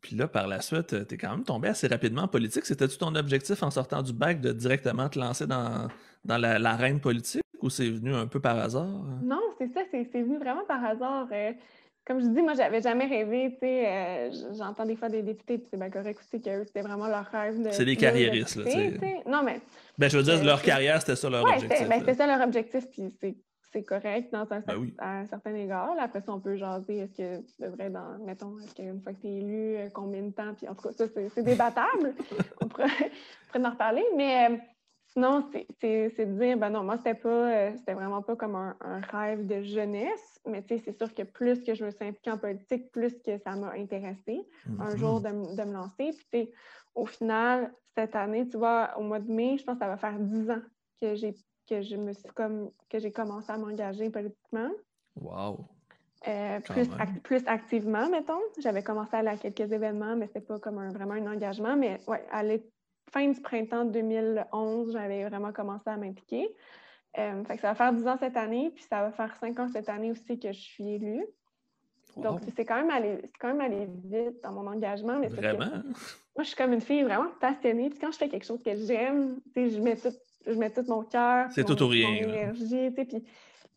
Puis 0.00 0.16
là, 0.16 0.28
par 0.28 0.48
la 0.48 0.60
suite, 0.60 1.06
tu 1.06 1.14
es 1.14 1.18
quand 1.18 1.30
même 1.30 1.44
tombé 1.44 1.68
assez 1.68 1.86
rapidement 1.86 2.22
en 2.22 2.28
politique. 2.28 2.66
C'était-tu 2.66 2.98
ton 2.98 3.14
objectif 3.14 3.62
en 3.62 3.70
sortant 3.70 4.02
du 4.02 4.12
bac 4.12 4.40
de 4.40 4.52
directement 4.52 5.08
te 5.08 5.18
lancer 5.18 5.46
dans, 5.46 5.88
dans 6.24 6.38
l'arène 6.38 7.00
politique? 7.00 7.41
Ou 7.62 7.70
c'est 7.70 7.88
venu 7.90 8.14
un 8.14 8.26
peu 8.26 8.40
par 8.40 8.58
hasard? 8.58 9.04
Non, 9.22 9.40
c'est 9.58 9.68
ça, 9.68 9.80
c'est 9.90 10.22
venu 10.22 10.38
vraiment 10.38 10.64
par 10.66 10.84
hasard. 10.84 11.28
Euh, 11.32 11.52
comme 12.04 12.20
je 12.20 12.26
dis, 12.26 12.42
moi, 12.42 12.54
j'avais 12.54 12.82
jamais 12.82 13.06
rêvé, 13.06 13.52
tu 13.52 13.58
sais, 13.60 13.86
euh, 13.86 14.30
j'entends 14.58 14.84
des 14.84 14.96
fois 14.96 15.08
des 15.08 15.22
députés, 15.22 15.58
puis 15.58 15.68
c'est 15.70 15.76
bien 15.76 15.90
correct 15.90 16.18
aussi 16.20 16.42
qu'eux, 16.42 16.64
c'était 16.66 16.82
vraiment 16.82 17.06
leur 17.06 17.24
rêve. 17.26 17.56
C'est 17.70 17.84
des 17.84 17.96
carriéristes, 17.96 18.56
là, 18.56 18.64
tu 18.64 18.70
sais. 18.70 19.22
Non, 19.26 19.42
mais... 19.44 19.60
Ben, 19.98 20.10
je 20.10 20.16
veux 20.16 20.24
dire, 20.24 20.42
leur 20.42 20.62
carrière, 20.62 21.00
c'était 21.00 21.14
ça 21.14 21.30
leur 21.30 21.44
objectif. 21.44 21.88
Ben, 21.88 22.00
c'était 22.00 22.14
ça 22.14 22.26
leur 22.26 22.40
objectif, 22.44 22.88
puis 22.90 23.14
c'est 23.72 23.84
correct 23.84 24.32
dans 24.32 24.52
un, 24.52 24.60
ben 24.60 24.90
à 24.98 25.18
un 25.20 25.26
certain 25.26 25.54
égard. 25.54 25.94
Là, 25.94 26.02
après 26.02 26.20
ça, 26.20 26.32
on 26.32 26.40
peut 26.40 26.56
jaser, 26.56 26.98
est-ce 26.98 27.14
que 27.14 27.38
tu 27.38 27.62
devrais, 27.62 27.88
dans, 27.88 28.18
mettons, 28.26 28.58
est-ce 28.58 28.74
qu'une 28.74 29.00
fois 29.00 29.12
que 29.12 29.20
tu 29.20 29.28
es 29.28 29.36
élu, 29.38 29.76
euh, 29.76 29.88
combien 29.94 30.22
de 30.22 30.32
temps, 30.32 30.54
puis 30.54 30.68
en 30.68 30.74
tout 30.74 30.88
cas, 30.88 30.92
ça, 30.92 31.04
c'est 31.06 31.42
débattable. 31.42 32.14
on, 32.60 32.66
pourrait, 32.66 32.88
en 33.54 33.70
reparler, 33.70 34.04
mais... 34.16 34.60
Sinon, 35.12 35.46
c'est 35.52 35.66
de 36.26 36.38
dire, 36.38 36.56
ben 36.56 36.70
non, 36.70 36.84
moi, 36.84 36.96
c'était 36.96 37.14
pas, 37.14 37.28
euh, 37.28 37.72
c'était 37.76 37.92
vraiment 37.92 38.22
pas 38.22 38.34
comme 38.34 38.54
un, 38.54 39.00
rêve 39.10 39.46
de 39.46 39.60
jeunesse, 39.60 40.40
mais 40.46 40.64
c'est 40.66 40.96
sûr 40.96 41.12
que 41.12 41.22
plus 41.22 41.62
que 41.62 41.74
je 41.74 41.84
me 41.84 41.90
suis 41.90 42.04
impliquée 42.04 42.30
en 42.30 42.38
politique, 42.38 42.90
plus 42.90 43.12
que 43.22 43.36
ça 43.38 43.54
m'a 43.54 43.72
intéressée 43.72 44.40
un 44.78 44.96
jour 44.96 45.20
mm-hmm. 45.20 45.56
de, 45.56 45.64
me 45.64 45.72
lancer. 45.74 46.16
Puis, 46.30 46.50
au 46.94 47.04
final, 47.04 47.74
cette 47.94 48.16
année, 48.16 48.48
tu 48.48 48.56
vois, 48.56 48.94
au 48.96 49.02
mois 49.02 49.20
de 49.20 49.30
mai, 49.30 49.58
je 49.58 49.64
pense 49.64 49.74
que 49.74 49.80
ça 49.80 49.88
va 49.88 49.98
faire 49.98 50.18
dix 50.18 50.50
ans 50.50 50.62
que 51.00 51.14
j'ai 51.14 51.34
que 51.68 51.80
je 51.80 51.96
me 51.96 52.12
suis 52.12 52.28
comme 52.34 52.70
que 52.88 52.98
j'ai 52.98 53.12
commencé 53.12 53.50
à 53.52 53.58
m'engager 53.58 54.10
politiquement. 54.10 54.70
Wow! 55.16 55.66
Euh, 56.26 56.60
plus, 56.60 56.88
plus 57.22 57.46
activement, 57.46 58.08
mettons. 58.08 58.40
J'avais 58.58 58.82
commencé 58.82 59.14
à 59.14 59.18
aller 59.18 59.28
à 59.28 59.36
quelques 59.36 59.72
événements, 59.72 60.16
mais 60.16 60.26
c'était 60.26 60.40
pas 60.40 60.58
comme 60.58 60.78
un, 60.78 60.90
vraiment 60.90 61.14
un 61.14 61.26
engagement. 61.26 61.76
Mais 61.76 62.00
ouais, 62.06 62.24
aller 62.30 62.64
fin 63.12 63.28
du 63.28 63.40
printemps 63.40 63.84
2011, 63.84 64.92
j'avais 64.92 65.24
vraiment 65.24 65.52
commencé 65.52 65.88
à 65.88 65.96
m'impliquer. 65.96 66.54
Euh, 67.18 67.42
ça 67.60 67.68
va 67.68 67.74
faire 67.74 67.92
10 67.92 68.06
ans 68.08 68.16
cette 68.18 68.36
année, 68.36 68.72
puis 68.74 68.84
ça 68.88 69.02
va 69.02 69.12
faire 69.12 69.36
5 69.36 69.58
ans 69.60 69.68
cette 69.68 69.88
année 69.88 70.10
aussi 70.10 70.38
que 70.38 70.50
je 70.52 70.60
suis 70.60 70.94
élue. 70.94 71.26
Donc, 72.16 72.40
c'est 72.54 72.64
quand, 72.64 72.76
même 72.76 72.90
allé, 72.90 73.22
quand 73.40 73.48
même 73.48 73.60
allé 73.60 73.88
vite 74.04 74.42
dans 74.42 74.52
mon 74.52 74.66
engagement. 74.66 75.18
Mais 75.18 75.28
vraiment? 75.28 75.64
moi, 75.64 76.42
je 76.42 76.44
suis 76.44 76.56
comme 76.56 76.72
une 76.72 76.80
fille 76.80 77.02
vraiment 77.02 77.28
passionnée. 77.40 77.88
Puis 77.88 77.98
quand 77.98 78.12
je 78.12 78.18
fais 78.18 78.28
quelque 78.28 78.44
chose 78.44 78.62
que 78.62 78.74
j'aime, 78.76 79.40
je 79.56 79.80
mets 79.80 79.96
tout, 79.96 80.12
je 80.46 80.52
mets 80.52 80.70
tout 80.70 80.84
mon 80.88 81.02
cœur, 81.04 81.46
c'est 81.52 81.64
tout 81.64 81.82
ou 81.82 81.88
rien, 81.88 82.08
mon 82.08 82.16
énergie, 82.16 82.90
puis 82.90 83.24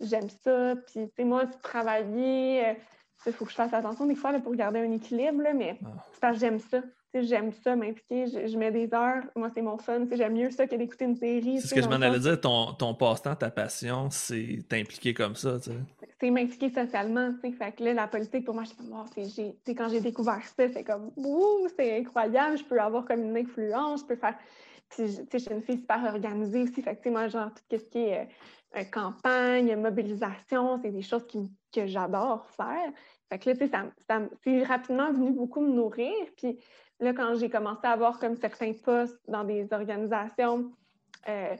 j'aime 0.02 0.30
ça. 0.30 0.76
Puis, 0.88 1.24
moi, 1.24 1.46
travailler, 1.62 2.60
il 2.60 3.30
euh, 3.30 3.32
faut 3.32 3.46
que 3.46 3.52
je 3.52 3.56
fasse 3.56 3.74
attention 3.74 4.06
des 4.06 4.16
fois 4.16 4.34
pour 4.40 4.54
garder 4.56 4.80
un 4.80 4.92
équilibre, 4.92 5.44
mais 5.56 5.80
ah. 5.86 5.90
c'est 6.12 6.20
parce 6.20 6.34
que 6.34 6.40
j'aime 6.42 6.60
ça 6.60 6.82
j'aime 7.22 7.52
ça 7.52 7.76
m'impliquer, 7.76 8.26
je, 8.28 8.58
mets 8.58 8.72
des 8.72 8.94
heures, 8.94 9.24
moi 9.36 9.50
c'est 9.54 9.62
mon 9.62 9.78
fun, 9.78 10.06
j'aime 10.12 10.34
mieux 10.34 10.52
ça 10.52 10.68
que 10.68 10.76
d'écouter 10.76 11.06
une 11.06 11.16
série. 11.16 11.60
C'est 11.60 11.68
ce 11.68 11.74
que 11.76 11.82
je 11.82 11.88
m'en 11.88 11.96
allais 11.96 12.20
dire, 12.20 12.40
ton, 12.40 12.74
ton 12.74 12.94
passe-temps, 12.94 13.36
ta 13.36 13.50
passion, 13.50 14.10
c'est 14.10 14.60
t'impliquer 14.68 15.14
comme 15.14 15.36
ça, 15.36 15.60
tu 15.60 15.72
sais. 15.72 15.78
C'est 16.20 16.32
m'impliquer 16.32 16.70
socialement, 16.70 17.34
tu 17.34 17.52
sais, 17.52 17.56
fait 17.56 17.72
que 17.74 17.84
là, 17.84 17.94
la 17.94 18.08
politique, 18.08 18.46
pour 18.46 18.56
moi, 18.56 18.64
je 18.64 18.70
suis 18.70 19.52
oh, 19.52 19.74
quand 19.76 19.90
j'ai 19.90 20.02
découvert 20.02 20.42
ça, 20.44 20.70
c'est 20.70 20.84
comme, 20.84 21.12
ouh, 21.18 21.68
c'est 21.78 22.00
incroyable, 22.00 22.58
je 22.58 22.64
peux 22.64 22.80
avoir 22.80 23.06
comme 23.06 23.24
une 23.24 23.38
influence, 23.38 24.02
je 24.02 24.06
peux 24.06 24.16
faire, 24.16 24.36
puis, 24.90 25.06
tu 25.06 25.14
sais, 25.14 25.26
je 25.34 25.38
suis 25.38 25.54
une 25.54 25.62
fille 25.62 25.80
super 25.80 26.04
organisée 26.06 26.64
aussi, 26.64 26.82
fait 26.82 26.96
que, 26.96 27.10
moi, 27.10 27.28
genre, 27.28 27.50
tout 27.54 27.78
ce 27.78 27.86
qui 27.86 28.00
est 28.00 28.28
euh, 28.76 28.84
campagne, 28.86 29.76
mobilisation, 29.76 30.80
c'est 30.82 30.92
des 30.92 31.02
choses 31.02 31.26
qui, 31.28 31.50
que 31.74 31.88
j'adore 31.88 32.46
faire. 32.52 32.92
Fait 33.30 33.40
que 33.40 33.50
là, 33.50 33.56
tu 33.56 33.66
sais, 33.66 33.72
ça, 33.72 33.86
ça 34.08 34.22
c'est 34.44 34.64
rapidement 34.64 35.12
venu 35.12 35.32
beaucoup 35.32 35.62
me 35.62 35.74
nourrir, 35.74 36.14
puis 36.38 36.60
Là, 37.00 37.14
quand 37.14 37.36
j'ai 37.36 37.50
commencé 37.50 37.82
à 37.84 37.92
avoir 37.92 38.20
comme 38.20 38.36
certains 38.38 38.74
postes 38.74 39.20
dans 39.28 39.44
des 39.44 39.68
organisations, 39.74 40.72
euh, 41.28 41.56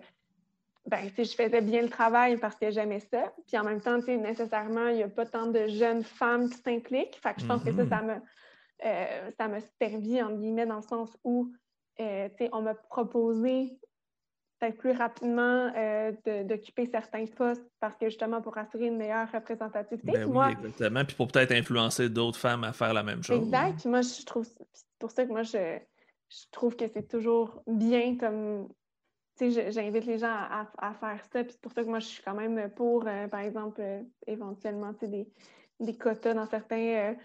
ben, 0.86 1.10
je 1.18 1.24
faisais 1.24 1.62
bien 1.62 1.82
le 1.82 1.90
travail 1.90 2.38
parce 2.38 2.56
que 2.56 2.70
j'aimais 2.70 3.00
ça. 3.00 3.34
Puis 3.48 3.58
en 3.58 3.64
même 3.64 3.82
temps, 3.82 3.98
nécessairement, 3.98 4.88
il 4.88 4.98
n'y 4.98 5.04
a 5.04 5.10
pas 5.10 5.26
tant 5.26 5.48
de 5.48 5.68
jeunes 5.68 6.04
femmes 6.04 6.50
qui 6.50 6.58
s'impliquent. 6.58 7.20
Fait 7.22 7.34
que 7.34 7.42
je 7.42 7.46
pense 7.46 7.64
que 7.64 7.74
ça, 7.74 7.84
mm-hmm. 7.84 7.90
ça 7.90 8.02
m'a, 8.02 8.22
euh, 8.86 9.32
ça 9.38 9.48
m'a 9.48 9.60
servi, 9.82 10.22
en 10.22 10.32
guillemets, 10.32 10.66
dans 10.66 10.78
le 10.78 10.82
sens 10.82 11.10
où 11.24 11.52
euh, 12.00 12.30
on 12.52 12.62
m'a 12.62 12.76
proposé 12.76 13.80
peut-être 14.66 14.78
plus 14.78 14.92
rapidement 14.92 15.72
euh, 15.76 16.12
d'occuper 16.44 16.88
certains 16.88 17.26
postes 17.26 17.64
parce 17.80 17.96
que 17.96 18.08
justement 18.08 18.42
pour 18.42 18.58
assurer 18.58 18.88
une 18.88 18.98
meilleure 18.98 19.32
représentativité. 19.32 20.12
Ben 20.12 20.26
oui, 20.26 20.52
exactement. 20.52 21.06
Puis 21.06 21.16
pour 21.16 21.28
peut-être 21.28 21.52
influencer 21.52 22.10
d'autres 22.10 22.40
femmes 22.40 22.64
à 22.64 22.74
faire 22.74 22.94
la 22.94 23.04
même 23.04 23.24
chose. 23.24 23.44
Exact. 23.44 23.86
Moi, 23.86 24.02
je 24.02 24.26
trouve 24.26 24.48
pour 25.00 25.12
ça 25.12 25.26
que 25.26 25.32
moi, 25.32 25.44
je, 25.44 25.80
trouve 26.52 26.76
que 26.76 26.86
c'est 26.88 27.08
toujours 27.08 27.62
bien 27.68 28.18
comme. 28.18 28.68
Tu 29.38 29.52
sais, 29.52 29.72
j'invite 29.72 30.06
les 30.06 30.18
gens 30.18 30.34
à, 30.34 30.94
faire 30.94 31.20
ça. 31.32 31.44
Puis 31.44 31.52
c'est 31.52 31.62
pour 31.62 31.74
ça 31.74 31.84
que 31.84 31.90
moi, 31.90 32.00
je 32.00 32.06
suis 32.06 32.24
quand 32.24 32.36
même 32.36 32.70
pour, 32.72 33.06
euh, 33.06 33.28
par 33.28 33.42
exemple, 33.42 33.82
euh, 33.82 34.02
éventuellement, 34.28 34.94
tu 34.94 35.02
sais, 35.02 35.08
des, 35.10 35.28
des 35.82 35.98
quotas 35.98 36.34
dans 36.34 36.46
certains 36.46 37.16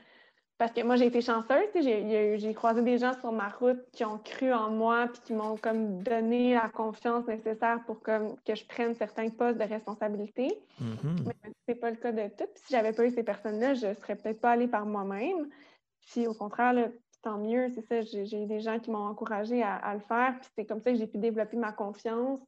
parce 0.61 0.73
que 0.73 0.83
moi, 0.83 0.97
j'ai 0.97 1.07
été 1.07 1.23
chanceuse, 1.23 1.71
j'ai 1.75 2.53
croisé 2.53 2.83
des 2.83 2.99
gens 2.99 3.19
sur 3.19 3.33
ma 3.33 3.49
route 3.49 3.81
qui 3.93 4.05
ont 4.05 4.19
cru 4.19 4.53
en 4.53 4.69
moi 4.69 5.09
puis 5.11 5.23
qui 5.25 5.33
m'ont 5.33 5.57
comme 5.57 6.03
donné 6.03 6.53
la 6.53 6.69
confiance 6.69 7.27
nécessaire 7.27 7.83
pour 7.87 8.03
comme, 8.03 8.37
que 8.45 8.55
je 8.55 8.67
prenne 8.67 8.95
certains 8.95 9.31
postes 9.31 9.57
de 9.57 9.65
responsabilité. 9.65 10.49
Mm-hmm. 10.79 11.25
Mais 11.25 11.53
c'est 11.67 11.77
pas 11.77 11.91
le 11.91 11.97
cas 11.97 12.13
de 12.13 12.29
tout. 12.37 12.45
si 12.57 12.75
j'avais 12.75 12.93
pas 12.93 13.07
eu 13.07 13.11
ces 13.11 13.23
personnes-là, 13.23 13.73
je 13.73 13.95
serais 13.95 14.17
peut-être 14.17 14.39
pas 14.39 14.51
allée 14.51 14.69
par 14.69 14.85
moi-même. 14.85 15.49
Puis 16.11 16.27
au 16.27 16.35
contraire, 16.35 16.91
tant 17.23 17.39
mieux, 17.39 17.71
c'est 17.71 17.87
ça, 17.87 18.03
j'ai 18.03 18.43
eu 18.43 18.47
des 18.47 18.61
gens 18.61 18.79
qui 18.79 18.91
m'ont 18.91 19.07
encouragée 19.07 19.63
à, 19.63 19.95
le 19.95 20.01
faire. 20.01 20.35
Puis 20.41 20.51
c'est 20.57 20.67
comme 20.67 20.83
ça 20.83 20.93
que 20.93 20.99
j'ai 20.99 21.07
pu 21.07 21.17
développer 21.17 21.57
ma 21.57 21.73
confiance 21.73 22.39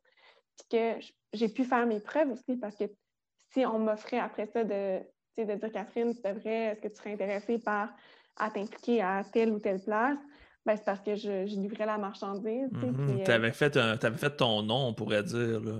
puis 0.58 0.78
que 0.78 1.06
j'ai 1.32 1.48
pu 1.48 1.64
faire 1.64 1.86
mes 1.86 2.00
preuves 2.00 2.30
aussi 2.30 2.58
parce 2.58 2.76
que 2.76 2.84
si 3.54 3.64
on 3.64 3.78
m'offrait 3.78 4.18
après 4.18 4.44
ça 4.44 4.64
de 4.64 5.00
de 5.38 5.54
dire 5.54 5.72
Catherine, 5.72 6.12
c'est 6.12 6.32
vrai, 6.32 6.54
est-ce 6.54 6.80
que 6.80 6.88
tu 6.88 6.96
serais 6.96 7.12
intéressée 7.12 7.58
par 7.58 7.90
à 8.36 8.50
t'impliquer 8.50 9.02
à 9.02 9.22
telle 9.32 9.50
ou 9.50 9.58
telle 9.58 9.80
place? 9.80 10.18
Ben, 10.64 10.76
c'est 10.76 10.84
parce 10.84 11.00
que 11.00 11.16
je, 11.16 11.44
livrais 11.44 11.86
la 11.86 11.98
marchandise. 11.98 12.70
Mm-hmm. 12.72 13.24
Tu 13.24 13.30
avais, 13.30 13.52
fait 13.52 13.76
fait 14.16 14.36
ton 14.36 14.62
nom, 14.62 14.88
on 14.88 14.94
pourrait 14.94 15.24
dire. 15.24 15.60
Là. 15.60 15.72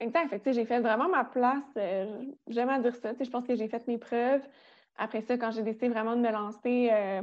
Exact. 0.00 0.40
j'ai 0.52 0.66
fait 0.66 0.80
vraiment 0.80 1.08
ma 1.08 1.24
place. 1.24 1.64
Euh, 1.76 2.06
j'aime 2.48 2.68
à 2.68 2.78
dire 2.80 2.94
ça. 2.96 3.12
Je 3.18 3.30
pense 3.30 3.46
que 3.46 3.56
j'ai 3.56 3.68
fait 3.68 3.86
mes 3.86 3.98
preuves. 3.98 4.42
Après 4.98 5.22
ça, 5.22 5.38
quand 5.38 5.52
j'ai 5.52 5.62
décidé 5.62 5.88
vraiment 5.88 6.16
de 6.16 6.20
me 6.20 6.30
lancer 6.30 6.90
euh, 6.92 7.22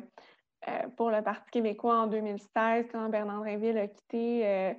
euh, 0.67 0.71
pour 0.95 1.11
le 1.11 1.21
Parti 1.21 1.51
québécois 1.51 2.01
en 2.01 2.07
2016, 2.07 2.85
quand 2.91 3.09
Bernard 3.09 3.41
Drinville 3.41 3.77
a 3.77 3.87
quitté 3.87 4.75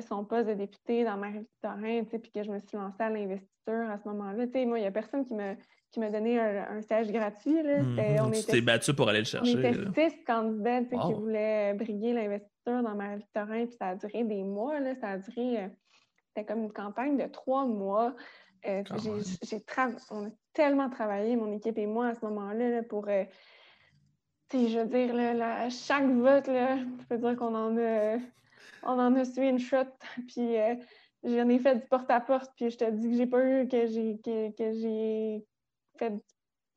son 0.00 0.24
poste 0.24 0.48
de 0.48 0.54
député 0.54 1.04
dans 1.04 1.16
Marie-Victorin, 1.16 2.04
puis 2.04 2.30
que 2.32 2.42
je 2.42 2.50
me 2.50 2.58
suis 2.58 2.76
lancée 2.76 3.02
à 3.02 3.10
l'investiture 3.10 3.90
à 3.90 3.98
ce 3.98 4.08
moment-là. 4.08 4.46
Moi, 4.66 4.78
il 4.78 4.82
n'y 4.82 4.86
a 4.86 4.92
personne 4.92 5.24
qui 5.24 5.34
me 5.34 5.56
qui 5.96 6.00
m'a 6.00 6.10
donné 6.10 6.38
un, 6.38 6.82
stage 6.82 7.10
gratuit. 7.10 7.62
Là. 7.62 7.82
Mhm. 7.82 8.32
tu 8.32 8.44
t'es 8.44 8.60
battu 8.60 8.94
pour 8.94 9.08
aller 9.08 9.20
le 9.20 9.24
chercher. 9.24 9.56
On 9.56 9.60
était 9.60 10.10
six 10.10 10.24
candidats 10.24 10.82
qui 10.82 11.14
voulaient 11.14 11.74
briller 11.74 12.12
l'investisseur 12.12 12.82
dans 12.82 12.94
Marie-Victorin, 12.94 13.66
puis 13.66 13.76
ça 13.78 13.88
a 13.88 13.94
duré 13.94 14.24
des 14.24 14.42
mois. 14.42 14.78
Là. 14.80 14.94
Ça 14.96 15.10
a 15.10 15.18
duré, 15.18 15.62
euh, 15.62 15.68
c'était 16.28 16.46
comme 16.46 16.64
une 16.64 16.72
campagne 16.72 17.16
de 17.16 17.26
trois 17.26 17.64
mois. 17.64 18.14
Euh, 18.66 18.82
j'ai 19.42 19.62
On 20.10 20.26
a 20.26 20.30
tellement 20.52 20.90
travaillé, 20.90 21.36
mon 21.36 21.52
équipe 21.52 21.78
et 21.78 21.86
moi, 21.86 22.08
à 22.08 22.14
ce 22.14 22.24
moment-là, 22.26 22.82
pour. 22.82 23.08
Euh, 23.08 23.24
je 24.52 24.78
veux 24.78 24.86
dire, 24.86 25.14
là, 25.14 25.68
chaque 25.70 26.06
vote, 26.06 26.46
là, 26.46 26.76
je 26.76 27.06
peux 27.08 27.18
dire 27.18 27.36
qu'on 27.36 27.54
en 27.54 27.76
a. 27.78 28.18
On 28.82 28.98
en 28.98 29.14
a 29.14 29.24
suivi 29.24 29.48
une 29.48 29.58
shot, 29.58 29.84
puis 30.28 30.56
j'en 31.24 31.48
ai 31.48 31.58
fait 31.58 31.76
du 31.76 31.86
porte-à-porte, 31.86 32.52
puis 32.56 32.70
je 32.70 32.78
te 32.78 32.90
dis 32.90 33.10
que 33.10 33.16
j'ai 33.16 33.26
pas 33.26 33.44
eu, 33.44 33.68
que 33.68 33.86
j'ai 33.86 34.18
que 34.22 34.72
j'ai 34.72 35.44
fait, 35.98 36.12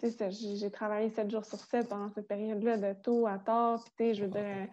j'ai 0.01 0.71
travaillé 0.71 1.09
sept 1.09 1.29
jours 1.29 1.45
sur 1.45 1.59
sept 1.59 1.89
pendant 1.89 2.09
cette 2.09 2.27
période-là, 2.27 2.77
de 2.77 2.93
tôt 3.01 3.27
à 3.27 3.37
tard. 3.37 3.83
Puis, 3.97 4.13
je 4.13 4.23
veux 4.23 4.29
dire, 4.29 4.67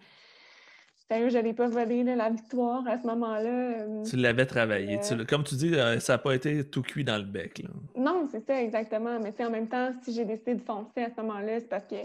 sérieux, 1.09 1.29
je 1.29 1.35
n'allais 1.35 1.53
pas 1.53 1.67
voler 1.67 2.03
la 2.03 2.29
victoire 2.29 2.87
à 2.87 2.97
ce 2.97 3.05
moment-là. 3.07 3.79
Euh, 3.81 4.03
tu 4.03 4.15
l'avais 4.15 4.45
travaillé. 4.45 4.99
Euh, 5.11 5.25
comme 5.25 5.43
tu 5.43 5.55
dis, 5.55 5.73
euh, 5.75 5.99
ça 5.99 6.13
n'a 6.13 6.17
pas 6.19 6.35
été 6.35 6.63
tout 6.69 6.81
cuit 6.81 7.03
dans 7.03 7.17
le 7.17 7.23
bec. 7.23 7.63
Non, 7.95 8.27
c'est 8.31 8.45
ça, 8.45 8.61
exactement. 8.61 9.19
Mais 9.19 9.33
en 9.45 9.49
même 9.49 9.67
temps, 9.67 9.93
si 10.03 10.13
j'ai 10.13 10.25
décidé 10.25 10.55
de 10.55 10.61
foncer 10.61 11.01
à 11.01 11.09
ce 11.09 11.21
moment-là, 11.21 11.59
c'est 11.59 11.69
parce 11.69 11.85
que 11.85 11.95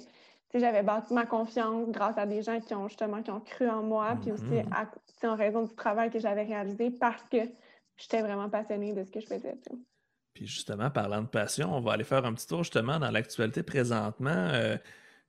j'avais 0.55 0.83
bâti 0.83 1.15
ma 1.15 1.27
confiance 1.27 1.89
grâce 1.91 2.19
à 2.19 2.27
des 2.27 2.43
gens 2.43 2.61
qui 2.61 2.75
ont 2.75 2.89
justement 2.89 3.23
qui 3.23 3.31
ont 3.31 3.41
cru 3.41 3.69
en 3.69 3.83
moi, 3.83 4.17
puis 4.21 4.33
aussi 4.33 4.45
mm-hmm. 4.45 5.27
en 5.27 5.37
raison 5.37 5.63
du 5.65 5.75
travail 5.75 6.11
que 6.11 6.19
j'avais 6.19 6.43
réalisé 6.43 6.91
parce 6.91 7.23
que 7.31 7.39
j'étais 7.97 8.21
vraiment 8.21 8.51
passionnée 8.51 8.93
de 8.93 9.05
ce 9.05 9.11
que 9.11 9.21
je 9.21 9.27
faisais. 9.27 9.57
Puis 10.35 10.47
justement, 10.47 10.91
parlant 10.91 11.23
de 11.23 11.27
passion, 11.27 11.75
on 11.75 11.81
va 11.81 11.93
aller 11.93 12.05
faire 12.05 12.25
un 12.25 12.33
petit 12.35 12.47
tour 12.47 12.63
justement 12.63 12.99
dans 12.99 13.11
l'actualité 13.11 13.63
présentement. 13.63 14.31
Euh, 14.31 14.77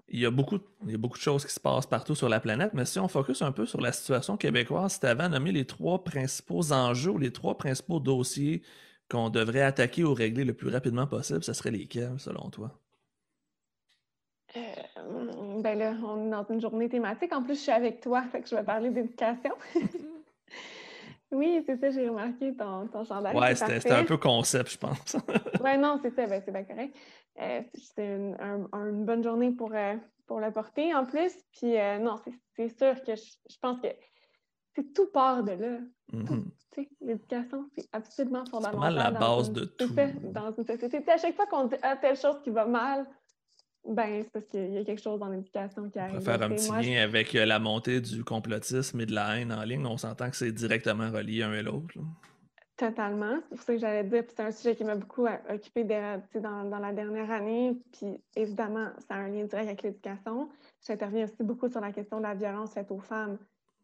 il, 0.08 0.20
y 0.20 0.26
a 0.26 0.32
beaucoup, 0.32 0.60
il 0.88 0.98
beaucoup 0.98 1.18
de 1.18 1.24
choses 1.24 1.46
qui 1.46 1.54
se 1.54 1.60
passent 1.60 1.86
partout 1.86 2.16
sur 2.16 2.30
la 2.30 2.40
planète, 2.40 2.74
mais 2.74 2.86
si 2.86 3.00
on 3.00 3.08
focus 3.08 3.42
un 3.42 3.52
peu 3.52 3.66
sur 3.66 3.82
la 3.82 3.92
situation 3.92 4.38
québécoise, 4.38 4.94
si 4.94 5.00
tu 5.00 5.06
avais 5.06 5.28
nommé 5.30 5.52
les 5.52 5.66
trois 5.66 6.04
principaux 6.04 6.72
enjeux 6.72 7.12
ou 7.12 7.18
les 7.18 7.32
trois 7.32 7.58
principaux 7.58 8.00
dossiers 8.00 8.62
qu'on 9.10 9.30
devrait 9.30 9.62
attaquer 9.62 10.04
ou 10.04 10.14
régler 10.14 10.46
le 10.46 10.54
plus 10.54 10.70
rapidement 10.70 11.08
possible, 11.08 11.44
ce 11.44 11.54
serait 11.54 11.72
lesquels 11.72 12.20
selon 12.20 12.50
toi? 12.50 12.83
Euh, 14.56 15.62
ben 15.62 15.78
là, 15.78 15.94
on 16.06 16.28
est 16.28 16.30
dans 16.30 16.46
une 16.46 16.62
journée 16.62 16.90
thématique. 16.90 17.34
En 17.34 17.42
plus, 17.42 17.56
je 17.56 17.62
suis 17.62 17.72
avec 17.72 18.02
toi, 18.02 18.22
fait 18.32 18.42
que 18.42 18.50
je 18.50 18.56
vais 18.56 18.64
parler 18.64 18.90
d'éducation. 18.90 19.54
Oui, 21.34 21.64
c'est 21.66 21.78
ça, 21.78 21.90
j'ai 21.90 22.08
remarqué 22.08 22.56
ton, 22.56 22.88
ton 22.88 23.04
chandail. 23.04 23.36
Ouais, 23.36 23.56
c'était 23.56 23.92
un 23.92 24.04
peu 24.04 24.18
concept, 24.18 24.72
je 24.72 24.78
pense. 24.78 25.18
oui, 25.64 25.78
non, 25.78 26.00
c'est 26.02 26.14
ça, 26.16 26.28
ben, 26.28 26.42
c'est 26.46 26.52
bien 26.52 26.64
correct. 26.64 26.96
Euh, 27.42 27.62
c'était 27.74 28.16
une, 28.16 29.06
bonne 29.06 29.24
journée 29.24 29.52
pour, 29.52 29.74
euh, 29.74 29.96
pour 30.28 30.40
le 30.40 30.52
porter 30.52 30.94
en 30.94 31.06
plus. 31.06 31.34
Puis 31.54 31.78
euh, 31.78 31.98
non, 31.98 32.18
c'est 32.56 32.70
sûr 32.70 33.04
que 33.04 33.16
je, 33.16 33.58
pense 33.60 33.82
que 33.82 33.88
c'est 34.76 34.94
tout 34.94 35.08
part 35.12 35.44
de 35.44 35.52
là. 35.52 35.78
Mm-hmm. 36.14 36.44
L'éducation, 37.02 37.70
c'est 37.76 37.88
absolument 37.92 38.44
fondamental. 38.46 38.94
C'est 38.94 39.04
la 39.04 39.12
base 39.12 39.52
de 39.52 39.66
tout. 39.66 39.90
dans 40.32 40.52
une 40.52 40.66
société. 40.66 41.04
À 41.08 41.18
chaque 41.18 41.36
fois 41.36 41.48
qu'on 41.48 41.66
dit 41.66 41.76
ah, 41.82 41.96
telle 41.98 42.18
chose 42.18 42.42
qui 42.44 42.52
va 42.52 42.66
mal, 42.66 43.08
ben, 43.86 44.24
c'est 44.24 44.32
parce 44.32 44.46
qu'il 44.46 44.74
y 44.74 44.78
a 44.78 44.84
quelque 44.84 45.02
chose 45.02 45.20
dans 45.20 45.28
l'éducation 45.28 45.90
qui 45.90 46.00
arrive. 46.00 46.22
Faire 46.22 46.42
un 46.42 46.50
petit 46.50 46.72
lien 46.72 47.04
avec 47.04 47.36
euh, 47.36 47.46
la 47.46 47.60
montée 47.60 48.00
du 48.00 48.24
complotisme 48.24 49.02
et 49.02 49.06
de 49.06 49.14
la 49.14 49.38
haine 49.38 49.52
en 49.52 49.64
ligne. 49.64 49.86
On 49.86 49.98
s'entend 49.98 50.30
que 50.30 50.38
c'est 50.38 50.52
directement 50.52 51.12
relié 51.12 51.44
un 51.44 51.54
et 51.54 51.62
l'autre. 51.62 51.96
Totalement. 52.78 53.38
C'est 53.50 53.56
pour 53.56 53.66
ça 53.66 53.74
que 53.74 53.80
j'allais 53.80 54.04
dire. 54.06 54.24
C'est 54.30 54.40
un 54.40 54.52
sujet 54.52 54.76
qui 54.76 54.84
m'a 54.86 54.96
beaucoup 54.96 55.26
euh, 55.26 55.38
occupé 55.50 55.84
dans, 55.84 56.24
dans, 56.70 56.80
la 56.80 56.94
dernière 56.94 57.30
année. 57.30 57.78
Puis 57.92 58.22
évidemment, 58.36 58.90
ça 59.08 59.16
a 59.16 59.18
un 59.18 59.28
lien 59.28 59.44
direct 59.44 59.68
avec 59.68 59.84
l'éducation. 59.84 60.50
J'interviens 60.86 61.26
aussi 61.26 61.44
beaucoup 61.44 61.70
sur 61.70 61.82
la 61.82 61.92
question 61.92 62.18
de 62.18 62.24
la 62.24 62.36
violence 62.36 62.74
faite 62.74 62.90
aux 62.90 63.00
femmes. 63.00 63.38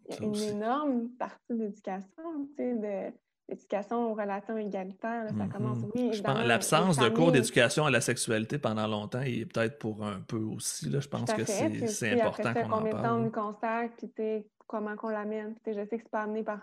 Il 0.07 0.15
y 0.15 0.17
a 0.17 0.23
une 0.23 0.35
énorme 0.55 1.09
partie 1.19 1.53
de 1.53 1.63
l'éducation, 1.65 2.47
tu 2.57 2.63
sais, 2.63 2.73
de 2.73 3.13
l'éducation 3.49 4.11
aux 4.11 4.13
relations 4.13 4.57
égalitaires. 4.57 5.25
ça 5.27 5.33
mm-hmm. 5.33 5.51
commence, 5.51 5.77
oui, 5.95 6.21
L'absence 6.45 6.97
de 6.97 7.09
cours 7.09 7.31
d'éducation 7.31 7.85
à 7.85 7.91
la 7.91 8.01
sexualité 8.01 8.57
pendant 8.59 8.87
longtemps 8.87 9.21
est 9.21 9.45
peut-être 9.45 9.79
pour 9.79 10.05
un 10.05 10.19
peu 10.21 10.37
aussi. 10.37 10.89
Là, 10.89 10.99
je 10.99 11.07
pense 11.07 11.31
que 11.33 11.45
c'est 11.45 12.21
important 12.21 12.53
qu'on 12.53 12.59
en 12.59 12.69
parle. 12.69 12.83
Combien 12.83 12.93
de 12.93 13.01
temps 13.01 13.17
on 13.17 13.29
constate, 13.29 14.05
puis 14.15 14.45
comment 14.67 14.95
qu'on 14.95 15.09
l'amène. 15.09 15.55
Je 15.65 15.73
sais 15.73 15.87
que 15.87 16.03
c'est 16.03 16.11
pas 16.11 16.23
amené 16.23 16.43
par... 16.43 16.59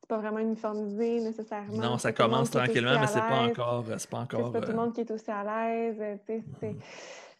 C'est 0.00 0.08
pas 0.08 0.18
vraiment 0.18 0.38
uniformisé 0.38 1.20
nécessairement. 1.20 1.78
Non, 1.78 1.98
ça 1.98 2.12
commence 2.12 2.50
tranquillement, 2.50 3.00
mais 3.00 3.06
c'est 3.06 3.20
pas 3.20 3.42
encore... 3.42 3.86
C'est 3.96 4.10
pas 4.10 4.18
encore... 4.18 4.52
Pas 4.52 4.60
tout 4.60 4.68
le 4.68 4.74
euh, 4.74 4.76
monde 4.76 4.94
qui 4.94 5.00
est 5.00 5.10
aussi 5.10 5.30
à 5.30 5.42
l'aise. 5.42 5.98
Mm-hmm. 6.28 6.76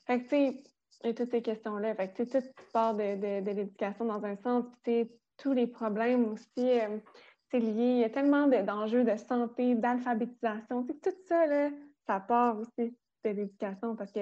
Fait 0.07 0.21
que, 0.21 0.23
tu 0.25 0.29
sais, 0.29 0.63
et 1.05 1.15
toutes 1.15 1.31
ces 1.31 1.43
questions-là. 1.43 1.95
Fait 1.95 2.09
que, 2.09 2.23
tout 2.23 2.39
part 2.73 2.95
de, 2.95 3.17
de, 3.17 3.45
de 3.45 3.51
l'éducation 3.51 4.07
dans 4.07 4.25
un 4.25 4.37
sens. 4.37 4.65
Puis, 4.83 5.11
tous 5.37 5.53
les 5.53 5.67
problèmes 5.67 6.33
aussi... 6.33 6.81
Euh, 6.81 6.99
lié. 7.61 7.95
Il 7.95 7.99
y 7.99 8.05
a 8.05 8.11
tellement 8.11 8.47
d'enjeux 8.47 9.05
de, 9.05 9.17
santé, 9.17 9.75
d'alphabétisation. 9.75 10.85
Tout 10.85 11.11
ça, 11.27 11.47
là, 11.47 11.71
ça 12.07 12.21
part 12.21 12.59
aussi 12.59 12.97
de 13.25 13.31
l'éducation 13.31 13.97
parce 13.97 14.13
que 14.13 14.21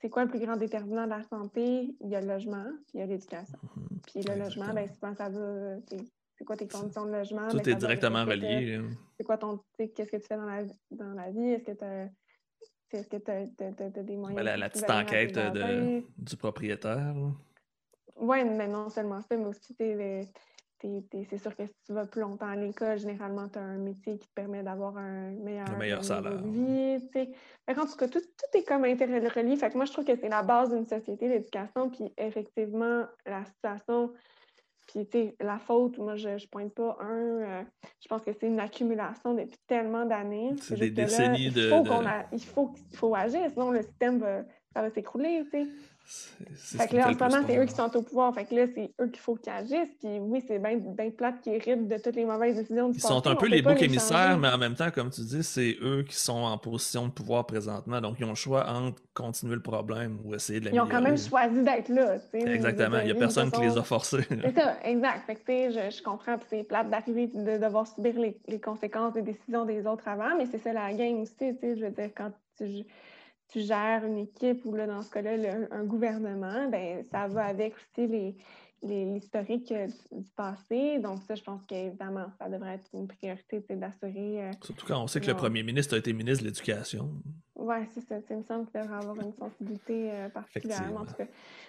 c'est 0.00 0.10
quoi 0.10 0.24
le 0.24 0.30
plus 0.30 0.40
grand 0.40 0.56
déterminant 0.56 1.04
de 1.04 1.10
la 1.10 1.22
santé? 1.22 1.94
Il 2.00 2.08
y 2.08 2.16
a 2.16 2.20
le 2.20 2.26
logement, 2.26 2.66
puis 2.86 2.94
il 2.94 3.00
y 3.00 3.02
a 3.02 3.06
l'éducation. 3.06 3.58
Mm-hmm. 3.58 4.00
Puis 4.06 4.22
le 4.22 4.38
logement, 4.38 4.74
ben, 4.74 4.88
souvent, 4.88 5.14
ça. 5.14 5.30
C'est 6.36 6.44
quoi 6.44 6.56
tes 6.56 6.66
conditions 6.66 7.06
de 7.06 7.12
logement? 7.12 7.48
Tout 7.48 7.58
ben, 7.58 7.68
est 7.68 7.76
directement 7.76 8.24
relié. 8.24 8.80
C'est 9.16 9.24
quoi 9.24 9.38
ton. 9.38 9.60
Qu'est-ce 9.78 10.10
que 10.10 10.16
tu 10.16 10.26
fais 10.26 10.36
dans 10.36 10.46
la, 10.46 10.64
dans 10.90 11.14
la 11.14 11.30
vie? 11.30 11.52
Est-ce 11.52 11.64
que 11.64 11.72
tu 11.72 11.84
as. 11.84 12.08
Est-ce 12.92 13.08
que 13.08 13.16
tu 13.16 13.98
as, 13.98 14.02
des 14.02 14.16
moyens? 14.16 14.44
la, 14.44 14.68
petite 14.68 14.90
enquête 14.90 15.34
de, 15.34 16.02
du 16.16 16.36
propriétaire. 16.36 17.14
Oui, 18.16 18.44
mais 18.44 18.68
non 18.68 18.88
seulement 18.88 19.20
ça, 19.20 19.36
mais 19.36 19.46
aussi 19.46 19.74
c'est 21.28 21.38
sûr 21.38 21.56
que 21.56 21.66
si 21.66 21.74
tu 21.86 21.92
vas 21.92 22.06
plus 22.06 22.20
longtemps 22.20 22.48
à 22.48 22.56
l'école, 22.56 22.98
généralement, 22.98 23.48
tu 23.48 23.58
as 23.58 23.62
un 23.62 23.78
métier 23.78 24.18
qui 24.18 24.26
te 24.26 24.34
permet 24.34 24.62
d'avoir 24.62 24.96
un 24.96 25.30
meilleur, 25.30 25.76
meilleur 25.78 26.04
salaire. 26.04 26.40
De 26.40 26.48
vie, 26.48 27.32
en 27.68 27.86
tout 27.86 27.96
cas, 27.96 28.08
tout, 28.08 28.20
tout, 28.20 28.58
est 28.58 28.64
comme 28.64 28.84
interrelié. 28.84 29.56
Fait 29.56 29.70
que 29.70 29.76
moi, 29.76 29.86
je 29.86 29.92
trouve 29.92 30.04
que 30.04 30.16
c'est 30.16 30.28
la 30.28 30.42
base 30.42 30.70
d'une 30.70 30.86
société, 30.86 31.28
l'éducation. 31.28 31.90
Puis 31.90 32.12
effectivement, 32.18 33.04
la 33.24 33.44
situation, 33.44 34.12
puis 34.86 35.34
la 35.40 35.58
faute, 35.58 35.98
moi, 35.98 36.16
je 36.16 36.28
ne 36.28 36.46
pointe 36.50 36.74
pas 36.74 36.98
un. 37.00 37.40
Euh, 37.40 37.62
je 38.00 38.08
pense 38.08 38.22
que 38.22 38.32
c'est 38.32 38.46
une 38.46 38.60
accumulation 38.60 39.34
depuis 39.34 39.58
tellement 39.66 40.04
d'années. 40.04 40.54
C'est 40.60 40.78
des 40.78 40.90
décennies 40.90 41.50
de. 41.50 41.70
Il 42.32 42.44
faut, 42.44 42.74
il 42.90 42.96
faut, 42.96 43.14
agir, 43.14 43.40
sinon 43.50 43.70
le 43.70 43.82
système 43.82 44.18
va, 44.18 44.42
ça 44.74 44.82
va 44.82 44.90
s'écrouler. 44.90 45.44
Fait 46.06 46.88
que 46.88 46.96
là, 46.96 47.08
en 47.08 47.12
ce 47.12 47.18
moment, 47.18 47.44
c'est 47.46 47.56
eux 47.56 47.64
qui 47.64 47.74
sont 47.74 47.96
au 47.96 48.02
pouvoir. 48.02 48.34
Fait 48.34 48.44
que 48.44 48.54
là, 48.54 48.66
c'est 48.74 48.92
eux 49.00 49.08
qu'il 49.08 49.20
faut 49.20 49.36
qu'ils 49.36 49.52
agissent. 49.52 49.94
Puis 50.00 50.18
oui, 50.20 50.44
c'est 50.46 50.58
bien 50.58 50.76
ben 50.76 51.10
plate 51.10 51.40
qui 51.40 51.50
héritent 51.50 51.88
de 51.88 51.96
toutes 51.96 52.16
les 52.16 52.26
mauvaises 52.26 52.56
décisions 52.56 52.90
du 52.90 52.98
Ils 52.98 53.00
sont 53.00 53.26
un 53.26 53.34
peu 53.34 53.46
les 53.46 53.62
boucs 53.62 53.80
émissaires, 53.80 54.38
mais 54.38 54.48
en 54.48 54.58
même 54.58 54.74
temps, 54.74 54.90
comme 54.90 55.10
tu 55.10 55.22
dis, 55.22 55.42
c'est 55.42 55.76
eux 55.82 56.04
qui 56.06 56.16
sont 56.16 56.32
en 56.32 56.58
position 56.58 57.06
de 57.06 57.12
pouvoir 57.12 57.46
présentement. 57.46 58.00
Donc, 58.00 58.16
ils 58.18 58.24
ont 58.24 58.30
le 58.30 58.34
choix 58.34 58.68
entre 58.68 59.00
continuer 59.14 59.54
le 59.54 59.62
problème 59.62 60.18
ou 60.24 60.34
essayer 60.34 60.60
de 60.60 60.66
l'améliorer. 60.66 60.88
Ils 60.88 60.92
ont 60.92 60.98
quand 60.98 61.02
même 61.02 61.18
choisi 61.18 61.62
d'être 61.62 61.88
là. 61.88 62.16
Exactement. 62.34 62.98
Il 62.98 63.06
n'y 63.06 63.12
a 63.12 63.14
personne 63.14 63.50
qui 63.50 63.60
les 63.62 63.78
a 63.78 63.82
forcés. 63.82 64.26
C'est 64.28 64.54
ça, 64.54 64.76
exact. 64.84 65.24
Fait 65.26 65.36
que, 65.36 65.70
je, 65.70 65.96
je 65.96 66.02
comprends. 66.02 66.36
c'est 66.50 66.64
plate 66.64 66.90
d'arriver 66.90 67.28
de 67.28 67.58
devoir 67.58 67.86
subir 67.86 68.18
les, 68.18 68.36
les, 68.46 68.60
conséquences 68.60 69.14
des 69.14 69.22
décisions 69.22 69.64
des 69.64 69.86
autres 69.86 70.06
avant, 70.06 70.36
mais 70.36 70.46
c'est 70.50 70.58
ça 70.58 70.72
la 70.72 70.92
game 70.92 71.20
aussi. 71.20 71.56
Je 71.62 71.84
veux 71.84 71.90
dire, 71.90 72.10
quand 72.14 72.30
tu 72.58 72.84
tu 73.48 73.60
gères 73.60 74.04
une 74.04 74.18
équipe 74.18 74.64
ou 74.64 74.74
là, 74.74 74.86
dans 74.86 75.02
ce 75.02 75.10
cas-là, 75.10 75.54
un 75.70 75.84
gouvernement, 75.84 76.68
ben 76.68 77.04
ça 77.04 77.28
va 77.28 77.46
avec 77.46 77.74
aussi 77.76 78.06
les, 78.06 78.36
l'historique 78.84 79.72
euh, 79.72 79.86
du 80.12 80.30
passé. 80.36 80.98
Donc, 80.98 81.20
ça, 81.26 81.34
je 81.34 81.42
pense 81.42 81.62
qu'évidemment, 81.66 82.26
ça 82.38 82.48
devrait 82.48 82.74
être 82.74 82.88
une 82.92 83.08
priorité 83.08 83.62
d'assurer. 83.70 84.44
Euh, 84.44 84.50
Surtout 84.62 84.86
quand 84.86 85.02
on 85.02 85.06
sait 85.06 85.20
que 85.20 85.26
le 85.26 85.34
premier 85.34 85.62
ministre 85.62 85.94
a 85.94 85.98
été 85.98 86.12
ministre 86.12 86.42
de 86.42 86.48
l'Éducation. 86.48 87.10
Oui, 87.56 87.76
c'est 87.94 88.00
ça. 88.02 88.16
Il 88.30 88.36
me 88.36 88.42
semble 88.42 88.66
qu'il 88.66 88.80
devrait 88.80 88.96
avoir 88.96 89.16
une 89.20 89.32
sensibilité 89.32 90.10
euh, 90.12 90.28
particulière. 90.28 90.92
En 90.96 91.06
tout 91.06 91.14
cas. 91.14 91.26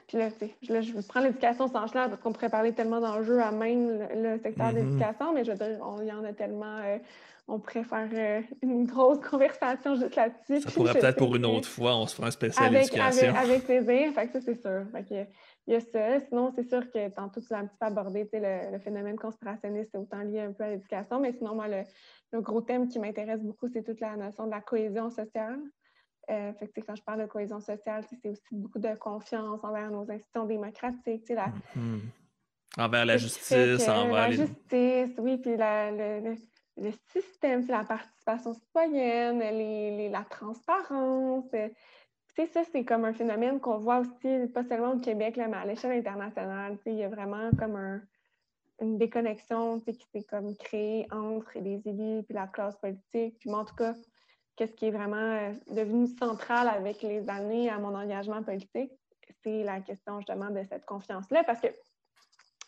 Puis 0.08 0.18
là, 0.18 0.30
là 0.70 0.82
je 0.82 1.08
prends 1.08 1.22
l'éducation 1.22 1.68
sans 1.68 1.88
cela 1.88 2.10
parce 2.10 2.22
qu'on 2.22 2.34
pourrait 2.34 2.50
parler 2.50 2.74
tellement 2.74 3.00
d'enjeux 3.00 3.40
à 3.40 3.52
même 3.52 4.08
le, 4.14 4.38
secteur 4.40 4.74
de 4.74 4.80
mm-hmm. 4.80 4.84
l'éducation, 4.84 5.34
mais 5.34 5.46
je 5.46 5.52
veux 5.52 5.58
dire, 5.58 5.80
il 6.02 6.08
y 6.08 6.12
en 6.12 6.24
a 6.24 6.34
tellement. 6.34 6.80
On 7.48 7.60
pourrait 7.60 7.84
faire 7.84 8.44
une 8.64 8.86
grosse 8.86 9.20
conversation 9.20 9.96
juste 9.96 10.16
là-dessus. 10.16 10.62
Ça 10.62 10.72
pourrait 10.72 10.94
peut-être 10.94 11.18
pour 11.18 11.36
une 11.36 11.46
autre 11.46 11.70
fois, 11.70 11.96
on 11.96 12.08
se 12.08 12.16
fera 12.16 12.30
un 12.30 12.32
spécial 12.32 12.68
avec, 12.68 12.88
éducation. 12.88 13.30
Avec, 13.30 13.38
avec 13.38 13.64
plaisir, 13.66 14.14
fait 14.14 14.28
que 14.28 14.34
ça, 14.34 14.42
c'est 14.42 14.62
sûr. 14.62 14.86
Fait 14.92 15.04
que, 15.04 15.30
il 15.68 15.74
y 15.74 15.76
a 15.76 15.80
ça. 15.80 16.20
Sinon, 16.28 16.52
c'est 16.56 16.68
sûr 16.68 16.90
que 16.92 17.10
tantôt, 17.10 17.42
tu 17.42 17.48
l'as 17.52 17.60
un 17.60 17.68
petit 17.68 17.78
peu 17.80 17.86
abordé, 17.86 18.28
le, 18.34 18.72
le, 18.72 18.80
phénomène 18.80 19.16
conspirationniste 19.16 19.94
est 19.94 19.98
autant 19.98 20.22
lié 20.22 20.42
un 20.42 20.54
peu 20.54 20.64
à 20.64 20.70
l'éducation, 20.72 21.20
mais 21.20 21.34
sinon, 21.34 21.54
moi, 21.54 21.68
le, 21.68 22.42
gros 22.42 22.62
thème 22.62 22.88
qui 22.88 23.00
m'intéresse 23.00 23.42
beaucoup, 23.42 23.68
c'est 23.68 23.84
toute 23.84 24.00
la 24.00 24.16
notion 24.18 24.46
de 24.46 24.52
la 24.52 24.62
cohésion 24.62 25.10
sociale. 25.10 25.60
Euh, 26.32 26.52
fait 26.54 26.68
que, 26.68 26.82
quand 26.82 26.96
je 26.96 27.04
parle 27.04 27.22
de 27.22 27.28
cohésion 27.28 27.60
sociale, 27.60 28.04
c'est 28.10 28.28
aussi 28.28 28.42
beaucoup 28.52 28.80
de 28.80 28.96
confiance 28.96 29.64
envers 29.64 29.92
nos 29.92 30.10
institutions 30.10 30.46
démocratiques. 30.46 31.30
La, 31.30 31.50
mm-hmm. 31.78 32.00
Envers 32.78 33.06
la 33.06 33.18
justice, 33.18 33.88
envers 33.88 34.12
la 34.12 34.32
justice, 34.32 35.16
oui, 35.20 35.38
puis 35.38 35.56
le, 35.56 36.36
le, 36.78 36.92
système, 37.12 37.66
la 37.68 37.84
participation 37.84 38.54
citoyenne, 38.54 39.40
la 40.12 40.24
transparence 40.24 41.46
sais, 42.36 42.48
ça, 42.48 42.64
c'est 42.72 42.84
comme 42.84 43.06
un 43.06 43.14
phénomène 43.14 43.60
qu'on 43.60 43.78
voit 43.78 44.00
aussi, 44.00 44.48
pas 44.54 44.64
seulement 44.64 44.94
au 44.94 45.00
Québec, 45.00 45.38
là, 45.38 45.48
mais 45.48 45.58
à 45.58 45.66
l'échelle 45.66 45.98
internationale. 45.98 46.78
Il 46.86 46.96
y 46.96 47.04
a 47.04 47.10
vraiment 47.10 47.50
comme 47.58 47.76
un, 47.76 48.02
une 48.82 48.98
déconnexion 48.98 49.80
qui 49.80 49.98
s'est 50.12 50.24
comme 50.24 50.56
créée 50.58 51.08
entre 51.12 51.58
les 51.60 51.82
élus 51.88 52.26
et 52.30 52.34
la 52.34 52.48
classe 52.48 52.76
politique. 52.78 53.38
Puis 53.40 53.50
moi, 53.50 53.60
en 53.60 53.66
tout 53.66 53.76
cas, 53.76 53.94
qu'est-ce 54.56 54.74
qui 54.74 54.88
est 54.88 54.92
vraiment 54.92 55.16
euh, 55.16 55.54
devenu 55.68 56.08
central 56.08 56.68
avec 56.68 57.02
les 57.02 57.28
années 57.30 57.70
à 57.70 57.80
mon 57.80 57.96
engagement 57.96 58.44
politique, 58.44 58.92
c'est 59.44 59.64
la 59.64 59.80
question 59.80 60.20
justement 60.20 60.50
de 60.50 60.64
cette 60.64 60.86
confiance-là. 60.86 61.44
Parce 61.46 61.62
que 61.62 61.68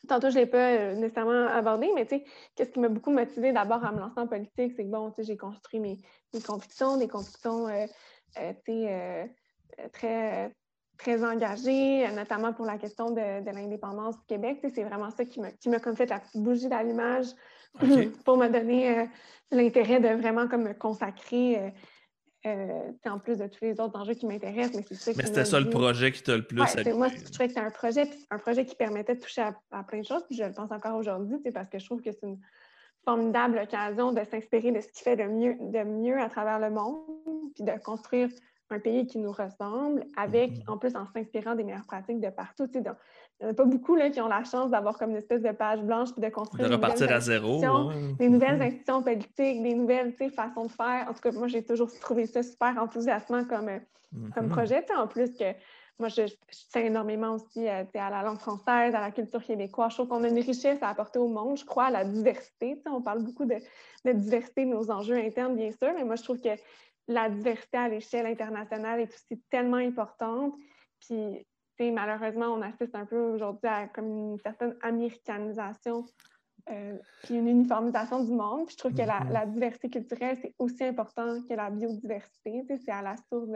tantôt, 0.08 0.30
je 0.30 0.36
ne 0.36 0.42
l'ai 0.42 0.46
pas 0.46 0.72
euh, 0.72 0.96
nécessairement 0.96 1.48
abordé, 1.48 1.90
mais 1.96 2.06
qu'est-ce 2.06 2.70
qui 2.70 2.80
m'a 2.80 2.90
beaucoup 2.90 3.12
motivé 3.12 3.52
d'abord 3.52 3.84
à 3.84 3.92
me 3.92 4.00
lancer 4.00 4.20
en 4.20 4.28
politique, 4.28 4.74
c'est 4.76 4.84
que 4.84 4.90
bon, 4.90 5.12
j'ai 5.18 5.38
construit 5.38 5.80
mes, 5.80 5.98
mes, 6.34 6.42
convictions, 6.42 6.98
des 6.98 7.08
convictions, 7.08 7.68
euh, 7.68 7.86
euh, 8.40 9.26
très, 9.94 10.52
très 10.98 11.24
engagée, 11.24 12.08
notamment 12.12 12.54
pour 12.54 12.66
la 12.66 12.78
question 12.78 13.12
de, 13.12 13.44
de 13.44 13.52
l'indépendance 13.52 14.18
du 14.20 14.26
Québec. 14.28 14.60
C'est 14.74 14.84
vraiment 14.84 15.12
ça 15.12 15.26
qui 15.26 15.40
m'a 15.40 15.80
comme 15.80 15.96
fait 15.96 16.08
la 16.08 16.20
petite 16.20 16.42
bougie 16.42 16.68
d'allumage 16.68 17.28
pour 18.26 18.38
me 18.38 18.48
donner 18.48 19.08
l'intérêt 19.52 20.00
de 20.00 20.10
vraiment 20.20 20.48
comme 20.48 20.64
me 20.64 20.74
consacrer. 20.74 21.74
Euh, 22.48 22.92
en 23.06 23.20
plus 23.20 23.38
de 23.38 23.48
tous 23.48 23.64
les 23.64 23.80
autres 23.80 24.00
enjeux 24.00 24.14
qui 24.14 24.26
m'intéressent, 24.26 24.76
mais 24.76 24.86
c'est 24.88 24.96
ça 24.96 25.12
Mais 25.18 25.26
c'était 25.26 25.46
ça 25.46 25.60
le 25.60 25.70
projet 25.70 26.12
qui 26.12 26.24
t'a 26.24 26.38
le 26.38 26.46
plus 26.46 26.62
ouais, 26.62 26.94
Moi, 26.94 27.10
je 27.10 27.24
trouvais 27.24 27.48
que 27.48 27.54
c'était 27.54 27.60
un 27.60 27.72
projet, 27.72 28.10
un 28.32 28.38
projet 28.38 28.66
qui 28.66 28.76
permettait 28.76 29.16
de 29.16 29.22
toucher 29.22 29.42
à, 29.72 29.84
plein 29.84 30.00
de 30.00 30.06
choses, 30.06 30.24
puis 30.28 30.38
je 30.38 30.44
le 30.44 30.54
pense 30.54 30.72
encore 30.72 30.96
aujourd'hui, 30.96 31.40
parce 31.54 31.68
que 31.70 31.80
je 31.80 31.86
trouve 31.86 32.02
que 32.02 32.12
c'est 32.12 32.24
une 32.24 32.40
formidable 33.04 33.60
occasion 33.64 34.14
de 34.14 34.22
s'inspirer 34.24 34.72
de 34.72 34.82
ce 34.82 34.88
qui 34.88 35.04
fait 35.04 35.16
de 35.16 35.24
mieux, 35.24 35.56
de 35.60 35.84
mieux 35.84 36.20
à 36.20 36.30
travers 36.30 36.60
le 36.60 36.70
monde, 36.70 36.98
puis 37.56 37.64
de 37.64 37.72
construire 37.84 38.30
un 38.70 38.80
pays 38.80 39.08
qui 39.08 39.18
nous 39.18 39.32
ressemble, 39.32 40.06
avec, 40.16 40.52
mm-hmm. 40.52 40.72
en 40.72 40.78
plus, 40.78 40.96
en 40.96 41.06
s'inspirant 41.08 41.56
des 41.56 41.64
meilleures 41.64 41.86
pratiques 41.86 42.20
de 42.20 42.30
partout. 42.30 42.68
Il 43.40 43.44
n'y 43.44 43.50
en 43.50 43.52
a 43.52 43.56
pas 43.56 43.66
beaucoup 43.66 43.96
là, 43.96 44.10
qui 44.10 44.20
ont 44.20 44.28
la 44.28 44.44
chance 44.44 44.72
d'avoir 44.72 44.98
comme 44.98 45.12
une 45.12 45.18
espèce 45.18 45.44
de 45.44 45.52
page 45.52 45.82
blanche 45.82 46.12
puis 46.12 46.22
de 46.22 46.30
construire 46.30 46.70
de 46.70 46.74
repartir 46.74 47.12
à 47.12 47.20
zéro. 47.20 47.62
Des 48.18 48.30
nouvelles 48.30 48.58
mm-hmm. 48.58 48.62
institutions 48.64 49.04
politiques, 49.04 49.64
des 49.64 49.76
nouvelles 49.76 50.14
façons 50.36 50.66
de 50.66 50.72
faire. 50.72 51.06
En 51.08 51.14
tout 51.14 51.22
cas, 51.22 51.32
moi, 51.32 51.48
j'ai 51.48 51.64
toujours 51.64 51.92
trouvé 52.00 52.26
ça 52.26 52.42
super 52.42 52.76
enthousiasmant 52.82 53.46
comme, 53.46 53.70
euh, 53.70 53.80
comme 54.34 54.48
mm-hmm. 54.48 54.50
projet. 54.50 54.86
En 54.98 55.08
plus 55.08 55.32
que 55.38 55.54
moi, 56.00 56.10
je, 56.10 56.24
tiens 56.72 56.86
énormément 56.86 57.36
aussi 57.36 57.68
euh, 57.68 57.84
à 57.94 58.10
la 58.10 58.24
langue 58.24 58.40
française, 58.40 58.96
à 58.96 59.02
la 59.02 59.12
culture 59.12 59.44
québécoise. 59.44 59.92
Je 59.92 59.98
trouve 59.98 60.08
qu'on 60.08 60.24
a 60.24 60.30
une 60.30 60.40
richesse 60.40 60.82
à 60.82 60.90
apporter 60.90 61.20
au 61.20 61.28
monde. 61.28 61.58
Je 61.58 61.66
crois 61.66 61.86
à 61.86 61.92
la 61.92 62.06
diversité. 62.06 62.82
On 62.88 63.04
parle 63.04 63.24
beaucoup 63.24 63.46
de, 63.46 63.58
de 64.06 64.12
diversité 64.14 64.66
de 64.66 64.72
nos 64.72 64.90
enjeux 64.90 65.18
internes, 65.18 65.56
bien 65.56 65.72
sûr, 65.72 65.94
mais 65.96 66.04
moi, 66.04 66.16
je 66.16 66.24
trouve 66.24 66.40
que 66.42 66.56
la 67.08 67.30
diversité 67.30 67.78
à 67.78 67.90
l'échelle 67.90 68.26
internationale 68.26 69.00
est 69.00 69.14
aussi 69.14 69.40
tellement 69.52 69.78
importante. 69.78 70.54
Puis, 71.00 71.46
malheureusement, 71.80 72.48
on 72.48 72.62
assiste 72.62 72.96
un 72.96 73.06
peu 73.06 73.18
aujourd'hui 73.18 73.68
à 73.68 73.88
comme 73.88 74.06
une 74.06 74.40
certaine 74.40 74.76
américanisation 74.82 76.06
euh, 76.70 76.98
puis 77.24 77.36
une 77.36 77.48
uniformisation 77.48 78.24
du 78.24 78.32
monde. 78.32 78.66
Puis 78.66 78.74
je 78.74 78.78
trouve 78.78 78.94
que 78.94 79.02
la, 79.02 79.22
mm-hmm. 79.22 79.54
diversité 79.54 79.90
culturelle, 79.90 80.38
c'est 80.42 80.54
aussi 80.60 80.84
important 80.84 81.42
que 81.48 81.54
la 81.54 81.70
biodiversité. 81.70 82.64
C'est 82.68 82.92
à 82.92 83.02
la 83.02 83.16
source 83.32 83.50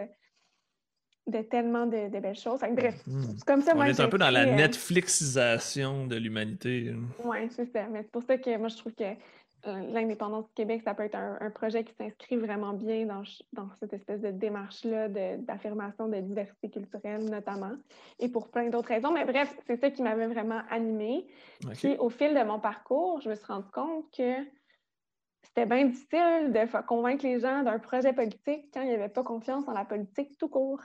de, 1.27 1.41
tellement 1.41 1.85
de, 1.87 2.07
belles 2.19 2.35
choses. 2.35 2.61
bref, 2.71 2.95
mm-hmm. 3.07 3.43
comme 3.43 3.61
ça. 3.61 3.73
On 3.75 3.83
est 3.83 3.99
un 3.99 4.07
peu 4.07 4.17
dans 4.17 4.29
la 4.29 4.47
euh, 4.47 4.55
Netflixisation 4.55 6.07
de 6.07 6.15
l'humanité. 6.15 6.93
Oui, 7.23 7.37
c'est 7.49 7.65
ça. 7.65 7.87
Mais 7.89 8.03
c'est 8.03 8.11
pour 8.11 8.23
ça 8.23 8.37
que 8.37 8.57
moi, 8.57 8.69
je 8.69 8.77
trouve 8.77 8.93
que 8.93 9.13
l'indépendance 9.65 10.47
du 10.47 10.53
Québec, 10.53 10.81
ça 10.83 10.93
peut 10.93 11.03
être 11.03 11.15
un, 11.15 11.49
projet 11.51 11.83
qui 11.83 11.93
s'inscrit 11.93 12.37
vraiment 12.37 12.73
bien 12.73 13.05
dans, 13.05 13.23
dans, 13.53 13.69
cette 13.79 13.93
espèce 13.93 14.21
de 14.21 14.31
démarche-là 14.31 15.09
d'affirmation 15.37 16.07
de, 16.07 16.19
diversité 16.19 16.69
culturelle, 16.69 17.25
notamment, 17.25 17.73
et 18.19 18.29
pour 18.29 18.49
plein 18.49 18.69
d'autres 18.69 18.89
raisons. 18.89 19.11
Mais 19.11 19.25
bref, 19.25 19.55
c'est 19.67 19.79
ça 19.79 19.89
qui 19.91 20.01
m'avait 20.01 20.27
vraiment 20.27 20.61
animée. 20.69 21.27
Puis, 21.73 21.95
au 21.97 22.09
fil 22.09 22.33
de 22.33 22.43
mon 22.43 22.59
parcours, 22.59 23.21
je 23.21 23.29
me 23.29 23.35
suis 23.35 23.45
rendu 23.45 23.69
compte 23.71 24.05
que 24.15 24.35
c'était 25.43 25.65
bien 25.65 25.85
difficile 25.85 26.51
de 26.51 26.81
convaincre 26.85 27.25
les 27.25 27.39
gens 27.39 27.63
d'un 27.63 27.79
projet 27.79 28.13
politique 28.13 28.69
quand 28.73 28.81
il 28.81 28.89
n'y 28.89 28.95
avait 28.95 29.09
pas 29.09 29.23
confiance 29.23 29.67
en 29.67 29.73
la 29.73 29.85
politique 29.85 30.37
tout 30.37 30.49
court. 30.49 30.81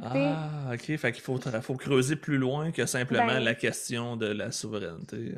ah, 0.00 0.72
OK. 0.72 0.96
Fait 0.96 1.12
qu'il 1.12 1.22
faut, 1.22 1.38
faut 1.38 1.76
creuser 1.76 2.16
plus 2.16 2.36
loin 2.36 2.70
que 2.72 2.84
simplement 2.86 3.26
ben 3.26 3.40
la 3.40 3.54
question 3.54 4.16
de 4.16 4.26
la 4.26 4.50
souveraineté 4.50 5.36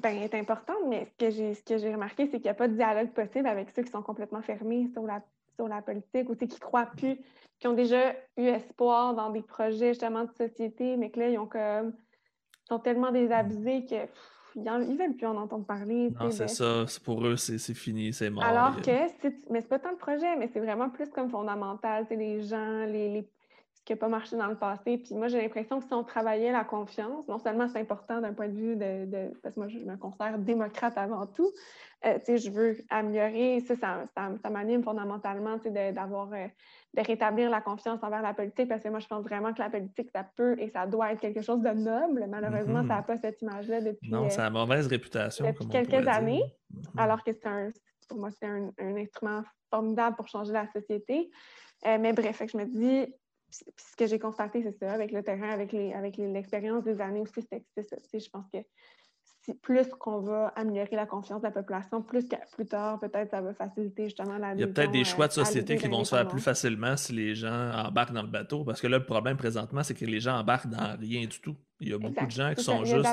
ben, 0.00 0.16
est 0.22 0.34
importante, 0.34 0.78
mais 0.88 1.06
ce 1.06 1.24
que 1.24 1.30
j'ai, 1.30 1.54
ce 1.54 1.62
que 1.62 1.78
j'ai 1.78 1.92
remarqué, 1.92 2.26
c'est 2.26 2.38
qu'il 2.38 2.44
n'y 2.44 2.50
a 2.50 2.54
pas 2.54 2.68
de 2.68 2.74
dialogue 2.74 3.10
possible 3.10 3.46
avec 3.46 3.70
ceux 3.70 3.82
qui 3.82 3.90
sont 3.90 4.02
complètement 4.02 4.42
fermés 4.42 4.88
sur 4.92 5.02
la, 5.02 5.22
sur 5.56 5.68
la 5.68 5.82
politique 5.82 6.30
ou 6.30 6.34
qui 6.34 6.46
ne 6.46 6.58
croient 6.58 6.90
plus, 6.96 7.18
qui 7.58 7.68
ont 7.68 7.74
déjà 7.74 8.14
eu 8.36 8.44
espoir 8.44 9.14
dans 9.14 9.30
des 9.30 9.42
projets 9.42 9.88
justement 9.88 10.24
de 10.24 10.32
société, 10.32 10.96
mais 10.96 11.10
que 11.10 11.20
là, 11.20 11.28
ils 11.28 11.38
ont 11.38 11.46
comme 11.46 11.92
sont 12.68 12.78
tellement 12.78 13.10
désabusés 13.10 13.84
que 13.84 14.08
ils 14.54 14.62
ne 14.62 14.98
veulent 14.98 15.16
plus 15.16 15.26
en 15.26 15.36
entendre 15.36 15.64
parler. 15.64 16.10
Non, 16.20 16.30
c'est 16.30 16.48
ça. 16.48 16.84
Pour 17.04 17.26
eux, 17.26 17.36
c'est, 17.36 17.58
fini, 17.74 18.12
c'est 18.12 18.28
mort. 18.28 18.44
Alors 18.44 18.76
que, 18.76 18.90
mais 19.50 19.62
c'est 19.62 19.68
pas 19.68 19.78
tant 19.78 19.90
le 19.90 19.96
projet, 19.96 20.36
mais 20.36 20.48
c'est 20.52 20.60
vraiment 20.60 20.90
plus 20.90 21.08
comme 21.08 21.30
fondamental. 21.30 22.06
Les 22.10 22.42
gens, 22.42 22.84
les, 22.84 23.08
les, 23.08 23.28
qui 23.84 23.92
n'a 23.92 23.96
pas 23.96 24.08
marché 24.08 24.36
dans 24.36 24.46
le 24.46 24.56
passé. 24.56 24.98
Puis 24.98 25.14
moi, 25.14 25.28
j'ai 25.28 25.40
l'impression 25.40 25.80
que 25.80 25.86
si 25.86 25.92
on 25.92 26.04
travaillait 26.04 26.52
la 26.52 26.64
confiance, 26.64 27.26
non 27.28 27.38
seulement 27.38 27.68
c'est 27.68 27.80
important 27.80 28.20
d'un 28.20 28.32
point 28.32 28.48
de 28.48 28.56
vue 28.56 28.76
de, 28.76 29.32
Parce 29.42 29.54
que 29.54 29.60
moi, 29.60 29.68
je 29.68 29.78
me 29.78 29.96
considère 29.96 30.38
démocrate 30.38 30.96
avant 30.96 31.26
tout. 31.26 31.50
Euh, 32.04 32.18
tu 32.18 32.24
sais, 32.24 32.38
je 32.38 32.50
veux 32.50 32.76
améliorer, 32.90 33.60
ça, 33.60 33.76
ça, 33.76 34.06
ça, 34.14 34.50
m'anime 34.50 34.82
fondamentalement, 34.82 35.58
tu 35.58 35.72
sais, 35.72 35.92
d'avoir... 35.92 36.32
Euh, 36.32 36.46
de 36.94 37.00
rétablir 37.00 37.48
la 37.48 37.60
confiance 37.60 38.02
envers 38.02 38.20
la 38.20 38.34
politique, 38.34 38.68
parce 38.68 38.82
que 38.82 38.88
moi, 38.88 38.98
je 38.98 39.06
pense 39.06 39.24
vraiment 39.24 39.52
que 39.54 39.60
la 39.60 39.70
politique, 39.70 40.10
ça 40.14 40.26
peut 40.36 40.56
et 40.58 40.68
ça 40.68 40.86
doit 40.86 41.12
être 41.12 41.20
quelque 41.20 41.40
chose 41.40 41.62
de 41.62 41.70
noble. 41.70 42.26
Malheureusement, 42.28 42.82
ça 42.82 42.88
n'a 42.88 43.00
mm-hmm. 43.00 43.06
pas 43.06 43.18
cette 43.18 43.40
image-là 43.40 43.80
depuis... 43.80 44.10
Non, 44.10 44.28
c'est 44.28 44.38
la 44.38 44.50
mauvaise 44.50 44.86
réputation, 44.88 45.46
Depuis 45.46 45.68
quelques 45.68 46.06
années, 46.06 46.42
mm-hmm. 46.42 46.98
alors 47.00 47.24
que 47.24 47.32
c'est 47.32 47.46
un... 47.46 47.70
Pour 48.08 48.18
moi, 48.18 48.30
c'est 48.30 48.46
un, 48.46 48.70
instrument 48.78 49.42
formidable 49.70 50.16
pour 50.16 50.28
changer 50.28 50.52
la 50.52 50.66
société. 50.70 51.30
Euh, 51.86 51.96
mais 51.98 52.12
bref, 52.12 52.42
je 52.46 52.58
me 52.58 52.66
dis, 52.66 53.10
ce 53.52 53.96
que 53.96 54.06
j'ai 54.06 54.18
constaté, 54.18 54.62
c'est 54.62 54.78
ça, 54.78 54.92
avec 54.92 55.12
le 55.12 55.22
terrain, 55.22 55.50
avec 55.50 55.72
l'expérience 55.72 56.82
avec 56.82 56.96
des 56.96 57.02
années 57.02 57.20
aussi, 57.20 57.46
c'est 57.50 57.82
ça. 57.82 57.96
Je 58.12 58.28
pense 58.30 58.46
que 58.50 58.58
plus 59.60 59.88
qu'on 59.98 60.20
va 60.20 60.48
améliorer 60.48 60.94
la 60.94 61.06
confiance 61.06 61.40
de 61.40 61.46
la 61.46 61.50
population, 61.50 62.02
plus, 62.02 62.26
plus 62.52 62.66
tard, 62.66 63.00
peut-être, 63.00 63.30
ça 63.30 63.40
va 63.40 63.52
faciliter 63.54 64.04
justement 64.04 64.38
la 64.38 64.54
Il 64.54 64.60
y 64.60 64.62
a 64.62 64.68
peut-être 64.68 64.92
des 64.92 65.04
choix 65.04 65.26
de 65.26 65.32
euh, 65.32 65.44
société 65.44 65.76
qui 65.76 65.88
vont 65.88 66.04
se 66.04 66.14
faire 66.14 66.28
plus 66.28 66.40
facilement 66.40 66.96
si 66.96 67.12
les 67.12 67.34
gens 67.34 67.72
embarquent 67.72 68.12
dans 68.12 68.22
le 68.22 68.28
bateau. 68.28 68.64
Parce 68.64 68.80
que 68.80 68.86
là, 68.86 68.98
le 68.98 69.04
problème 69.04 69.36
présentement, 69.36 69.82
c'est 69.82 69.94
que 69.94 70.04
les 70.04 70.20
gens 70.20 70.38
embarquent 70.38 70.68
dans 70.68 70.96
rien 70.98 71.26
du 71.26 71.40
tout. 71.40 71.56
Il 71.80 71.88
y 71.88 71.92
a 71.92 71.98
beaucoup 71.98 72.24
de 72.24 72.30
gens 72.30 72.54
qui 72.54 72.62
sont 72.62 72.84
juste. 72.84 73.06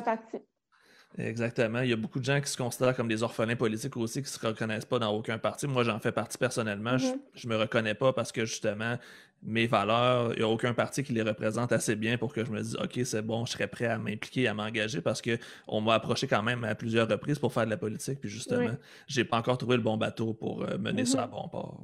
Exactement. 1.18 1.80
Il 1.82 1.90
y 1.90 1.94
a 1.94 1.98
beaucoup 1.98 2.20
de 2.20 2.26
gens 2.26 2.40
qui 2.40 2.50
se 2.50 2.58
considèrent 2.58 2.96
comme 2.96 3.08
des 3.08 3.24
orphelins 3.24 3.56
politiques 3.56 3.98
aussi, 3.98 4.22
qui 4.22 4.30
ne 4.30 4.38
se 4.40 4.46
reconnaissent 4.46 4.86
pas 4.86 5.00
dans 5.00 5.12
aucun 5.12 5.38
parti. 5.38 5.68
Moi, 5.68 5.84
j'en 5.84 6.00
fais 6.00 6.12
partie 6.12 6.38
personnellement. 6.38 6.98
Je 6.98 7.08
ne 7.08 7.12
mm-hmm. 7.14 7.48
me 7.48 7.56
reconnais 7.58 7.96
pas 7.96 8.14
parce 8.14 8.32
que 8.32 8.46
justement, 8.46 8.96
mes 9.42 9.68
valeurs, 9.68 10.34
il 10.34 10.38
n'y 10.38 10.44
a 10.44 10.48
aucun 10.48 10.74
parti 10.74 11.04
qui 11.04 11.14
les 11.14 11.24
représente 11.24 11.72
assez 11.72 11.96
bien 11.96 12.18
pour 12.18 12.34
que 12.34 12.46
je 12.46 12.52
me 12.52 12.62
dise 12.62 12.76
OK, 12.76 13.00
c'est 13.04 13.22
bon, 13.22 13.46
je 13.46 13.54
serais 13.54 13.68
prêt 13.68 13.88
à 13.88 13.98
m'impliquer, 13.98 14.48
à 14.48 14.54
m'engager 14.54 15.02
parce 15.02 15.22
qu'on 15.22 15.82
m'a 15.82 15.96
approché 15.96 16.28
quand 16.28 16.44
même 16.44 16.64
à 16.64 16.76
plusieurs 16.76 17.10
reprises 17.10 17.40
pour 17.40 17.52
faire 17.52 17.66
de 17.66 17.72
la 17.72 17.78
politique. 17.78 18.20
Puis 18.22 18.30
justement, 18.30 18.76
je 19.08 19.16
j'ai 19.16 19.26
pas 19.26 19.38
encore 19.38 19.58
trouvé 19.58 19.78
le 19.78 19.84
bon 19.84 19.98
bateau 19.98 20.34
pour 20.34 20.64
euh, 20.64 20.78
mener 20.78 21.06
ça 21.06 21.24
à 21.24 21.28
mm-hmm. 21.28 21.32
bon 21.32 21.48
port. 21.50 21.84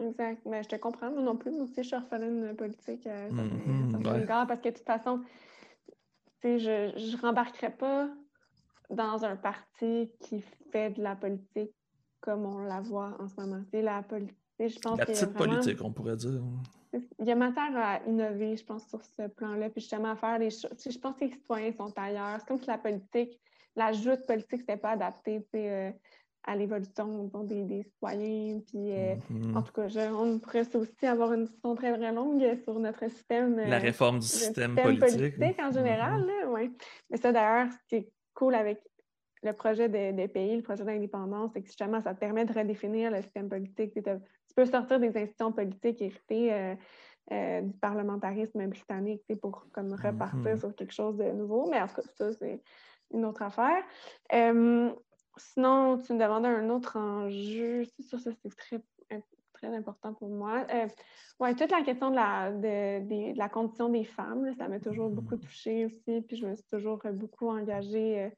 Exact. 0.00 0.40
Mais 0.46 0.62
je 0.62 0.68
te 0.68 0.76
comprends, 0.76 1.10
moi 1.10 1.22
non 1.22 1.36
plus. 1.36 1.50
Moi 1.50 1.64
aussi, 1.64 1.74
je 1.76 1.82
suis 1.82 1.96
orpheline 1.96 2.54
politique 2.56 3.06
à 3.06 3.28
Mhm, 3.30 4.04
ouais. 4.04 4.26
parce 4.26 4.60
que 4.60 4.68
de 4.68 4.74
toute 4.74 4.86
façon, 4.86 5.20
tu 6.40 6.58
sais, 6.58 6.58
je 6.58 7.16
ne 7.16 7.20
rembarquerai 7.20 7.70
pas 7.70 8.08
dans 8.92 9.24
un 9.24 9.36
parti 9.36 10.10
qui 10.20 10.42
fait 10.70 10.90
de 10.90 11.02
la 11.02 11.16
politique 11.16 11.72
comme 12.20 12.44
on 12.46 12.58
la 12.60 12.80
voit 12.80 13.16
en 13.18 13.26
ce 13.28 13.34
moment. 13.40 13.62
C'est 13.72 13.82
la 13.82 14.02
politique, 14.02 14.36
je 14.60 14.78
pense 14.78 14.98
La 14.98 15.06
petite 15.06 15.30
vraiment- 15.30 15.54
politique, 15.56 15.82
on 15.82 15.92
pourrait 15.92 16.16
dire. 16.16 16.40
Il 17.18 17.26
y 17.26 17.32
a 17.32 17.34
matière 17.34 17.74
à 17.76 18.00
innover, 18.06 18.54
je 18.56 18.64
pense, 18.64 18.86
sur 18.88 19.02
ce 19.04 19.26
plan-là, 19.28 19.70
puis 19.70 19.80
justement 19.80 20.10
à 20.10 20.16
faire 20.16 20.38
des 20.38 20.50
choses. 20.50 20.70
Je 20.88 20.98
pense 20.98 21.16
que 21.16 21.24
les 21.24 21.30
citoyens 21.32 21.72
sont 21.72 21.92
ailleurs. 21.96 22.36
C'est 22.38 22.46
comme 22.46 22.60
si 22.60 22.66
la 22.66 22.78
politique, 22.78 23.40
la 23.74 23.92
joute 23.92 24.26
politique, 24.26 24.60
c'était 24.60 24.76
pas 24.76 24.90
adapté 24.90 25.40
tu 25.42 25.48
sais, 25.58 25.70
euh, 25.70 25.90
à 26.44 26.54
l'évolution 26.54 27.30
des, 27.44 27.64
des 27.64 27.82
citoyens. 27.84 28.60
Puis, 28.66 28.92
euh, 28.92 29.14
Mhm. 29.30 29.56
en 29.56 29.62
tout 29.62 29.72
cas, 29.72 29.88
je- 29.88 30.12
on 30.12 30.38
pourrait 30.38 30.68
aussi 30.76 31.06
avoir 31.06 31.32
une 31.32 31.44
discussion 31.44 31.74
très, 31.74 31.96
très 31.96 32.12
longue 32.12 32.44
sur 32.64 32.78
notre 32.78 33.08
système. 33.10 33.56
La 33.56 33.76
euh, 33.76 33.80
réforme 33.80 34.18
du 34.18 34.26
système, 34.26 34.76
système 34.76 34.98
politique. 34.98 35.60
en 35.60 35.70
général, 35.72 36.20
Mhm. 36.20 36.26
là, 36.26 36.50
ouais. 36.50 36.70
Mais 37.10 37.16
ça, 37.16 37.32
d'ailleurs, 37.32 37.72
ce 37.72 37.78
qui 37.88 37.94
est 37.96 38.12
cool 38.34 38.54
avec 38.54 38.80
le 39.42 39.52
projet 39.52 39.88
de, 39.88 40.12
de 40.20 40.26
pays, 40.26 40.56
le 40.56 40.62
projet 40.62 40.84
d'indépendance, 40.84 41.50
c'est 41.52 41.62
que 41.62 41.66
justement, 41.66 42.00
ça 42.00 42.14
te 42.14 42.20
permet 42.20 42.44
de 42.44 42.52
redéfinir 42.52 43.10
le 43.10 43.22
système 43.22 43.48
politique. 43.48 43.92
Tu, 43.94 44.02
peux 44.54 44.66
sortir 44.66 45.00
des 45.00 45.08
institutions 45.08 45.52
politiques 45.52 46.00
héritées 46.00 46.52
euh, 46.52 46.74
euh, 47.32 47.60
du 47.62 47.72
parlementarisme 47.78 48.66
britannique 48.66 49.22
pour 49.40 49.66
comme 49.72 49.94
repartir 49.94 50.52
Mhm. 50.52 50.58
sur 50.58 50.74
quelque 50.74 50.92
chose 50.92 51.16
de 51.16 51.24
nouveau. 51.24 51.68
Mais 51.70 51.80
en 51.80 51.88
tout 51.88 51.96
cas, 51.96 52.02
ça, 52.16 52.32
c'est 52.34 52.62
une 53.12 53.24
autre 53.24 53.42
affaire. 53.42 53.82
Euh, 54.32 54.92
sinon, 55.36 55.98
tu 55.98 56.12
me 56.12 56.18
demandais 56.18 56.48
un 56.48 56.68
autre 56.70 56.96
enjeu. 56.96 57.84
C'est 57.84 58.02
sûr, 58.02 58.20
ça, 58.20 58.30
c'est 58.42 58.56
très, 58.56 58.80
très 59.62 59.74
important 59.76 60.12
pour 60.14 60.28
moi. 60.28 60.66
Euh, 60.74 60.86
oui, 61.40 61.54
toute 61.54 61.70
la 61.70 61.82
question 61.82 62.10
de 62.10 62.16
la, 62.16 62.50
de, 62.50 63.00
de- 63.06 63.32
de 63.32 63.38
la 63.38 63.48
condition 63.48 63.88
des 63.88 64.04
femmes, 64.04 64.44
là, 64.44 64.52
ça 64.54 64.68
m'a 64.68 64.80
toujours 64.80 65.10
beaucoup 65.10 65.36
touchée 65.36 65.86
aussi. 65.86 66.20
Puis 66.22 66.36
je 66.36 66.46
me 66.46 66.54
suis 66.54 66.66
toujours 66.70 67.00
euh, 67.04 67.12
beaucoup 67.12 67.48
engagée 67.48 68.22
euh, 68.22 68.30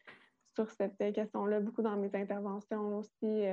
sur 0.55 0.71
cette 0.71 1.01
euh, 1.01 1.13
question-là, 1.13 1.61
beaucoup 1.61 1.83
dans 1.83 1.97
mes 1.97 2.15
interventions 2.15 2.99
aussi. 2.99 3.47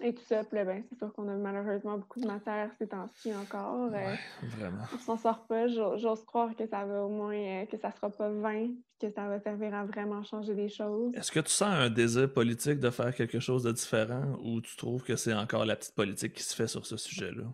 Et 0.00 0.12
tout 0.14 0.22
ça. 0.24 0.42
Puis 0.44 0.64
ben, 0.64 0.82
c'est 0.88 0.98
sûr 0.98 1.12
qu'on 1.12 1.28
a 1.28 1.34
malheureusement 1.36 1.98
beaucoup 1.98 2.20
de 2.20 2.26
matière 2.26 2.70
ces 2.78 2.86
temps-ci 2.88 3.34
encore. 3.34 3.90
euh, 3.92 4.14
vraiment. 4.42 4.82
on 4.94 4.98
s'en 4.98 5.16
sort 5.16 5.46
pas. 5.46 5.66
J'o- 5.68 5.96
J'ose 5.98 6.24
croire 6.24 6.54
que 6.56 6.66
ça 6.66 6.84
va 6.84 7.04
au 7.04 7.08
moins, 7.08 7.34
euh, 7.36 7.66
que 7.66 7.76
ça 7.76 7.90
sera 7.92 8.10
pas 8.10 8.28
vain, 8.30 8.66
puis 8.98 9.08
que 9.08 9.10
ça 9.14 9.28
va 9.28 9.38
servir 9.40 9.74
à 9.74 9.84
vraiment 9.84 10.22
changer 10.24 10.54
des 10.54 10.68
choses. 10.68 11.14
Est-ce 11.14 11.30
que 11.32 11.40
tu 11.40 11.50
sens 11.50 11.68
un 11.74 11.90
désir 11.90 12.32
politique 12.32 12.80
de 12.80 12.90
faire 12.90 13.14
quelque 13.14 13.38
chose 13.40 13.62
de 13.62 13.72
différent 13.72 14.36
ou 14.42 14.60
tu 14.60 14.76
trouves 14.76 15.02
que 15.04 15.16
c'est 15.16 15.34
encore 15.34 15.64
la 15.64 15.76
petite 15.76 15.94
politique 15.94 16.32
qui 16.34 16.42
se 16.42 16.54
fait 16.54 16.66
sur 16.68 16.84
ce 16.86 16.96
sujet-là? 16.96 17.44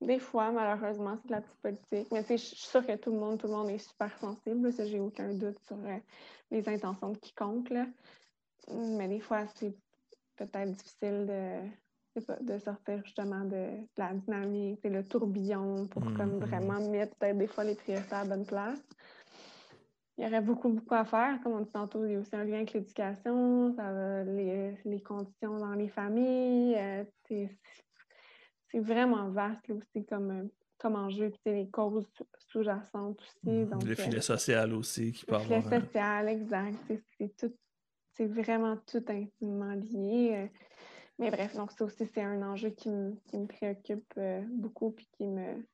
Des 0.00 0.18
fois, 0.18 0.50
malheureusement, 0.50 1.16
c'est 1.22 1.28
de 1.28 1.32
la 1.32 1.40
petite 1.40 1.60
politique. 1.62 2.12
Mais 2.12 2.24
je 2.28 2.36
suis 2.36 2.56
sûre 2.56 2.84
que 2.86 2.96
tout 2.96 3.10
le 3.12 3.18
monde, 3.18 3.38
tout 3.40 3.46
le 3.46 3.54
monde 3.54 3.70
est 3.70 3.78
super 3.78 4.14
sensible. 4.18 4.70
Ça, 4.72 4.84
j'ai 4.84 5.00
aucun 5.00 5.32
doute 5.32 5.58
sur 5.66 5.76
euh, 5.78 5.96
les 6.50 6.68
intentions 6.68 7.10
de 7.10 7.16
quiconque. 7.18 7.70
là. 7.70 7.86
Mais 8.70 9.08
des 9.08 9.20
fois, 9.20 9.46
c'est 9.54 9.74
peut-être 10.36 10.72
difficile 10.72 11.26
de, 11.26 11.60
de 12.18 12.58
sortir 12.58 13.00
justement 13.04 13.40
de, 13.44 13.50
de 13.50 13.86
la 13.98 14.12
dynamique, 14.14 14.78
c'est 14.82 14.88
le 14.90 15.02
tourbillon 15.04 15.86
pour 15.88 16.02
comme 16.14 16.34
Mhm. 16.34 16.38
vraiment 16.38 16.90
mettre 16.90 17.16
peut-être 17.16 17.38
des 17.38 17.46
fois 17.48 17.64
les 17.64 17.74
priorités 17.74 18.14
à 18.14 18.22
la 18.24 18.36
bonne 18.36 18.46
place. 18.46 18.78
Il 20.16 20.24
y 20.24 20.26
aurait 20.28 20.40
beaucoup, 20.40 20.68
beaucoup 20.68 20.94
à 20.94 21.04
faire. 21.04 21.40
Comme 21.42 21.54
on 21.54 21.60
dit 21.60 21.70
tantôt, 21.72 22.04
il 22.06 22.12
y 22.12 22.14
a 22.14 22.20
aussi 22.20 22.34
un 22.36 22.44
lien 22.44 22.56
avec 22.58 22.72
l'éducation, 22.72 23.74
ça 23.74 23.92
va, 23.92 24.22
les, 24.22 24.76
les 24.84 25.02
conditions 25.02 25.58
dans 25.58 25.74
les 25.74 25.88
familles. 25.88 26.76
euh, 26.78 27.04
c'est- 27.26 27.50
c'est 28.70 28.78
vraiment 28.78 29.28
vaste 29.30 29.66
là, 29.68 29.74
aussi 29.74 30.04
comme, 30.06 30.30
euh, 30.30 30.44
comme 30.78 30.94
enjeu. 30.94 31.30
Puis, 31.30 31.52
les 31.52 31.68
causes 31.68 32.08
sous-jacentes 32.48 33.20
aussi. 33.20 33.66
Donc, 33.66 33.82
le 33.84 33.90
euh, 33.90 33.94
filet 33.96 34.20
social 34.20 34.72
aussi 34.72 35.10
qui 35.12 35.24
peut 35.26 35.34
le 35.34 35.40
filet 35.40 35.62
social, 35.62 36.28
exact. 36.28 36.76
C'est- 36.86 37.02
C'est 37.18 37.36
tout, 37.36 37.54
c'est 38.12 38.26
vraiment 38.26 38.76
tout 38.86 39.04
intimement 39.08 39.74
lié. 39.74 40.32
euh. 40.34 40.46
Mais 41.18 41.30
bref, 41.30 41.54
donc 41.54 41.70
ça 41.72 41.84
aussi, 41.84 42.06
c'est 42.12 42.22
un 42.22 42.42
enjeu 42.42 42.70
qui 42.70 42.90
me, 42.90 43.14
qui 43.28 43.38
me 43.38 43.46
préoccupe 43.46 44.12
euh, 44.18 44.42
beaucoup 44.48 44.90
puis 44.90 45.08
qui 45.16 45.26
me 45.26 45.64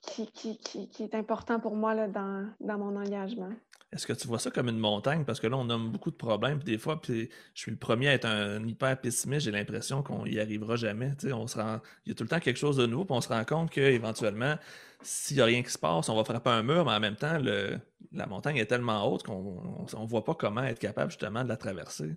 qui, 0.00 0.30
qui, 0.32 0.88
qui, 0.88 1.02
est 1.02 1.14
important 1.14 1.60
pour 1.60 1.74
moi 1.74 1.94
là, 1.94 2.08
dans, 2.08 2.48
dans 2.60 2.78
mon 2.78 2.96
engagement. 2.96 3.50
Est-ce 3.92 4.06
que 4.06 4.12
tu 4.12 4.28
vois 4.28 4.38
ça 4.38 4.50
comme 4.50 4.68
une 4.68 4.78
montagne? 4.78 5.24
Parce 5.24 5.40
que 5.40 5.46
là, 5.46 5.56
on 5.56 5.64
nomme 5.64 5.90
beaucoup 5.90 6.10
de 6.10 6.16
problèmes, 6.16 6.58
puis 6.58 6.72
des 6.72 6.78
fois, 6.78 7.00
puis 7.00 7.30
je 7.54 7.60
suis 7.60 7.70
le 7.70 7.78
premier 7.78 8.08
à 8.08 8.14
être 8.14 8.26
un 8.26 8.64
hyper 8.66 9.00
pessimiste, 9.00 9.46
j'ai 9.46 9.50
l'impression 9.50 10.02
qu'on 10.02 10.26
y 10.26 10.38
arrivera 10.38 10.76
jamais. 10.76 11.12
On 11.32 11.46
se 11.46 11.58
rend... 11.58 11.80
Il 12.04 12.10
y 12.10 12.12
a 12.12 12.14
tout 12.14 12.22
le 12.22 12.28
temps 12.28 12.38
quelque 12.38 12.58
chose 12.58 12.76
de 12.76 12.86
nouveau, 12.86 13.06
puis 13.06 13.16
on 13.16 13.20
se 13.20 13.28
rend 13.28 13.44
compte 13.44 13.70
qu'éventuellement, 13.70 14.56
s'il 15.00 15.38
n'y 15.38 15.42
a 15.42 15.46
rien 15.46 15.62
qui 15.62 15.70
se 15.70 15.78
passe, 15.78 16.08
on 16.08 16.16
va 16.16 16.24
frapper 16.24 16.50
un 16.50 16.62
mur, 16.62 16.84
mais 16.84 16.92
en 16.92 17.00
même 17.00 17.16
temps, 17.16 17.38
le... 17.38 17.78
la 18.12 18.26
montagne 18.26 18.58
est 18.58 18.66
tellement 18.66 19.10
haute 19.10 19.22
qu'on 19.22 19.86
ne 19.90 20.06
voit 20.06 20.24
pas 20.24 20.34
comment 20.34 20.64
être 20.64 20.78
capable 20.78 21.10
justement 21.10 21.42
de 21.42 21.48
la 21.48 21.56
traverser. 21.56 22.16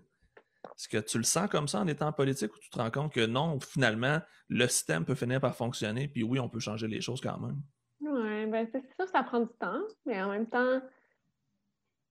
Est-ce 0.64 0.88
que 0.88 0.98
tu 0.98 1.18
le 1.18 1.24
sens 1.24 1.50
comme 1.50 1.68
ça 1.68 1.80
en 1.80 1.88
étant 1.88 2.08
en 2.08 2.14
politique 2.14 2.54
ou 2.56 2.60
tu 2.60 2.70
te 2.70 2.78
rends 2.78 2.92
compte 2.92 3.14
que 3.14 3.26
non, 3.26 3.60
finalement, 3.60 4.20
le 4.50 4.68
système 4.68 5.06
peut 5.06 5.16
finir 5.16 5.42
par 5.42 5.56
fonctionner, 5.56 6.08
puis 6.08 6.24
oui, 6.24 6.40
on 6.40 6.50
peut 6.50 6.60
changer 6.60 6.88
les 6.88 7.02
choses 7.02 7.22
quand 7.22 7.40
même? 7.40 7.62
Oui, 8.02 8.46
ben 8.48 8.68
c'est 8.72 8.82
sûr 8.82 9.06
que 9.06 9.10
ça 9.12 9.24
prend 9.24 9.42
du 9.42 9.54
temps, 9.60 9.82
mais 10.06 10.22
en 10.22 10.30
même 10.30 10.48
temps, 10.48 10.82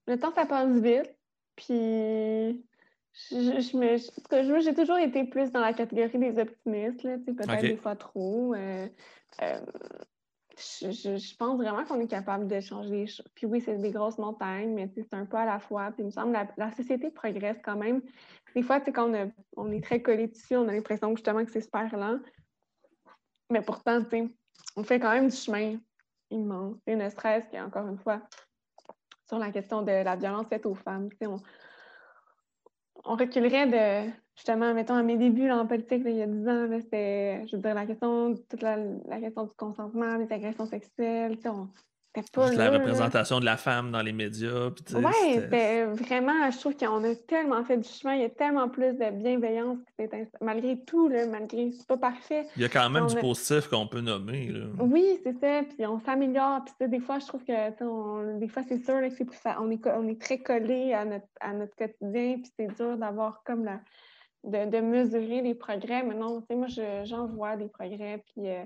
le 0.06 0.18
temps, 0.18 0.32
ça 0.34 0.46
passe 0.46 0.70
vite. 0.80 1.14
Puis, 1.56 1.74
je, 1.74 3.60
je 3.60 3.76
me, 3.76 3.96
je- 3.96 4.60
j'ai 4.64 4.74
toujours 4.74 4.98
été 4.98 5.24
plus 5.24 5.50
dans 5.52 5.60
la 5.60 5.72
catégorie 5.72 6.18
des 6.18 6.40
optimistes, 6.40 7.02
là, 7.02 7.18
peut-être 7.18 7.60
des 7.60 7.76
fois 7.76 7.96
trop. 7.96 8.54
euh, 8.54 8.88
euh, 9.42 9.60
je, 10.56 10.90
je- 10.90 11.16
je 11.16 11.36
pense 11.36 11.56
vraiment 11.56 11.84
qu'on 11.84 12.00
est 12.00 12.08
capable 12.08 12.46
de 12.48 12.60
changer 12.60 12.90
les 12.90 13.06
choses. 13.06 13.26
Puis 13.34 13.46
oui, 13.46 13.60
c'est 13.60 13.78
des 13.78 13.90
grosses 13.90 14.18
montagnes, 14.18 14.74
mais 14.74 14.88
c'est 14.94 15.12
un 15.14 15.24
pas 15.26 15.42
à 15.42 15.46
la 15.46 15.58
fois. 15.60 15.90
Puis 15.92 16.02
il 16.02 16.06
me 16.06 16.10
semble 16.10 16.32
que 16.32 16.38
la, 16.38 16.48
la 16.68 16.72
société 16.72 17.10
progresse 17.10 17.56
quand 17.64 17.76
même. 17.76 18.02
Des 18.54 18.62
fois, 18.62 18.80
quand 18.80 19.12
on, 19.56 19.72
est 19.72 19.82
très 19.82 20.02
collé 20.02 20.26
dessus, 20.26 20.56
on 20.56 20.68
a 20.68 20.72
l'impression 20.72 21.14
justement 21.14 21.44
que 21.44 21.50
c'est 21.50 21.60
super 21.60 21.94
lent. 21.96 22.18
Mais 23.50 23.62
pourtant, 23.62 24.02
on 24.76 24.84
fait 24.84 25.00
quand 25.00 25.12
même 25.12 25.28
du 25.28 25.36
chemin 25.36 25.78
immense. 26.30 26.76
Et 26.86 26.96
ne 26.96 27.08
stress 27.08 27.44
qui 27.48 27.60
encore 27.60 27.86
une 27.88 27.98
fois 27.98 28.22
sur 29.28 29.38
la 29.38 29.50
question 29.50 29.82
de 29.82 29.92
la 29.92 30.16
violence 30.16 30.46
faite 30.48 30.66
aux 30.66 30.74
femmes. 30.74 31.08
On, 31.22 31.36
on 33.04 33.16
reculerait 33.16 33.66
de, 33.66 34.10
justement, 34.36 34.74
mettons, 34.74 34.94
à 34.94 35.02
mes 35.02 35.16
débuts 35.16 35.46
là, 35.46 35.58
en 35.58 35.66
politique, 35.66 36.02
il 36.04 36.16
y 36.16 36.22
a 36.22 36.26
10 36.26 36.48
ans, 36.48 36.68
c'était, 36.80 37.46
je 37.46 37.56
veux 37.56 37.62
dire, 37.62 37.74
la 37.74 37.86
question, 37.86 38.34
toute 38.48 38.62
la, 38.62 38.76
la 38.76 39.20
question 39.20 39.44
du 39.44 39.54
consentement, 39.54 40.18
des 40.18 40.32
agressions 40.32 40.66
sexuelles, 40.66 41.38
on 41.44 41.68
pas 42.32 42.50
la 42.56 42.70
représentation 42.78 43.38
de 43.40 43.44
la 43.44 43.56
femme 43.56 43.92
dans 43.92 44.02
les 44.02 44.12
médias. 44.12 44.70
c'était- 44.86 45.00
c'était 45.40 45.84
vraiment, 45.84 46.50
je 46.50 46.58
trouve 46.58 46.76
qu'on 46.76 47.04
a 47.04 47.14
tellement 47.14 47.64
fait 47.64 47.76
du 47.76 47.88
chemin, 47.88 48.14
il 48.16 48.22
y 48.22 48.24
a 48.24 48.30
tellement 48.30 48.68
plus 48.68 48.92
de 48.94 49.10
bienveillance 49.10 49.78
malgré 50.40 50.82
tout, 50.84 51.08
là, 51.08 51.26
malgré, 51.26 51.70
c'est 51.70 51.86
pas 51.86 51.96
parfait. 51.98 52.46
Il 52.56 52.62
y 52.62 52.64
a 52.64 52.68
quand 52.68 52.90
même 52.90 53.04
on 53.04 53.06
du 53.06 53.16
a- 53.16 53.20
positif 53.20 53.68
qu'on 53.68 53.86
peut 53.86 54.00
nommer. 54.00 54.48
Là. 54.48 54.66
Oui, 54.80 55.20
c'est 55.22 55.38
ça, 55.38 55.62
puis 55.62 55.86
on 55.86 56.00
s'améliore, 56.00 56.64
puis 56.64 56.88
des 56.88 57.00
fois, 57.00 57.18
je 57.20 57.26
trouve 57.26 57.44
que, 57.44 57.84
on- 57.84 58.38
des 58.38 58.48
fois, 58.48 58.62
c'est 58.68 58.84
sûr 58.84 59.00
là, 59.00 59.08
que 59.08 59.14
c'est 59.14 59.24
plus 59.24 59.36
fa- 59.38 59.58
on 59.60 59.70
est, 59.70 59.86
on 59.86 60.08
est 60.08 60.20
très 60.20 60.38
collé 60.38 60.92
à 60.92 61.04
notre, 61.04 61.26
à 61.40 61.52
notre 61.52 61.76
quotidien, 61.76 62.38
puis 62.42 62.50
c'est 62.58 62.74
dur 62.76 62.96
d'avoir 62.96 63.42
comme 63.44 63.64
la, 63.64 63.80
de, 64.42 64.68
de 64.70 64.78
mesurer 64.80 65.42
les 65.42 65.54
progrès, 65.54 66.02
mais 66.02 66.14
non, 66.14 66.40
tu 66.40 66.46
sais, 66.48 66.56
moi, 66.56 66.66
je- 66.66 67.02
j'en 67.04 67.26
vois 67.26 67.56
des 67.56 67.68
progrès, 67.68 68.24
puis 68.34 68.48
euh, 68.48 68.64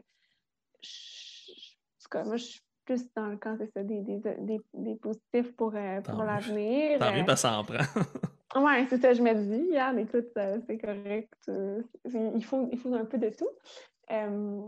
je- 0.82 1.50
en 1.50 2.02
tout 2.04 2.08
cas, 2.10 2.24
moi, 2.24 2.36
je 2.36 2.44
suis 2.44 2.60
plus 2.84 3.12
dans 3.14 3.26
le 3.26 3.36
camp, 3.36 3.56
c'est 3.58 3.70
ça, 3.72 3.82
des, 3.82 4.00
des, 4.02 4.20
des, 4.38 4.60
des 4.74 4.94
positifs 4.96 5.54
pour, 5.56 5.72
euh, 5.74 6.00
pour 6.00 6.22
l'avenir. 6.24 6.98
Tant 7.00 7.06
Euh, 7.06 7.12
mieux 7.18 7.24
parce 7.24 7.42
que 7.42 7.48
ça 7.48 7.58
en 7.58 7.64
prend. 7.64 7.78
Ouais, 8.56 8.86
c'est 8.88 9.00
ça, 9.02 9.12
je 9.12 9.20
me 9.20 9.34
dis, 9.34 9.68
regarde, 9.70 9.98
écoute, 9.98 10.28
euh, 10.36 10.60
c'est 10.68 10.78
correct. 10.78 11.32
euh, 11.48 11.82
il, 12.04 12.44
faut, 12.44 12.68
il 12.70 12.78
faut 12.78 12.94
un 12.94 13.04
peu 13.04 13.18
de 13.18 13.30
tout. 13.30 13.48
Euh, 14.12 14.60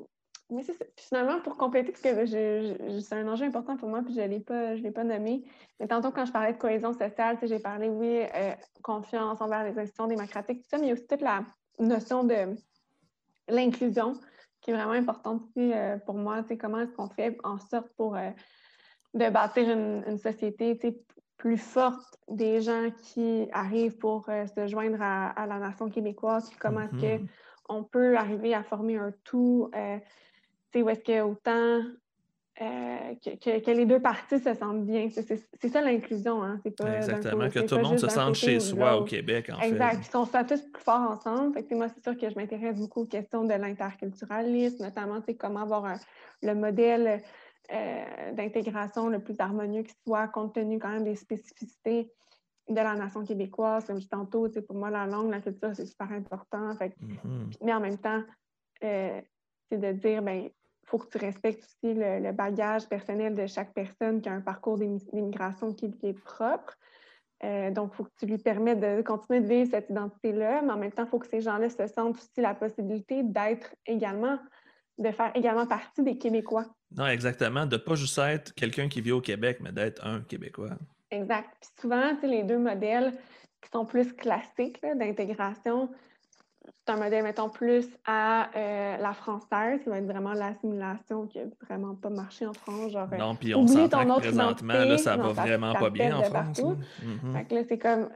mais 0.50 0.64
c'est 0.64 0.72
ça. 0.72 0.84
Puis 0.96 1.06
finalement, 1.06 1.40
pour 1.40 1.56
compléter, 1.56 1.92
parce 1.92 2.02
que 2.02 2.26
je- 2.26 2.74
je- 2.90 2.98
c'est 2.98 3.14
un 3.14 3.28
enjeu 3.28 3.44
important 3.46 3.76
pour 3.76 3.88
moi, 3.88 4.02
puis 4.04 4.12
je 4.12 4.20
ne 4.22 4.26
l'ai 4.26 4.40
pas, 4.40 4.74
je 4.74 4.82
l'ai 4.82 4.90
pas 4.90 5.04
nommé. 5.04 5.44
Mais 5.78 5.86
tantôt, 5.86 6.10
quand 6.10 6.24
je 6.26 6.32
parlais 6.32 6.52
de 6.54 6.58
cohésion 6.58 6.92
sociale, 6.94 7.38
j'ai 7.42 7.60
parlé, 7.60 7.88
oui, 7.88 8.22
euh, 8.34 8.54
confiance 8.82 9.40
envers 9.40 9.62
les 9.62 9.78
institutions 9.78 10.08
démocratiques, 10.08 10.62
tout 10.62 10.68
ça, 10.68 10.78
mais 10.78 10.86
il 10.86 10.88
y 10.88 10.90
a 10.90 10.94
aussi 10.94 11.06
toute 11.06 11.20
la 11.22 11.44
notion 11.78 12.24
de 12.24 12.56
l'inclusion 13.48 14.14
qui 14.66 14.72
est 14.72 14.74
vraiment 14.74 14.92
importante 14.92 15.42
aussi 15.42 15.72
euh, 15.72 15.96
pour 15.98 16.16
moi. 16.16 16.42
Sais, 16.42 16.58
comment 16.58 16.80
est-ce 16.80 16.90
qu'on 16.90 17.08
fait 17.08 17.38
en 17.44 17.56
sorte 17.58 17.88
pour 17.96 18.16
euh, 18.16 18.30
de 19.14 19.30
bâtir 19.30 19.70
une, 19.70 20.02
une 20.08 20.18
société 20.18 20.76
plus 21.36 21.56
forte 21.56 22.18
des 22.28 22.60
gens 22.60 22.90
qui 23.04 23.46
arrivent 23.52 23.96
pour 23.96 24.28
euh, 24.28 24.44
se 24.48 24.66
joindre 24.66 25.00
à, 25.00 25.28
à 25.28 25.46
la 25.46 25.60
nation 25.60 25.88
québécoise, 25.88 26.50
comment 26.58 26.80
est-ce 26.80 27.18
Mhm. 27.18 27.28
on 27.68 27.84
peut 27.84 28.16
arriver 28.16 28.54
à 28.54 28.64
former 28.64 28.96
un 28.96 29.12
tout, 29.22 29.70
où 30.74 30.88
est-ce 30.88 31.00
que 31.00 31.20
autant 31.22 31.88
euh, 32.62 33.14
que, 33.22 33.70
les 33.70 33.84
deux 33.84 34.00
parties 34.00 34.38
se 34.38 34.54
sentent 34.54 34.86
bien. 34.86 35.08
C'est 35.10 35.68
ça 35.68 35.82
l'inclusion. 35.82 36.42
Hein? 36.42 36.60
Exactement, 36.64 37.50
que 37.50 37.58
tout 37.60 37.76
le 37.76 37.82
monde 37.82 37.98
se 37.98 38.08
sente 38.08 38.34
chez 38.34 38.60
soi 38.60 38.96
au 38.96 39.04
Québec. 39.04 39.50
En 39.54 39.60
exact. 39.60 40.00
Puis 40.00 40.08
qu'on 40.08 40.24
soit 40.24 40.44
tous 40.44 40.62
plus 40.62 40.82
forts 40.82 41.10
ensemble. 41.10 41.52
Fait 41.52 41.64
que, 41.64 41.74
moi, 41.74 41.88
c'est 41.88 42.02
sûr 42.02 42.18
que 42.18 42.30
je 42.30 42.34
m'intéresse 42.34 42.78
beaucoup 42.78 43.02
aux 43.02 43.06
questions 43.06 43.44
de 43.44 43.52
l'interculturalisme, 43.52 44.82
notamment 44.82 45.20
comment 45.38 45.60
avoir 45.60 45.98
le 46.42 46.54
modèle 46.54 47.22
euh, 47.72 48.32
d'intégration 48.32 49.08
le 49.08 49.18
plus 49.18 49.38
harmonieux 49.38 49.82
qui 49.82 49.94
soit, 50.06 50.28
compte 50.28 50.54
tenu 50.54 50.78
quand 50.78 50.90
même 50.90 51.04
des 51.04 51.16
spécificités 51.16 52.10
de 52.68 52.74
la 52.74 52.94
nation 52.94 53.22
québécoise. 53.22 53.84
Comme 53.84 53.96
je 53.96 54.02
dis 54.02 54.08
tantôt, 54.08 54.48
pour 54.66 54.76
moi, 54.76 54.88
la 54.88 55.04
langue, 55.06 55.30
la 55.30 55.40
culture, 55.40 55.70
c'est 55.74 55.86
super 55.86 56.10
important. 56.10 56.72
Mm-hmm. 56.72 57.56
Mais 57.62 57.74
en 57.74 57.80
même 57.80 57.98
temps, 57.98 58.22
euh, 58.82 59.20
c'est 59.68 59.78
de 59.78 59.92
dire, 59.92 60.22
ben 60.22 60.48
faut 60.86 60.98
que 60.98 61.08
tu 61.08 61.18
respectes 61.18 61.64
aussi 61.64 61.94
le, 61.94 62.32
bagage 62.32 62.88
personnel 62.88 63.34
de 63.34 63.46
chaque 63.46 63.74
personne 63.74 64.20
qui 64.20 64.28
a 64.28 64.32
un 64.32 64.40
parcours 64.40 64.78
d'immigration 64.78 65.72
qui, 65.72 65.86
est 66.02 66.24
propre. 66.24 66.76
Euh, 67.44 67.70
donc, 67.70 67.90
il 67.92 67.96
faut 67.96 68.04
que 68.04 68.14
tu 68.18 68.26
lui 68.26 68.38
permettes 68.38 68.80
de 68.80 69.02
continuer 69.02 69.40
de 69.40 69.48
vivre 69.48 69.70
cette 69.70 69.90
identité-là, 69.90 70.62
mais 70.62 70.72
en 70.72 70.78
même 70.78 70.92
temps, 70.92 71.04
il 71.04 71.08
faut 71.08 71.18
que 71.18 71.28
ces 71.28 71.40
gens-là 71.40 71.68
se 71.68 71.86
sentent 71.88 72.16
aussi 72.16 72.40
la 72.40 72.54
possibilité 72.54 73.22
d'être 73.22 73.74
également, 73.84 74.38
de 74.98 75.10
faire 75.10 75.32
également 75.34 75.66
partie 75.66 76.02
des 76.02 76.16
Québécois. 76.16 76.66
Non, 76.96 77.06
exactement. 77.06 77.66
De 77.66 77.76
ne 77.76 77.80
pas 77.80 77.94
juste 77.94 78.18
être 78.18 78.54
quelqu'un 78.54 78.88
qui 78.88 79.00
vit 79.00 79.12
au 79.12 79.20
Québec, 79.20 79.58
mais 79.60 79.72
d'être 79.72 80.06
un 80.06 80.20
Québécois. 80.20 80.70
Exact. 81.10 81.48
Puis 81.60 81.70
souvent, 81.80 82.16
les 82.22 82.44
deux 82.44 82.58
modèles 82.58 83.12
qui 83.60 83.70
sont 83.72 83.84
plus 83.84 84.12
classiques 84.14 84.80
d'intégration, 84.82 85.90
c'est 86.86 86.92
un 86.92 86.96
modèle, 86.96 87.24
mettons, 87.24 87.48
plus 87.48 87.88
à 88.04 88.48
euh, 88.56 88.96
la 88.98 89.12
française, 89.12 89.80
qui 89.82 89.88
va 89.88 89.98
être 89.98 90.06
vraiment 90.06 90.34
l'assimilation 90.34 91.26
qui 91.26 91.38
n'a 91.38 91.44
vraiment 91.62 91.94
pas 91.94 92.10
marché 92.10 92.46
en 92.46 92.52
France. 92.52 92.92
Genre, 92.92 93.08
non, 93.18 93.34
puis 93.34 93.54
on 93.54 93.66
s'entend 93.66 94.04
que 94.04 94.20
présentement, 94.20 94.74
là, 94.74 94.98
ça 94.98 95.16
va 95.16 95.32
vraiment 95.32 95.74
pas 95.74 95.90
bien 95.90 96.16
en 96.16 96.22
France. 96.22 96.60
Mm-hmm. 96.60 97.32
Fait 97.32 97.44
que 97.44 97.54
là, 97.54 97.62
c'est 97.68 97.78
comme, 97.78 98.08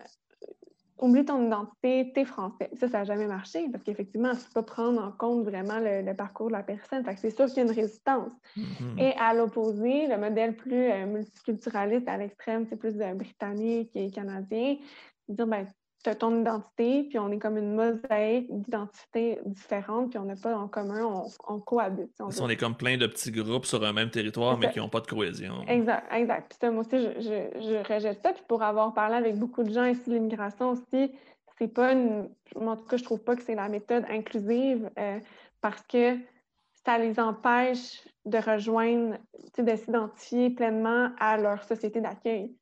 oublie 1.00 1.24
ton 1.24 1.44
identité, 1.46 2.12
t'es 2.14 2.24
français. 2.24 2.70
Ça, 2.74 2.88
ça 2.88 2.98
n'a 2.98 3.04
jamais 3.04 3.26
marché 3.26 3.68
parce 3.72 3.82
qu'effectivement, 3.82 4.30
tu 4.30 4.36
ne 4.36 4.42
peux 4.42 4.62
pas 4.62 4.62
prendre 4.62 5.02
en 5.02 5.10
compte 5.10 5.44
vraiment 5.44 5.78
le, 5.80 6.12
parcours 6.14 6.48
de 6.48 6.52
la 6.52 6.62
personne. 6.62 7.04
Fait 7.04 7.14
que 7.14 7.20
c'est 7.20 7.30
sûr 7.30 7.46
qu'il 7.46 7.56
y 7.56 7.60
a 7.60 7.62
une 7.64 7.72
résistance. 7.72 8.32
Mm-hmm. 8.56 9.00
Et 9.00 9.12
à 9.18 9.34
l'opposé, 9.34 10.06
le 10.06 10.16
modèle 10.16 10.54
plus 10.54 10.90
euh, 10.90 11.06
multiculturaliste 11.06 12.08
à 12.08 12.18
l'extrême, 12.18 12.66
c'est 12.68 12.76
plus 12.76 12.94
de 12.94 13.14
britannique 13.14 13.90
et 13.96 14.10
canadien. 14.10 14.76
Dire, 15.28 15.46
ben, 15.46 15.66
tu 16.02 16.10
as 16.10 16.14
ton 16.14 16.40
identité, 16.40 17.04
puis 17.04 17.18
on 17.18 17.30
est 17.30 17.38
comme 17.38 17.58
une 17.58 17.74
mosaïque 17.74 18.46
d'identités 18.50 19.38
différentes, 19.44 20.10
puis 20.10 20.18
on 20.18 20.24
n'a 20.24 20.36
pas 20.36 20.56
en 20.56 20.66
commun, 20.66 21.24
on, 21.46 21.60
cohabite. 21.60 22.10
on, 22.18 22.48
est 22.48 22.56
comme 22.56 22.74
plein 22.74 22.96
de 22.96 23.06
petits 23.06 23.30
groupes 23.30 23.66
sur 23.66 23.84
un 23.84 23.92
même 23.92 24.10
territoire, 24.10 24.56
mais 24.56 24.70
qui 24.70 24.78
n'ont 24.78 24.88
pas 24.88 25.00
de 25.00 25.06
cohésion. 25.06 25.62
Exact, 25.66 26.06
exact. 26.12 26.56
Puis 26.58 26.70
moi 26.70 26.80
aussi, 26.80 26.98
je, 26.98 27.20
je, 27.20 27.92
rejette 27.92 28.20
ça. 28.22 28.32
Puis 28.32 28.42
pour 28.48 28.62
avoir 28.62 28.94
parlé 28.94 29.16
avec 29.16 29.36
beaucoup 29.36 29.62
de 29.62 29.72
gens 29.72 29.84
ici, 29.84 30.08
l'immigration 30.08 30.70
aussi, 30.70 31.12
c'est 31.58 31.68
pas 31.68 31.92
une. 31.92 32.30
En 32.56 32.76
tout 32.76 32.86
cas, 32.86 32.96
je 32.96 33.04
trouve 33.04 33.22
pas 33.22 33.36
que 33.36 33.42
c'est 33.42 33.54
la 33.54 33.68
méthode 33.68 34.04
inclusive 34.08 34.90
euh, 34.98 35.20
parce 35.60 35.82
que 35.82 36.16
ça 36.86 36.96
les 36.96 37.20
empêche 37.20 38.02
de 38.24 38.38
rejoindre, 38.38 39.18
de 39.58 39.76
s'identifier 39.76 40.50
pleinement 40.50 41.10
à 41.18 41.36
leur 41.36 41.62
société 41.64 42.00
d'accueil. 42.00 42.54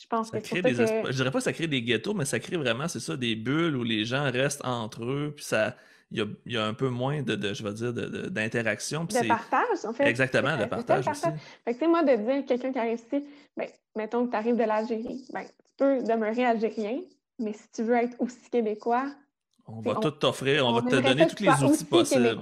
Je 0.00 0.06
pense 0.06 0.30
que, 0.30 0.38
Je 0.38 1.12
dirais 1.12 1.30
pas 1.30 1.38
que 1.38 1.44
ça 1.44 1.52
crée 1.52 1.66
des 1.66 1.82
ghettos, 1.82 2.14
mais 2.14 2.24
ça 2.24 2.40
crée 2.40 2.56
vraiment, 2.56 2.88
c'est 2.88 3.00
ça, 3.00 3.16
des 3.16 3.36
bulles 3.36 3.76
où 3.76 3.84
les 3.84 4.04
gens 4.04 4.30
restent 4.30 4.64
entre 4.64 5.04
eux, 5.04 5.32
puis 5.34 5.44
ça. 5.44 5.76
Il 6.10 6.36
y, 6.46 6.56
a, 6.56 6.64
un 6.64 6.74
peu 6.74 6.90
moins 6.90 7.22
de, 7.22 7.54
je 7.54 7.62
vais 7.64 7.72
dire, 7.72 7.92
d'interaction. 8.30 9.04
De, 9.04 9.26
partage, 9.26 9.84
en 9.84 9.92
fait. 9.92 10.04
Exactement, 10.04 10.56
de 10.56 10.66
partage 10.66 11.08
aussi. 11.08 11.26
Fait 11.64 11.74
que, 11.74 11.86
moi, 11.86 12.04
de 12.04 12.14
dire 12.14 12.44
quelqu'un 12.46 12.72
qui 12.72 12.78
arrive 12.78 13.00
ici, 13.04 13.24
ben, 13.56 13.66
mettons 13.96 14.26
que 14.26 14.30
tu 14.30 14.36
arrives 14.36 14.54
de 14.54 14.62
l'Algérie, 14.62 15.26
ben, 15.32 15.42
tu 15.42 15.72
peux 15.76 16.04
demeurer 16.04 16.44
algérien, 16.44 17.00
mais 17.40 17.52
si 17.52 17.68
tu 17.74 17.82
veux 17.82 17.96
être 17.96 18.14
aussi 18.20 18.48
québécois, 18.48 19.06
on 19.66 19.80
va 19.80 19.94
tout 19.94 20.10
t'offrir, 20.10 20.66
on, 20.66 20.74
va 20.74 20.82
te 20.82 20.96
donner 21.00 21.26
tous 21.26 21.42
les 21.42 21.64
outils 21.64 21.84
possibles. 21.84 22.38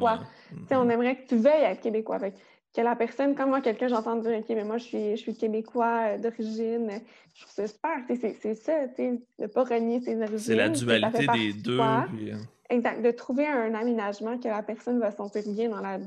On 0.71 0.91
aimerait 0.91 1.17
que 1.17 1.29
tu 1.29 1.37
veuilles 1.37 1.63
être 1.63 1.81
québécois. 1.81 2.19
Fait 2.19 2.35
que 2.75 2.81
la 2.81 2.97
personne, 2.97 3.35
comme 3.35 3.51
moi, 3.51 3.61
quelqu'un, 3.61 3.89
j'entends 3.89 4.17
dire, 4.17 4.39
OK, 4.39 4.47
mais 4.49 4.65
moi, 4.65 4.79
je 4.79 4.85
suis, 4.85 5.11
je 5.13 5.17
suis 5.17 5.35
québécois 5.35 6.15
euh, 6.15 6.19
d'origine. 6.19 6.91
Je 7.35 7.43
trouve 7.43 7.53
ça 7.53 7.67
super. 7.67 7.99
C'est 8.41 8.55
ça, 8.55 8.89
tu 8.97 9.21
ne 9.39 9.47
pas 9.47 9.65
renier 9.65 10.01
ses 10.01 10.17
origines. 10.17 10.39
C'est 10.39 10.55
la 10.55 10.69
dualité 10.71 11.27
des 11.35 11.53
deux. 11.53 11.79
Euh, 11.79 12.37
exact. 12.71 13.03
De 13.03 13.11
trouver 13.11 13.47
un 13.47 13.75
aménagement 13.75 14.39
que 14.39 14.49
la 14.49 14.63
personne 14.63 14.99
va 14.99 15.11
sentir 15.11 15.43
bien 15.49 15.69
dans 15.69 15.81
la, 15.81 15.99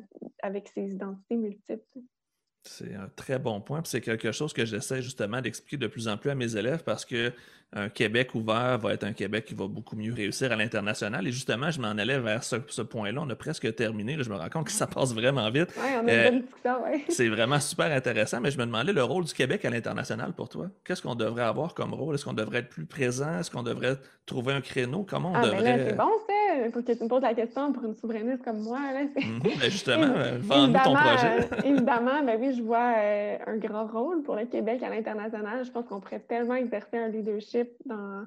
avec 0.41 0.67
ses 0.69 0.91
identités 0.91 1.35
multiples. 1.35 1.99
C'est 2.63 2.95
un 2.95 3.09
très 3.15 3.37
bon 3.37 3.61
point. 3.61 3.81
C'est 3.85 4.01
quelque 4.01 4.31
chose 4.31 4.51
que 4.51 4.65
j'essaie 4.65 5.03
justement 5.03 5.39
d'expliquer 5.39 5.77
de 5.77 5.87
plus 5.87 6.07
en 6.07 6.17
plus 6.17 6.31
à 6.31 6.35
mes 6.35 6.55
élèves 6.55 6.83
parce 6.83 7.05
que 7.05 7.31
un 7.73 7.89
Québec 7.89 8.33
ouvert 8.35 8.77
va 8.77 8.93
être 8.93 9.03
un 9.03 9.11
Québec 9.11 9.45
qui 9.45 9.53
va 9.53 9.67
beaucoup 9.67 9.95
mieux 9.95 10.13
réussir 10.13 10.51
à 10.51 10.55
l'international. 10.55 11.27
Et 11.27 11.31
justement, 11.31 11.71
je 11.71 11.81
m'en 11.81 11.89
allais 11.89 12.19
vers 12.19 12.43
ce, 12.43 12.81
point-là. 12.81 13.21
On 13.21 13.29
a 13.29 13.35
presque 13.35 13.75
terminé. 13.75 14.17
je 14.19 14.29
me 14.29 14.35
rends 14.35 14.49
compte 14.49 14.67
que 14.67 14.71
ça 14.71 14.87
passe 14.87 15.13
vraiment 15.13 15.49
vite. 15.49 15.69
Oui, 15.77 15.89
on 15.95 16.07
a 16.07 16.29
bonne 16.29 16.41
discussion, 16.41 16.75
C'est 17.09 17.27
vraiment 17.27 17.59
super 17.59 17.91
intéressant, 17.91 18.39
mais 18.39 18.51
je 18.51 18.57
me 18.57 18.65
demandais 18.65 18.93
le 18.93 19.03
rôle 19.03 19.25
du 19.25 19.33
Québec 19.33 19.65
à 19.65 19.69
l'international 19.69 20.31
pour 20.33 20.47
toi. 20.47 20.67
Qu'est-ce 20.85 21.01
qu'on 21.01 21.15
devrait 21.15 21.43
avoir 21.43 21.73
comme 21.73 21.93
rôle? 21.93 22.15
Est-ce 22.15 22.25
qu'on 22.25 22.33
devrait 22.33 22.59
être 22.59 22.69
plus 22.69 22.85
présent? 22.85 23.39
Est-ce 23.39 23.51
qu'on 23.51 23.63
devrait 23.63 23.97
trouver 24.25 24.53
un 24.53 24.61
créneau? 24.61 25.05
Comment 25.07 25.31
on 25.31 25.35
ah, 25.35 25.45
devrait. 25.45 25.63
Ben 25.63 25.77
là, 25.77 25.85
c'est 25.89 25.97
bon, 25.97 26.11
ça. 26.27 26.69
Pour 26.71 26.85
que 26.85 26.91
tu 26.93 27.03
me 27.03 27.09
poses 27.09 27.21
la 27.21 27.33
question 27.33 27.73
pour 27.73 27.83
une 27.83 27.95
souverainiste 27.95 28.43
comme 28.43 28.59
moi. 28.59 28.79
Là, 28.93 29.01
mhm, 29.15 29.41
ben 29.43 29.69
justement, 29.69 30.13
vends-nous 30.39 30.73
ton 30.73 30.93
projet. 30.93 31.47
Euh, 31.51 31.61
évidemment, 31.65 32.23
ben 32.23 32.37
oui, 32.39 32.53
je 32.55 32.63
vois 32.63 32.93
euh, 32.97 33.37
un 33.47 33.57
grand 33.57 33.87
rôle 33.87 34.23
pour 34.23 34.35
le 34.35 34.45
Québec 34.45 34.81
à 34.81 34.89
l'international. 34.89 35.65
Je 35.65 35.71
pense 35.71 35.85
qu'on 35.85 35.99
pourrait 35.99 36.21
tellement 36.21 36.55
exercer 36.55 36.97
un 36.97 37.09
leadership 37.09 37.64
dans 37.85 38.25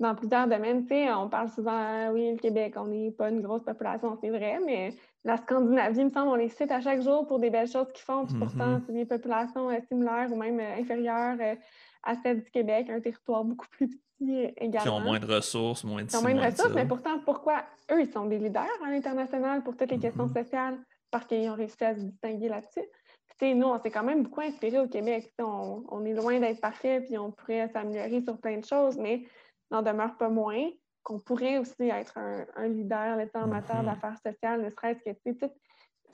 dans 0.00 0.14
plusieurs 0.14 0.48
domaines. 0.48 0.82
Tu 0.82 0.88
sais, 0.88 1.12
on 1.12 1.28
parle 1.28 1.50
souvent, 1.50 1.72
ah 1.72 2.10
oui, 2.12 2.32
le 2.32 2.38
Québec, 2.38 2.74
on 2.76 2.86
n'est 2.86 3.10
pas 3.12 3.28
une 3.28 3.42
grosse 3.42 3.62
population, 3.62 4.16
c'est 4.20 4.30
vrai, 4.30 4.58
mais 4.64 4.94
la 5.24 5.36
Scandinavie, 5.36 5.98
il 6.00 6.06
me 6.06 6.10
semble, 6.10 6.30
on 6.30 6.34
les 6.34 6.48
cite 6.48 6.72
à 6.72 6.80
chaque 6.80 7.02
jour 7.02 7.26
pour 7.26 7.38
des 7.38 7.50
belles 7.50 7.70
choses 7.70 7.92
qu'ils 7.92 8.04
font. 8.04 8.26
Pourtant, 8.38 8.78
mm-hmm. 8.78 8.82
c'est 8.86 8.92
des 8.94 9.04
populations 9.04 9.68
euh, 9.68 9.78
similaires 9.88 10.32
ou 10.32 10.36
même 10.36 10.58
euh, 10.58 10.80
inférieures 10.80 11.36
euh, 11.38 11.54
à 12.02 12.14
celles 12.16 12.42
du 12.42 12.50
Québec, 12.50 12.88
un 12.88 13.00
territoire 13.00 13.44
beaucoup 13.44 13.68
plus 13.68 13.88
petit 13.88 14.50
également. 14.56 14.82
Qui 14.82 14.88
ont 14.88 15.00
moins 15.00 15.20
de 15.20 15.26
ressources, 15.26 15.84
moins 15.84 16.02
de 16.02 16.08
Qui 16.08 16.16
ont 16.16 16.22
moins 16.22 16.34
de 16.34 16.40
ressources, 16.40 16.72
mais 16.74 16.86
pourtant, 16.86 17.18
pourquoi 17.26 17.62
eux, 17.92 18.00
ils 18.00 18.10
sont 18.10 18.24
des 18.24 18.38
leaders 18.38 18.66
à 18.82 18.90
l'international 18.90 19.62
pour 19.62 19.76
toutes 19.76 19.90
les 19.90 19.98
questions 19.98 20.26
mm-hmm. 20.26 20.44
sociales? 20.44 20.78
Parce 21.10 21.26
qu'ils 21.26 21.50
ont 21.50 21.54
réussi 21.54 21.84
à 21.84 21.94
se 21.94 22.00
distinguer 22.00 22.48
là-dessus. 22.48 22.86
Nous, 23.42 23.66
on 23.66 23.80
s'est 23.80 23.90
quand 23.90 24.04
même 24.04 24.22
beaucoup 24.22 24.40
inspiré 24.40 24.78
au 24.78 24.86
Québec. 24.86 25.32
On, 25.38 25.82
on, 25.88 26.04
est 26.04 26.14
loin 26.14 26.38
d'être 26.40 26.60
parfait, 26.60 27.00
puis 27.00 27.18
on 27.18 27.30
pourrait 27.30 27.68
s'améliorer 27.68 28.22
sur 28.22 28.38
plein 28.38 28.58
de 28.58 28.64
choses, 28.64 28.98
mais 28.98 29.24
n'en 29.70 29.82
demeure 29.82 30.16
pas 30.16 30.28
moins 30.28 30.68
qu'on 31.02 31.18
pourrait 31.18 31.58
aussi 31.58 31.88
être 31.88 32.18
un, 32.18 32.68
leader 32.68 33.18
en 33.34 33.46
matière 33.46 33.82
d'affaires 33.82 34.18
sociales, 34.24 34.62
ne 34.62 34.70
serait-ce 34.70 35.02
que, 35.02 35.16
tu 35.24 35.38
sais, 35.38 35.52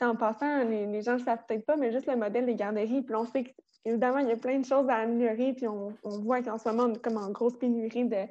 en 0.01 0.14
passant, 0.14 0.64
les, 0.64 1.03
gens 1.03 1.14
ne 1.14 1.18
le 1.18 1.24
savent 1.24 1.45
peut-être 1.49 1.66
pas, 1.66 1.77
mais 1.77 1.91
juste 1.91 2.07
le 2.07 2.16
modèle 2.16 2.47
des 2.47 2.55
garderies. 2.55 3.03
Puis 3.03 3.14
on 3.14 3.24
sait 3.24 3.45
qu'évidemment, 3.85 4.18
il 4.18 4.29
y 4.29 4.33
a 4.33 4.37
plein 4.37 4.59
de 4.59 4.64
choses 4.64 4.89
à 4.89 4.97
améliorer, 4.97 5.55
puis 5.55 5.66
on, 5.66 5.95
voit 6.05 6.43
qu'en 6.43 6.59
ce 6.59 6.68
moment, 6.68 6.85
on 6.85 6.95
est 6.95 7.03
comme 7.03 7.16
en 7.16 7.31
grosse 7.31 7.57
pénurie 7.59 8.05
de, 8.05 8.27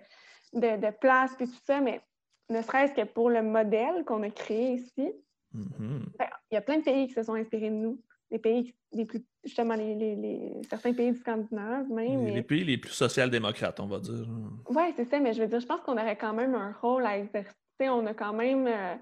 de, 0.54 0.78
de 0.78 0.92
place, 0.92 1.36
puis 1.36 1.48
tout 1.48 1.64
ça, 1.66 1.82
mais 1.82 2.02
ne 2.50 2.62
serait-ce 2.62 2.94
que 2.94 3.04
pour 3.04 3.30
le 3.30 3.42
modèle 3.42 4.06
qu'on 4.06 4.24
a 4.24 4.30
créé 4.30 4.74
ici, 4.74 5.12
mhm. 5.54 6.06
ben, 6.18 6.28
il 6.52 6.56
y 6.56 6.58
a 6.58 6.62
plein 6.62 6.78
de 6.78 6.84
pays 6.84 7.08
qui 7.08 7.14
se 7.14 7.24
sont 7.24 7.34
inspirés 7.34 7.70
de 7.70 7.76
nous 7.76 8.00
les 8.32 8.40
pays 8.40 8.74
les 8.96 9.06
plus, 9.06 9.24
justement, 9.44 9.76
les, 9.76 10.54
certains 10.70 10.94
pays 10.94 11.16
scandinaves 11.16 11.90
même. 11.92 12.26
Les, 12.26 12.42
pays 12.42 12.64
les 12.64 12.78
plus 12.78 12.92
social-démocrates, 12.92 13.80
on 13.80 13.88
va 13.88 14.00
dire. 14.00 14.26
Oui, 14.70 14.84
c'est 14.96 15.06
ça, 15.06 15.20
mais 15.20 15.34
je 15.34 15.42
veux 15.42 15.48
dire, 15.48 15.60
je 15.60 15.66
pense 15.66 15.82
qu'on 15.82 15.94
aurait 15.94 16.16
quand 16.16 16.34
même 16.34 16.56
un 16.56 16.74
rôle 16.82 17.06
à 17.06 17.18
exercer. 17.18 17.54
On 17.82 18.06
a 18.06 18.14
quand 18.14 18.34
même. 18.34 18.68
Euh, 18.68 18.96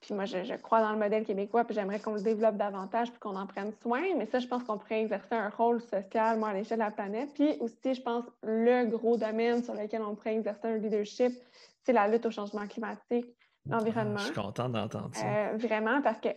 puis 0.00 0.14
moi, 0.14 0.24
je, 0.24 0.56
crois 0.56 0.80
dans 0.80 0.92
le 0.92 0.98
modèle 0.98 1.24
québécois, 1.24 1.64
puis 1.64 1.74
j'aimerais 1.74 2.00
qu'on 2.00 2.14
le 2.14 2.22
développe 2.22 2.56
davantage, 2.56 3.10
puis 3.10 3.20
qu'on 3.20 3.36
en 3.36 3.46
prenne 3.46 3.72
soin. 3.82 4.02
Mais 4.16 4.26
ça, 4.26 4.38
je 4.38 4.48
pense 4.48 4.64
qu'on 4.64 4.78
pourrait 4.78 5.02
exercer 5.02 5.34
un 5.34 5.50
rôle 5.50 5.80
social, 5.82 6.38
moi, 6.38 6.48
à 6.48 6.54
l'échelle 6.54 6.78
de 6.78 6.84
la 6.84 6.90
planète. 6.90 7.30
Puis 7.34 7.56
aussi, 7.60 7.94
je 7.94 8.02
pense, 8.02 8.24
le 8.42 8.86
gros 8.86 9.16
domaine 9.16 9.62
sur 9.62 9.74
lequel 9.74 10.02
on 10.02 10.14
pourrait 10.14 10.36
exercer 10.36 10.68
un 10.68 10.78
leadership, 10.78 11.32
c'est 11.84 11.92
la 11.92 12.08
lutte 12.08 12.26
au 12.26 12.30
changement 12.30 12.66
climatique, 12.66 13.26
l'environnement. 13.68 14.18
je 14.18 14.24
suis 14.24 14.34
contente 14.34 14.72
d'entendre 14.72 15.10
ça. 15.12 15.26
Euh, 15.26 15.56
vraiment, 15.56 16.00
parce 16.00 16.18
que 16.20 16.28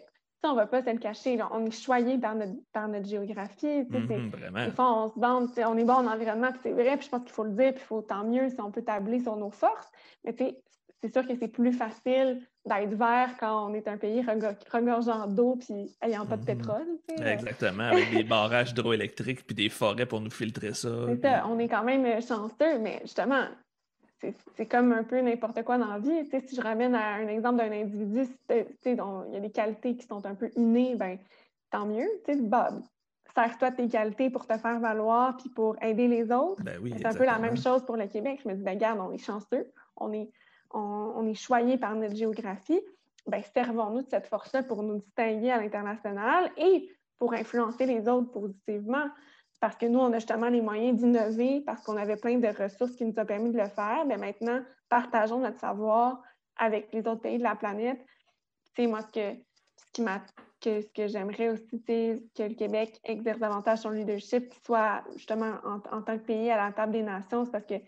on 0.44 0.52
ne 0.52 0.56
va 0.56 0.68
pas 0.68 0.84
se 0.84 0.90
le 0.90 0.98
cacher. 0.98 1.40
On 1.52 1.66
est 1.66 1.72
choyé 1.72 2.18
par 2.18 2.36
notre, 2.36 2.54
par 2.72 2.88
notre 2.88 3.08
géographie. 3.08 3.84
Mhm, 3.90 4.30
vraiment. 4.30 4.66
Des 4.66 4.72
fois, 4.72 5.06
on 5.06 5.10
se 5.10 5.20
bande, 5.20 5.50
on 5.58 5.78
est 5.78 5.84
bon 5.84 5.94
en 5.94 6.08
environnement, 6.08 6.50
c'est 6.62 6.72
vrai, 6.72 6.98
puis 6.98 7.06
je 7.06 7.10
pense 7.10 7.22
qu'il 7.22 7.32
faut 7.32 7.44
le 7.44 7.52
dire, 7.52 7.74
puis 7.74 7.82
il 7.84 7.88
faut 7.88 8.02
tant 8.02 8.24
mieux 8.24 8.50
si 8.50 8.60
on 8.62 8.72
peut 8.72 8.84
tabler 8.84 9.20
sur 9.20 9.36
nos 9.36 9.52
forces. 9.52 9.90
Mais 10.24 10.36
c'est 10.38 11.14
sûr 11.14 11.28
que 11.28 11.36
c'est 11.36 11.48
plus 11.48 11.74
facile 11.74 12.42
d'être 12.66 12.96
vert 12.96 13.30
quand 13.40 13.70
on 13.70 13.74
est 13.76 13.88
un 13.88 13.98
pays 13.98 14.24
regorgeant 14.72 15.28
d'eau 15.28 15.56
puis 15.56 15.96
ayant 16.02 16.26
pas 16.26 16.36
de 16.36 16.42
mhm. 16.42 16.48
pétrole. 16.48 16.88
Exactement, 17.24 17.84
avec 17.84 18.12
des 18.12 18.24
barrages 18.24 18.72
hydroélectriques 18.72 19.46
puis 19.46 19.56
des 19.56 19.70
forêts 19.70 20.06
pour 20.06 20.22
nous 20.22 20.32
filtrer 20.32 20.74
ça. 20.74 20.90
ça. 21.22 21.48
On 21.48 21.60
est 21.60 21.68
quand 21.68 21.84
même 21.84 22.06
chanceux, 22.22 22.80
mais 22.80 23.00
justement, 23.04 23.46
c'est 24.56 24.66
comme 24.66 24.92
un 24.92 25.04
peu 25.04 25.20
n'importe 25.20 25.64
quoi 25.64 25.78
dans 25.78 25.88
la 25.88 26.00
vie. 26.00 26.26
si 26.48 26.56
je 26.56 26.62
ramène 26.62 26.96
à 26.96 27.16
un 27.16 27.28
exemple 27.28 27.58
d'un 27.58 27.72
individu, 27.72 28.28
il 28.50 28.66
y 28.86 29.38
a 29.38 29.40
des 29.40 29.52
qualités 29.52 29.96
qui 29.96 30.06
sont 30.06 30.26
un 30.26 30.36
peu 30.36 30.50
innées, 30.56 30.96
ben, 30.96 31.18
tant 31.70 31.86
mieux. 31.86 32.08
Bah, 32.42 32.70
sers-toi 33.36 33.72
de 33.72 33.76
tes 33.76 33.88
qualités 33.88 34.30
pour 34.30 34.48
te 34.48 34.58
faire 34.58 34.80
valoir 34.80 35.38
puis 35.38 35.50
pour 35.50 35.76
aider 35.84 36.08
les 36.08 36.32
autres. 36.32 36.64
Ben 36.64 36.80
oui, 36.82 36.94
c'est 36.98 37.06
un 37.06 37.14
peu 37.14 37.26
la 37.26 37.38
même 37.38 37.58
chose 37.58 37.84
pour 37.86 37.98
le 37.98 38.08
Québec. 38.08 38.40
Je 38.44 38.50
me 38.50 38.56
dis, 38.56 38.64
ben, 38.64 38.76
regarde, 38.76 39.00
on 39.00 39.12
est 39.12 39.18
chanceux, 39.18 39.68
on 39.98 40.14
est, 40.14 40.30
on, 40.72 41.28
est 41.28 41.36
choyé 41.36 41.78
par 41.78 41.96
notre 41.96 42.16
géographie. 42.16 42.80
Ben, 43.28 43.42
servons-nous 43.54 44.04
de 44.04 44.10
cette 44.10 44.28
force-là 44.28 44.64
pour 44.64 44.84
nous 44.84 45.00
distinguer 45.00 45.52
à 45.52 45.58
l'international 45.58 46.52
et 46.58 46.90
pour 47.18 47.34
influencer 47.34 47.86
les 47.86 48.08
autres 48.08 48.32
positivement. 48.32 49.06
Parce 49.66 49.78
que 49.78 49.88
nous, 49.88 49.98
on 49.98 50.14
a 50.14 50.20
justement 50.20 50.48
les 50.48 50.62
moyens 50.62 51.00
d'innover, 51.00 51.64
parce 51.66 51.82
qu'on 51.82 51.98
avait 51.98 52.18
plein 52.18 52.38
de 52.38 52.48
ressources 52.50 52.92
qui 52.92 53.04
nous 53.04 53.20
ont 53.20 53.26
permis 53.26 53.50
de 53.50 53.58
le 53.58 53.68
faire. 53.68 54.06
Mais 54.06 54.16
maintenant, 54.16 54.62
partageons 54.90 55.40
notre 55.40 55.60
savoir 55.60 56.22
avec 56.56 56.94
les 56.94 57.00
autres 57.00 57.22
pays 57.22 57.40
de 57.40 57.44
la 57.44 57.56
planète. 57.56 58.00
C'est 58.76 58.86
moi, 58.86 59.00
ce, 59.02 59.10
que, 60.62 60.82
ce 60.82 60.88
que 60.94 61.08
j'aimerais 61.08 61.50
aussi, 61.50 61.84
c'est 61.84 62.22
que 62.38 62.44
le 62.44 62.54
Québec 62.54 63.00
exerce 63.06 63.40
davantage 63.40 63.80
son 63.80 63.90
leadership, 63.90 64.54
soit 64.64 65.04
justement 65.16 65.56
en, 65.64 65.78
en, 65.98 66.04
tant 66.04 66.20
que 66.20 66.26
pays 66.26 66.52
à 66.52 66.58
la 66.58 66.72
table 66.72 66.92
des 66.94 67.02
nations, 67.02 67.48
parce 67.48 67.66
que 67.66 67.82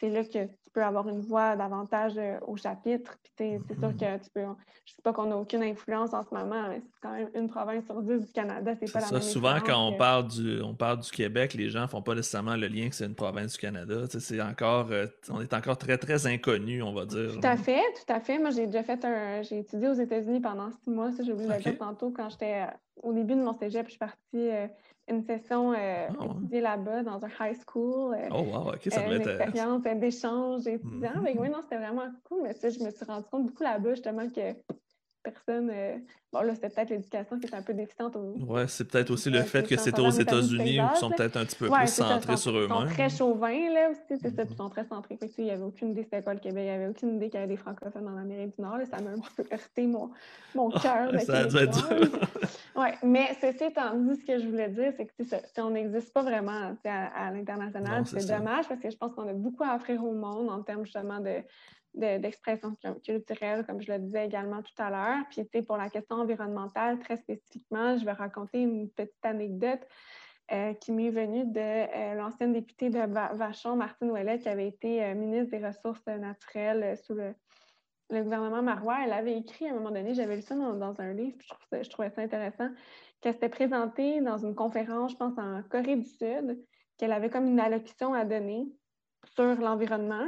c'est 0.00 0.08
là 0.08 0.24
que 0.24 0.44
tu 0.44 0.70
peux 0.72 0.82
avoir 0.82 1.08
une 1.08 1.20
voix 1.20 1.56
davantage 1.56 2.14
euh, 2.16 2.38
au 2.46 2.56
chapitre. 2.56 3.16
Puis 3.22 3.32
c'est 3.68 3.78
sûr 3.78 3.90
mm-hmm. 3.90 4.18
que 4.18 4.24
tu 4.24 4.30
peux. 4.30 4.42
Je 4.84 4.92
sais 4.92 5.02
pas 5.02 5.12
qu'on 5.12 5.26
n'a 5.26 5.36
aucune 5.36 5.62
influence 5.62 6.12
en 6.12 6.22
ce 6.22 6.34
moment, 6.34 6.68
mais 6.68 6.82
c'est 6.84 7.00
quand 7.00 7.12
même 7.12 7.30
une 7.34 7.48
province 7.48 7.84
sur 7.86 8.02
dix 8.02 8.26
du 8.26 8.32
Canada, 8.32 8.74
c'est 8.78 8.92
pas 8.92 9.00
la 9.00 9.06
ça, 9.06 9.20
Souvent, 9.20 9.58
quand 9.64 9.88
on, 9.88 9.96
parle 9.96 10.28
du, 10.28 10.60
on 10.62 10.74
parle 10.74 11.00
du 11.00 11.10
Québec, 11.10 11.54
les 11.54 11.70
gens 11.70 11.86
font 11.88 12.02
pas 12.02 12.14
nécessairement 12.14 12.56
le 12.56 12.66
lien 12.66 12.88
que 12.88 12.94
c'est 12.94 13.06
une 13.06 13.14
province 13.14 13.52
du 13.52 13.58
Canada. 13.58 14.04
C'est 14.08 14.40
encore, 14.42 14.88
euh, 14.90 15.06
on 15.30 15.40
est 15.40 15.54
encore 15.54 15.78
très, 15.78 15.96
très 15.96 16.26
inconnu, 16.26 16.82
on 16.82 16.92
va 16.92 17.06
dire. 17.06 17.32
Tout 17.32 17.46
à 17.46 17.56
fait, 17.56 17.82
tout 17.94 18.12
à 18.12 18.20
fait. 18.20 18.38
Moi, 18.38 18.50
j'ai 18.50 18.66
déjà 18.66 18.82
fait 18.82 19.02
un. 19.04 19.42
J'ai 19.42 19.60
étudié 19.60 19.88
aux 19.88 19.94
États-Unis 19.94 20.40
pendant 20.40 20.70
six 20.70 20.90
mois, 20.90 21.12
ça, 21.12 21.22
j'ai 21.22 21.32
oublié 21.32 21.48
de 21.48 21.54
le 21.54 21.60
dire 21.60 21.78
tantôt, 21.78 22.10
quand 22.10 22.28
j'étais 22.28 22.62
euh, 22.62 22.66
au 23.02 23.12
début 23.12 23.34
de 23.34 23.42
mon 23.42 23.54
cégep, 23.54 23.86
je 23.86 23.90
suis 23.90 23.98
partie 23.98 24.50
une 25.08 25.22
session 25.22 25.72
euh, 25.72 26.06
ah, 26.08 26.24
étudiée 26.24 26.60
là-bas 26.60 27.02
dans 27.02 27.24
un 27.24 27.28
high 27.40 27.56
school. 27.66 28.14
Euh, 28.14 28.28
oh, 28.30 28.42
wow, 28.42 28.72
OK, 28.72 28.88
ça 28.90 29.00
euh, 29.00 29.06
Une 29.06 29.20
expérience 29.20 29.82
d'échange 29.82 30.66
étudiant. 30.66 31.12
Mm 31.16 31.38
Oui, 31.38 31.50
non, 31.50 31.60
c'était 31.62 31.78
vraiment 31.78 32.06
cool, 32.24 32.42
mais 32.42 32.54
ça, 32.54 32.70
je 32.70 32.80
me 32.80 32.90
suis 32.90 33.04
rendu 33.04 33.26
compte 33.30 33.46
beaucoup 33.46 33.62
là-bas, 33.62 33.90
justement, 33.90 34.28
que 34.28 34.54
personne. 35.22 35.70
Euh, 35.72 35.96
bon, 36.32 36.40
là, 36.40 36.54
c'était 36.54 36.68
peut-être 36.68 36.90
l'éducation 36.90 37.38
qui 37.38 37.46
est 37.46 37.54
un 37.54 37.62
peu 37.62 37.74
déficiente. 37.74 38.16
Au... 38.16 38.34
Oui, 38.46 38.62
c'est 38.68 38.84
peut-être 38.84 39.10
aussi 39.10 39.30
le 39.30 39.42
fait 39.42 39.66
que 39.66 39.76
c'était 39.76 40.00
aux 40.00 40.10
États-Unis 40.10 40.80
où 40.80 40.84
ils 40.94 40.98
sont 40.98 41.10
peut-être 41.10 41.36
un 41.36 41.44
petit 41.44 41.56
peu 41.56 41.68
plus 41.68 41.88
centrés 41.88 42.36
sur 42.36 42.52
eux-mêmes. 42.52 42.76
Ils 42.84 42.88
sont 42.88 42.94
très 42.94 43.08
chauvins, 43.08 43.72
là 43.72 43.90
aussi, 43.90 44.20
c'est 44.22 44.34
ça, 44.34 44.42
ils 44.48 44.56
sont 44.56 44.70
très 44.70 44.84
centrés. 44.84 45.18
il 45.38 45.44
n'y 45.44 45.50
avait 45.50 45.62
aucune 45.62 45.90
idée 45.90 46.04
c'était 46.04 46.22
quoi 46.22 46.34
le 46.34 46.40
Québec, 46.40 46.62
il 46.62 46.70
n'y 46.70 46.70
avait 46.70 46.88
aucune 46.88 47.16
idée 47.16 47.30
qu'il 47.30 47.40
y 47.40 47.42
avait 47.42 47.52
des 47.52 47.56
francophones 47.56 48.06
en 48.06 48.16
Amérique 48.16 48.54
du 48.56 48.62
Nord. 48.62 48.78
ça 48.90 49.00
m'a 49.00 49.10
un 49.10 49.20
peu 49.36 49.44
heurté 49.52 49.86
mon, 49.86 50.10
mon 50.54 50.70
cœur. 50.70 51.10
ça 51.24 51.38
a 51.38 51.44
dû 51.46 51.56
être 51.56 51.88
Oui, 52.76 52.88
mais 53.02 53.34
ceci 53.40 53.64
étant 53.64 53.94
dit, 53.94 54.16
ce 54.16 54.24
que 54.24 54.38
je 54.38 54.48
voulais 54.48 54.68
dire, 54.68 54.92
c'est 54.96 55.06
que 55.06 55.60
on 55.60 55.70
n'existe 55.70 56.12
pas 56.12 56.22
vraiment 56.22 56.76
à, 56.84 57.26
à 57.26 57.30
l'international. 57.30 58.04
C'est 58.06 58.26
dommage 58.26 58.68
parce 58.68 58.80
que 58.80 58.90
je 58.90 58.96
pense 58.96 59.14
qu'on 59.14 59.28
a 59.28 59.32
beaucoup 59.32 59.62
à 59.62 59.76
offrir 59.76 60.04
au 60.04 60.12
monde 60.12 60.50
en 60.50 60.62
termes 60.62 60.84
justement 60.84 61.20
de 61.20 61.42
d'expression 61.94 62.76
culturelle, 63.04 63.64
comme 63.64 63.80
je 63.80 63.92
le 63.92 63.98
disais 64.00 64.26
également 64.26 64.62
tout 64.62 64.82
à 64.82 64.90
l'heure. 64.90 65.24
Puis, 65.30 65.62
pour 65.62 65.76
la 65.76 65.88
question 65.88 66.16
environnementale, 66.16 66.98
très 66.98 67.16
spécifiquement, 67.16 67.96
je 67.96 68.04
vais 68.04 68.12
raconter 68.12 68.62
une 68.62 68.90
petite 68.90 69.24
anecdote 69.24 69.86
euh, 70.52 70.74
qui 70.74 70.92
m'est 70.92 71.10
venue 71.10 71.46
de 71.46 71.58
euh, 71.58 72.14
l'ancienne 72.14 72.52
députée 72.52 72.90
de 72.90 72.98
Vachon, 72.98 73.76
Martine 73.76 74.10
Ouellet, 74.10 74.40
qui 74.40 74.48
avait 74.48 74.68
été 74.68 75.02
euh, 75.02 75.14
ministre 75.14 75.56
des 75.56 75.64
Ressources 75.64 76.04
naturelles 76.06 76.98
sous 76.98 77.14
le, 77.14 77.34
gouvernement 78.22 78.62
Marois. 78.62 78.98
Elle 79.04 79.12
avait 79.12 79.36
écrit 79.36 79.66
à 79.66 79.70
un 79.70 79.74
moment 79.74 79.90
donné, 79.90 80.14
j'avais 80.14 80.36
lu 80.36 80.42
ça 80.42 80.54
dans, 80.54 81.00
un 81.00 81.12
livre, 81.12 81.36
je, 81.72 81.82
je, 81.82 81.90
trouvais 81.90 82.10
ça 82.10 82.22
intéressant, 82.22 82.68
qu'elle 83.20 83.34
s'était 83.34 83.48
présentée 83.48 84.20
dans 84.20 84.38
une 84.38 84.54
conférence, 84.54 85.12
je 85.12 85.16
pense, 85.16 85.38
en 85.38 85.62
Corée 85.70 85.96
du 85.96 86.08
Sud, 86.08 86.62
qu'elle 86.96 87.12
avait 87.12 87.30
comme 87.30 87.46
une 87.46 87.60
allocution 87.60 88.14
à 88.14 88.24
donner 88.24 88.66
sur 89.34 89.54
l'environnement. 89.56 90.26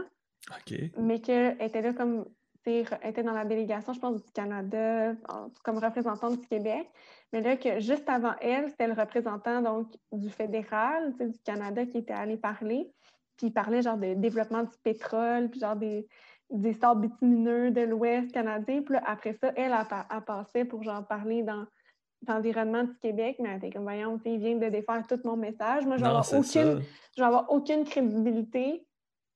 Mais 0.97 1.21
qu'elle 1.21 1.61
était 1.61 1.83
là 1.83 1.93
comme 1.93 2.25
était 2.71 3.23
dans 3.23 3.33
la 3.33 3.45
délégation, 3.45 3.93
je 3.93 4.01
pense, 4.01 4.23
du 4.25 4.33
Canada, 4.33 5.15
comme 5.63 5.79
représentante 5.79 6.41
du 6.41 6.47
Québec. 6.49 6.89
Mais 7.33 7.41
là, 7.41 7.57
que 7.57 7.81
juste 7.81 8.09
avant 8.09 8.35
elle, 8.41 8.69
c'était 8.71 8.89
le 8.89 8.95
représentant 8.95 9.63
donc, 9.63 9.93
du 10.13 10.31
fédéral, 10.31 11.15
du 11.19 11.39
Canada, 11.45 11.87
qui 11.87 11.99
était 11.99 12.13
allé 12.13 12.37
parler. 12.37 12.91
Puis 13.37 13.49
il 13.49 13.53
parlait 13.53 13.83
genre 13.83 13.99
de 13.99 14.15
développement 14.15 14.63
du 14.63 14.77
pétrole, 14.83 15.51
puis 15.51 15.61
genre 15.61 15.77
des, 15.77 16.09
des 16.51 16.75
sables 16.75 17.09
bitumineux 17.09 17.71
de 17.71 17.83
l'Ouest 17.83 18.33
canadien. 18.33 18.83
Puis 18.83 18.97
après 19.05 19.35
ça, 19.35 19.53
elle 19.57 19.73
a, 19.73 19.87
a, 20.09 20.21
passé 20.21 20.65
pour 20.65 20.83
genre 20.83 21.07
parler 21.07 21.43
dans 21.43 21.67
l'environnement 22.27 22.85
du 22.85 22.97
Québec, 23.01 23.37
mais 23.41 23.51
elle 23.51 23.57
était 23.59 23.71
comme, 23.71 23.83
voyons, 23.83 24.21
il 24.25 24.39
vient 24.39 24.57
de 24.57 24.69
défaire 24.69 25.07
tout 25.07 25.21
mon 25.25 25.37
message. 25.37 25.87
Moi, 25.87 25.97
je 25.97 26.03
vais 26.03 26.09
avoir, 26.09 26.33
aucune, 26.33 26.83
avoir 27.19 27.53
aucune 27.53 27.85
crédibilité 27.85 28.87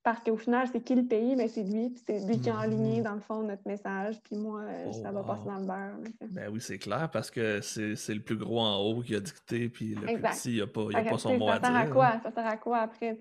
parce 0.02 0.20
qu'au 0.20 0.36
final, 0.36 0.66
c'est 0.72 0.80
qui 0.80 0.94
le 0.94 1.04
pays? 1.04 1.36
mais 1.36 1.44
ben, 1.44 1.48
c'est 1.48 1.62
lui, 1.62 1.90
puis 1.90 2.02
c'est 2.06 2.26
lui 2.26 2.40
qui 2.40 2.48
a 2.48 2.58
enligné, 2.58 3.00
mm-hmm. 3.00 3.04
dans 3.04 3.14
le 3.14 3.20
fond, 3.20 3.42
notre 3.42 3.66
message, 3.66 4.18
puis 4.22 4.34
moi, 4.36 4.62
euh, 4.62 4.86
oh, 4.88 4.92
ça 4.92 5.12
va 5.12 5.22
passer 5.22 5.44
dans 5.44 5.58
le 5.58 5.66
beurre. 5.66 5.98
Ben 6.30 6.50
oui, 6.50 6.60
c'est 6.60 6.78
clair, 6.78 7.10
parce 7.12 7.30
que 7.30 7.60
c'est 7.60 8.14
le 8.14 8.22
plus 8.22 8.36
gros 8.36 8.60
en 8.60 8.78
haut 8.78 9.02
qui 9.02 9.14
a 9.14 9.20
dicté, 9.20 9.68
puis 9.68 9.94
le 9.94 10.06
plus 10.06 10.22
petit, 10.22 10.52
il 10.56 10.60
n'a 10.60 10.66
pas, 10.66 10.86
a 10.94 11.02
pas 11.02 11.18
son 11.18 11.36
mot 11.36 11.48
à 11.48 11.58
dire. 11.58 11.66
Ça 11.66 11.72
sert 11.72 11.76
à 11.76 11.86
quoi? 11.86 12.12
Ça 12.22 12.30
sert 12.30 12.46
à 12.46 12.56
quoi 12.56 12.78
après? 12.78 13.18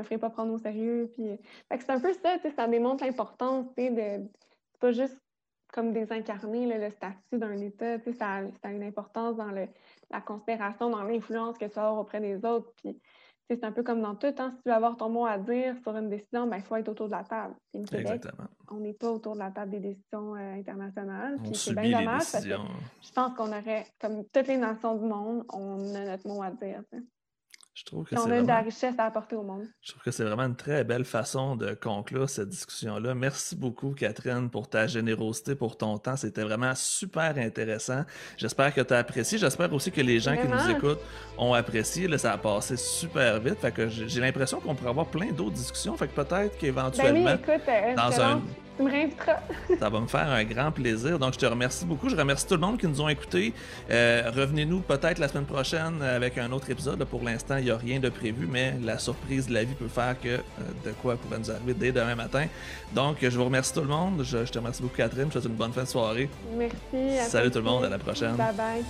Me 0.00 0.04
ferai 0.04 0.18
pas 0.18 0.30
prendre 0.30 0.52
au 0.52 0.58
sérieux. 0.58 1.10
Puis... 1.14 1.38
c'est 1.70 1.90
un 1.90 2.00
peu 2.00 2.12
ça, 2.12 2.36
ça 2.56 2.68
démontre 2.68 3.04
l'importance 3.04 3.66
de. 3.76 4.28
C'est 4.72 4.80
pas 4.80 4.92
juste 4.92 5.18
comme 5.72 5.92
désincarner 5.92 6.66
le 6.66 6.90
statut 6.90 7.38
d'un 7.38 7.56
État, 7.58 7.98
ça, 7.98 8.12
ça 8.62 8.68
a 8.68 8.70
une 8.70 8.82
importance 8.82 9.36
dans 9.36 9.50
le, 9.50 9.68
la 10.10 10.20
considération, 10.20 10.90
dans 10.90 11.02
l'influence 11.02 11.56
que 11.58 11.68
ça 11.68 11.88
a 11.88 11.92
auprès 11.92 12.20
des 12.20 12.44
autres. 12.44 12.72
Puis 12.82 13.00
c'est 13.48 13.64
un 13.64 13.72
peu 13.72 13.82
comme 13.82 14.00
dans 14.00 14.14
tout. 14.14 14.32
Hein, 14.38 14.52
si 14.56 14.62
tu 14.62 14.68
veux 14.68 14.74
avoir 14.74 14.96
ton 14.96 15.08
mot 15.08 15.26
à 15.26 15.38
dire 15.38 15.76
sur 15.82 15.96
une 15.96 16.08
décision, 16.08 16.44
il 16.44 16.50
ben, 16.50 16.60
faut 16.60 16.76
être 16.76 16.88
autour 16.88 17.06
de 17.06 17.12
la 17.12 17.24
table. 17.24 17.54
Exactement. 17.74 18.48
on 18.70 18.76
n'est 18.76 18.92
pas 18.92 19.10
autour 19.10 19.34
de 19.34 19.40
la 19.40 19.50
table 19.50 19.72
des 19.72 19.80
décisions 19.80 20.34
euh, 20.36 20.54
internationales. 20.54 21.38
c'est 21.52 21.74
bien 21.74 21.98
dommage 21.98 22.30
parce 22.30 22.44
que 22.44 22.50
je 22.50 23.12
pense 23.12 23.34
qu'on 23.36 23.48
aurait, 23.48 23.86
comme 24.00 24.24
toutes 24.24 24.46
les 24.46 24.56
nations 24.56 24.96
du 24.96 25.04
monde, 25.04 25.44
on 25.52 25.94
a 25.94 26.04
notre 26.04 26.28
mot 26.28 26.42
à 26.42 26.50
dire. 26.50 26.82
Je 27.74 27.84
trouve 27.84 28.04
que 28.04 28.16
on 28.16 28.30
a 28.30 28.42
de 28.42 28.46
la 28.46 28.60
richesse 28.60 28.94
à 28.98 29.04
apporter 29.04 29.36
au 29.36 29.42
monde. 29.42 29.66
Je 29.80 29.92
trouve 29.92 30.02
que 30.02 30.10
c'est 30.10 30.24
vraiment 30.24 30.42
une 30.42 30.56
très 30.56 30.82
belle 30.84 31.04
façon 31.04 31.56
de 31.56 31.72
conclure 31.74 32.28
cette 32.28 32.48
discussion-là. 32.48 33.14
Merci 33.14 33.56
beaucoup, 33.56 33.92
Catherine, 33.92 34.50
pour 34.50 34.68
ta 34.68 34.86
générosité, 34.86 35.54
pour 35.54 35.76
ton 35.76 35.96
temps. 35.98 36.16
C'était 36.16 36.42
vraiment 36.42 36.74
super 36.74 37.38
intéressant. 37.38 38.04
J'espère 38.36 38.74
que 38.74 38.80
tu 38.80 38.92
as 38.92 38.98
apprécié. 38.98 39.38
J'espère 39.38 39.72
aussi 39.72 39.92
que 39.92 40.00
les 40.00 40.18
gens 40.18 40.36
qui 40.36 40.48
nous 40.48 40.70
écoutent 40.70 41.00
ont 41.38 41.54
apprécié. 41.54 42.08
Là, 42.08 42.18
ça 42.18 42.32
a 42.32 42.38
passé 42.38 42.76
super 42.76 43.40
vite. 43.40 43.60
Fait 43.60 43.72
que 43.72 43.88
j'ai 43.88 44.20
l'impression 44.20 44.60
qu'on 44.60 44.74
pourrait 44.74 44.90
avoir 44.90 45.06
plein 45.06 45.30
d'autres 45.32 45.54
discussions. 45.54 45.96
Fait 45.96 46.08
que 46.08 46.20
peut-être 46.20 46.58
qu'éventuellement, 46.58 47.24
ben 47.24 47.38
oui, 47.46 47.54
euh, 47.68 47.94
dans 47.94 48.20
un 48.20 48.42
ça 49.78 49.88
va 49.88 50.00
me 50.00 50.06
faire 50.06 50.28
un 50.28 50.44
grand 50.44 50.70
plaisir. 50.70 51.18
Donc, 51.18 51.34
je 51.34 51.38
te 51.38 51.46
remercie 51.46 51.84
beaucoup. 51.84 52.08
Je 52.08 52.16
remercie 52.16 52.46
tout 52.46 52.54
le 52.54 52.60
monde 52.60 52.78
qui 52.78 52.86
nous 52.86 53.00
ont 53.00 53.08
écoutés. 53.08 53.52
Euh, 53.90 54.30
revenez-nous 54.34 54.80
peut-être 54.80 55.18
la 55.18 55.28
semaine 55.28 55.44
prochaine 55.44 56.02
avec 56.02 56.38
un 56.38 56.50
autre 56.52 56.70
épisode. 56.70 57.02
Pour 57.04 57.22
l'instant, 57.22 57.56
il 57.56 57.64
n'y 57.64 57.70
a 57.70 57.76
rien 57.76 58.00
de 58.00 58.08
prévu, 58.08 58.46
mais 58.50 58.74
la 58.82 58.98
surprise 58.98 59.48
de 59.48 59.54
la 59.54 59.64
vie 59.64 59.74
peut 59.74 59.88
faire 59.88 60.16
que 60.20 60.28
euh, 60.28 60.40
de 60.84 60.92
quoi 60.92 61.16
pourrait 61.16 61.38
nous 61.38 61.50
arriver 61.50 61.74
dès 61.74 61.92
demain 61.92 62.14
matin. 62.14 62.46
Donc, 62.94 63.18
je 63.22 63.28
vous 63.28 63.44
remercie 63.44 63.72
tout 63.72 63.80
le 63.80 63.88
monde. 63.88 64.22
Je, 64.24 64.38
te 64.38 64.58
remercie 64.58 64.82
beaucoup, 64.82 64.96
Catherine. 64.96 65.28
Je 65.28 65.34
te 65.34 65.40
souhaite 65.40 65.52
une 65.52 65.56
bonne 65.56 65.72
fin 65.72 65.82
de 65.82 65.88
soirée. 65.88 66.28
Merci. 66.56 67.30
Salut 67.30 67.50
tout 67.50 67.58
le 67.58 67.64
monde. 67.64 67.84
À 67.84 67.88
la 67.88 67.98
prochaine. 67.98 68.36
Bye 68.36 68.54
bye. 68.56 68.84